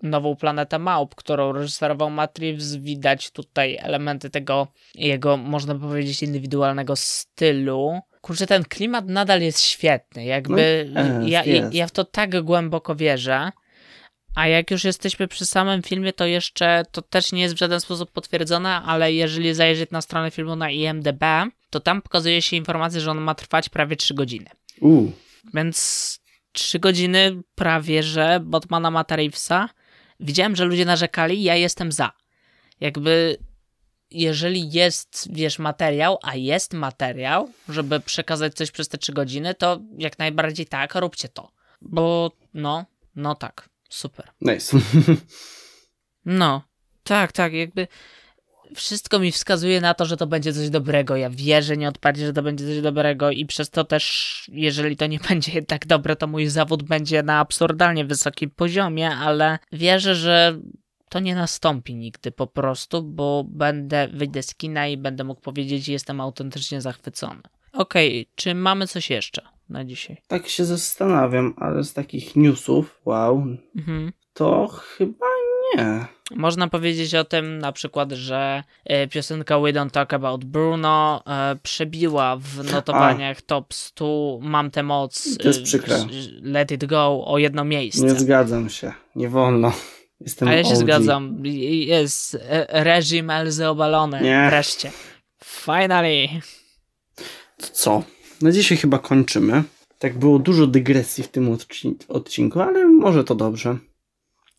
nową 0.04 0.36
planetę 0.36 0.80
małp, 0.80 1.16
którą 1.16 1.52
reżyserował 1.52 2.10
Matt 2.10 2.39
Reeves, 2.39 2.76
widać 2.76 3.32
tutaj 3.32 3.78
elementy 3.82 4.30
tego 4.30 4.68
jego, 4.95 5.38
można 5.38 5.76
powiedzieć, 5.76 6.24
indywidualnego 6.24 6.95
stylu, 6.95 8.02
kurczę, 8.22 8.48
ten 8.48 8.64
klimat 8.64 9.08
nadal 9.08 9.41
jest 9.41 9.62
świetny. 9.62 10.26
Jakby 10.26 10.89
no, 10.93 11.28
ja, 11.28 11.43
jest. 11.43 11.74
ja 11.74 11.88
w 11.88 11.91
to 11.91 12.06
tak 12.06 12.41
głęboko 12.41 12.95
wierzę. 12.95 13.52
A 14.36 14.48
jak 14.48 14.72
już 14.72 14.84
jesteśmy 14.84 15.28
przy 15.28 15.45
samym 15.45 15.82
filmie, 15.82 16.14
to 16.14 16.26
jeszcze 16.26 16.84
to 16.91 17.02
też 17.02 17.32
nie 17.32 17.41
jest 17.41 17.56
w 17.56 17.58
żaden 17.58 17.80
sposób 17.80 18.12
potwierdzone, 18.12 18.70
ale 18.70 19.14
jeżeli 19.14 19.54
zajrzeć 19.54 19.91
na 19.91 20.02
stronę 20.02 20.32
filmu 20.32 20.56
na 20.56 20.70
IMDb, 20.70 21.24
to 21.70 21.80
tam 21.80 22.02
pokazuje 22.02 22.41
się 22.41 22.56
informacja, 22.56 23.00
że 23.00 23.12
on 23.12 23.22
ma 23.22 23.36
trwać 23.36 23.70
prawie 23.70 23.95
3 23.95 24.14
godziny. 24.14 24.50
Uh. 24.82 25.12
Więc 25.54 26.20
3 26.52 26.80
godziny 26.80 27.41
prawie, 27.56 28.04
że 28.04 28.39
Batmana 28.43 28.91
Mata 28.91 29.16
Reevesa. 29.16 29.70
Widziałem, 30.20 30.55
że 30.55 30.65
ludzie 30.65 30.86
narzekali, 30.86 31.43
ja 31.43 31.55
jestem 31.55 31.91
za. 31.91 32.11
Jakby 32.80 33.38
jeżeli 34.11 34.72
jest, 34.72 35.28
wiesz, 35.32 35.59
materiał, 35.59 36.20
a 36.24 36.36
jest 36.36 36.74
materiał, 36.74 37.49
żeby 37.70 37.99
przekazać 37.99 38.53
coś 38.53 38.72
przez 38.72 38.88
te 38.88 38.97
trzy 38.97 39.13
godziny, 39.13 39.55
to 39.55 39.80
jak 39.97 40.20
najbardziej 40.20 40.65
tak, 40.65 40.95
róbcie 40.95 41.30
to. 41.30 41.51
Bo 41.82 42.32
no, 42.53 42.86
no 43.15 43.36
tak, 43.36 43.70
super. 43.89 44.32
Nice. 44.41 44.78
no, 46.26 46.61
tak, 47.03 47.32
tak, 47.32 47.53
jakby 47.53 47.88
wszystko 48.76 49.20
mi 49.20 49.32
wskazuje 49.32 49.82
na 49.82 49.93
to, 49.93 50.05
że 50.05 50.18
to 50.18 50.28
będzie 50.28 50.53
coś 50.53 50.70
dobrego. 50.70 51.15
Ja 51.15 51.30
wierzę 51.30 51.78
nieodparcie, 51.78 52.26
że 52.26 52.34
to 52.34 52.43
będzie 52.43 52.65
coś 52.65 52.82
dobrego 52.82 53.32
i 53.32 53.45
przez 53.45 53.70
to 53.70 53.84
też, 53.84 54.43
jeżeli 54.53 54.97
to 54.97 55.07
nie 55.07 55.20
będzie 55.30 55.51
jednak 55.51 55.86
dobre, 55.86 56.15
to 56.15 56.28
mój 56.28 56.47
zawód 56.47 56.84
będzie 56.84 57.24
na 57.24 57.39
absurdalnie 57.39 58.05
wysokim 58.05 58.49
poziomie, 58.49 59.09
ale 59.09 59.59
wierzę, 59.72 60.15
że 60.15 60.59
to 61.09 61.20
nie 61.20 61.36
nastąpi 61.36 61.95
nigdy 61.95 62.32
po 62.32 62.47
prostu, 62.47 63.03
bo 63.03 63.45
będę, 63.49 64.07
wyjdę 64.07 64.43
z 64.43 64.55
kina 64.55 64.88
i 64.88 64.97
będę 64.97 65.24
mógł 65.24 65.41
powiedzieć, 65.41 65.86
że 65.86 65.91
jestem 65.91 66.22
autentycznie 66.22 66.82
zachwycony. 66.82 67.41
Okej, 67.74 68.22
okay, 68.22 68.34
czy 68.36 68.55
mamy 68.55 68.88
coś 68.88 69.09
jeszcze 69.09 69.41
na 69.70 69.86
dzisiaj? 69.86 70.18
Tak 70.28 70.47
się 70.47 70.65
zastanawiam, 70.65 71.53
ale 71.57 71.84
z 71.84 71.93
takich 71.93 72.36
newsów, 72.36 73.01
wow, 73.05 73.43
mhm. 73.76 74.11
to 74.34 74.68
chyba 74.68 75.26
nie. 75.76 76.05
Można 76.36 76.68
powiedzieć 76.68 77.15
o 77.15 77.24
tym 77.24 77.59
na 77.59 77.72
przykład, 77.72 78.11
że 78.11 78.63
e, 78.86 79.07
piosenka 79.07 79.59
We 79.59 79.74
Don't 79.74 79.91
Talk 79.91 80.13
About 80.13 80.45
Bruno 80.45 81.24
e, 81.28 81.55
przebiła 81.63 82.38
w 82.38 82.72
notowaniach 82.72 83.38
A. 83.38 83.41
top 83.45 83.74
100 83.74 84.39
Mam 84.41 84.72
tę 84.72 84.84
moc. 84.84 85.38
To 85.38 85.47
jest 85.47 85.63
przykre. 85.63 86.05
Let 86.41 86.72
It 86.72 86.86
Go 86.86 87.24
o 87.26 87.38
jedno 87.38 87.65
miejsce. 87.65 88.05
Nie 88.05 88.15
zgadzam 88.15 88.70
się. 88.70 88.93
Nie 89.15 89.30
wolno. 89.30 89.72
Jestem 90.22 90.47
A 90.47 90.53
ja 90.53 90.63
się 90.63 90.70
OG. 90.74 90.76
zgadzam. 90.76 91.38
Jest 91.45 92.36
e, 92.49 92.84
reżim 92.84 93.30
Elzy 93.30 93.68
obalony. 93.68 94.22
Nie. 94.22 94.47
Wreszcie. 94.49 94.91
Finally. 95.43 96.28
Co? 97.57 98.03
Na 98.41 98.51
dzisiaj 98.51 98.78
chyba 98.78 98.99
kończymy. 98.99 99.63
Tak 99.99 100.20
było 100.20 100.39
dużo 100.39 100.68
dygresji 100.68 101.24
w 101.24 101.28
tym 101.28 101.57
odcinku, 102.07 102.61
ale 102.61 102.88
może 102.88 103.24
to 103.24 103.36
dobrze. 103.36 103.78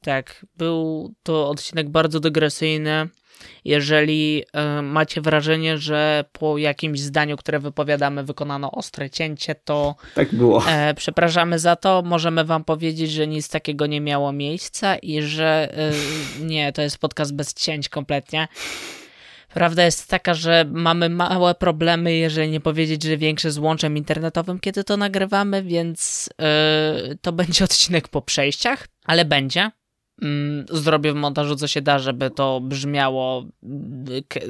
Tak, 0.09 0.47
był 0.57 1.15
to 1.23 1.49
odcinek 1.49 1.89
bardzo 1.91 2.21
dygresyjny. 2.21 3.09
Jeżeli 3.65 4.43
y, 4.79 4.83
macie 4.83 5.21
wrażenie, 5.21 5.79
że 5.79 6.25
po 6.33 6.59
jakimś 6.59 7.01
zdaniu, 7.01 7.37
które 7.37 7.59
wypowiadamy, 7.59 8.25
wykonano 8.25 8.71
ostre 8.71 9.11
cięcie, 9.11 9.55
to 9.55 9.95
tak 10.15 10.35
było. 10.35 10.69
E, 10.69 10.95
przepraszamy 10.95 11.59
za 11.59 11.77
to. 11.77 12.03
Możemy 12.03 12.45
Wam 12.45 12.65
powiedzieć, 12.65 13.11
że 13.11 13.27
nic 13.27 13.49
takiego 13.49 13.87
nie 13.87 14.01
miało 14.01 14.33
miejsca 14.33 14.97
i 14.97 15.23
że 15.23 15.75
y, 16.41 16.45
nie, 16.45 16.73
to 16.73 16.83
jest 16.83 16.99
podcast 16.99 17.35
bez 17.35 17.55
cięć 17.55 17.89
kompletnie. 17.89 18.49
Prawda 19.55 19.85
jest 19.85 20.09
taka, 20.09 20.35
że 20.35 20.65
mamy 20.73 21.09
małe 21.09 21.55
problemy, 21.55 22.15
jeżeli 22.15 22.51
nie 22.51 22.61
powiedzieć, 22.61 23.03
że 23.03 23.17
większe 23.17 23.51
z 23.51 23.59
łączem 23.59 23.97
internetowym, 23.97 24.59
kiedy 24.61 24.85
to 24.85 24.97
nagrywamy, 24.97 25.63
więc 25.63 26.31
yy, 27.09 27.17
to 27.23 27.33
będzie 27.33 27.65
odcinek 27.65 28.09
po 28.09 28.23
przejściach, 28.23 28.89
ale 29.05 29.25
będzie. 29.25 29.71
Mm, 30.23 30.67
zrobię 30.71 31.13
w 31.13 31.17
montażu 31.17 31.57
co 31.57 31.69
się 31.69 31.83
da, 31.83 31.99
żeby 31.99 32.31
to 32.31 32.61
brzmiało, 32.61 33.45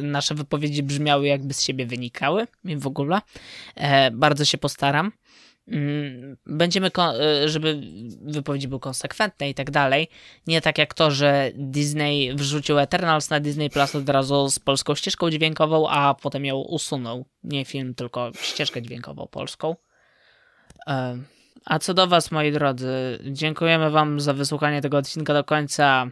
nasze 0.02 0.34
wypowiedzi 0.34 0.82
brzmiały 0.82 1.26
jakby 1.26 1.54
z 1.54 1.62
siebie 1.62 1.86
wynikały 1.86 2.46
i 2.64 2.76
w 2.76 2.86
ogóle. 2.86 3.20
E, 3.74 4.10
bardzo 4.10 4.44
się 4.44 4.58
postaram. 4.58 5.12
Mm, 5.68 6.36
będziemy, 6.46 6.90
e, 6.98 7.48
żeby 7.48 7.80
wypowiedzi 8.22 8.68
były 8.68 8.80
konsekwentne 8.80 9.50
i 9.50 9.54
tak 9.54 9.70
dalej. 9.70 10.08
Nie 10.46 10.60
tak 10.60 10.78
jak 10.78 10.94
to, 10.94 11.10
że 11.10 11.50
Disney 11.54 12.34
wrzucił 12.34 12.78
Eternals 12.78 13.30
na 13.30 13.40
Disney 13.40 13.70
Plus 13.70 13.94
od 13.94 14.08
razu 14.08 14.50
z 14.50 14.58
polską 14.58 14.94
ścieżką 14.94 15.30
dźwiękową, 15.30 15.88
a 15.88 16.14
potem 16.14 16.44
ją 16.44 16.56
usunął. 16.56 17.24
Nie 17.44 17.64
film, 17.64 17.94
tylko 17.94 18.30
ścieżkę 18.40 18.82
dźwiękową 18.82 19.26
polską. 19.26 19.76
A 21.64 21.78
co 21.78 21.94
do 21.94 22.06
Was, 22.06 22.30
moi 22.30 22.52
drodzy, 22.52 23.18
dziękujemy 23.24 23.90
Wam 23.90 24.20
za 24.20 24.32
wysłuchanie 24.32 24.82
tego 24.82 24.96
odcinka 24.96 25.34
do 25.34 25.44
końca. 25.44 26.11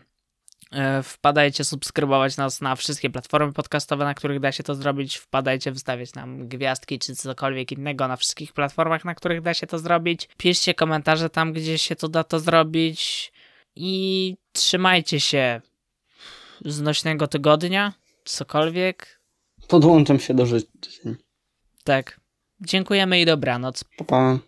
E, 0.72 1.02
wpadajcie 1.02 1.64
subskrybować 1.64 2.36
nas 2.36 2.60
na 2.60 2.76
wszystkie 2.76 3.10
platformy 3.10 3.52
podcastowe, 3.52 4.04
na 4.04 4.14
których 4.14 4.40
da 4.40 4.52
się 4.52 4.62
to 4.62 4.74
zrobić. 4.74 5.16
Wpadajcie 5.16 5.72
wystawiać 5.72 6.14
nam 6.14 6.48
gwiazdki 6.48 6.98
czy 6.98 7.16
cokolwiek 7.16 7.72
innego 7.72 8.08
na 8.08 8.16
wszystkich 8.16 8.52
platformach, 8.52 9.04
na 9.04 9.14
których 9.14 9.40
da 9.42 9.54
się 9.54 9.66
to 9.66 9.78
zrobić. 9.78 10.28
Piszcie 10.36 10.74
komentarze 10.74 11.30
tam, 11.30 11.52
gdzie 11.52 11.78
się 11.78 11.96
to 11.96 12.08
da 12.08 12.24
to 12.24 12.40
zrobić. 12.40 13.32
I 13.76 14.36
trzymajcie 14.52 15.20
się 15.20 15.60
znośnego 16.64 17.26
tygodnia, 17.26 17.92
cokolwiek. 18.24 19.20
Podłączam 19.68 20.20
się 20.20 20.34
do 20.34 20.46
życzeń. 20.46 21.16
Tak. 21.84 22.20
Dziękujemy 22.60 23.20
i 23.20 23.26
dobranoc. 23.26 23.84
Pa, 23.84 24.04
pa. 24.04 24.38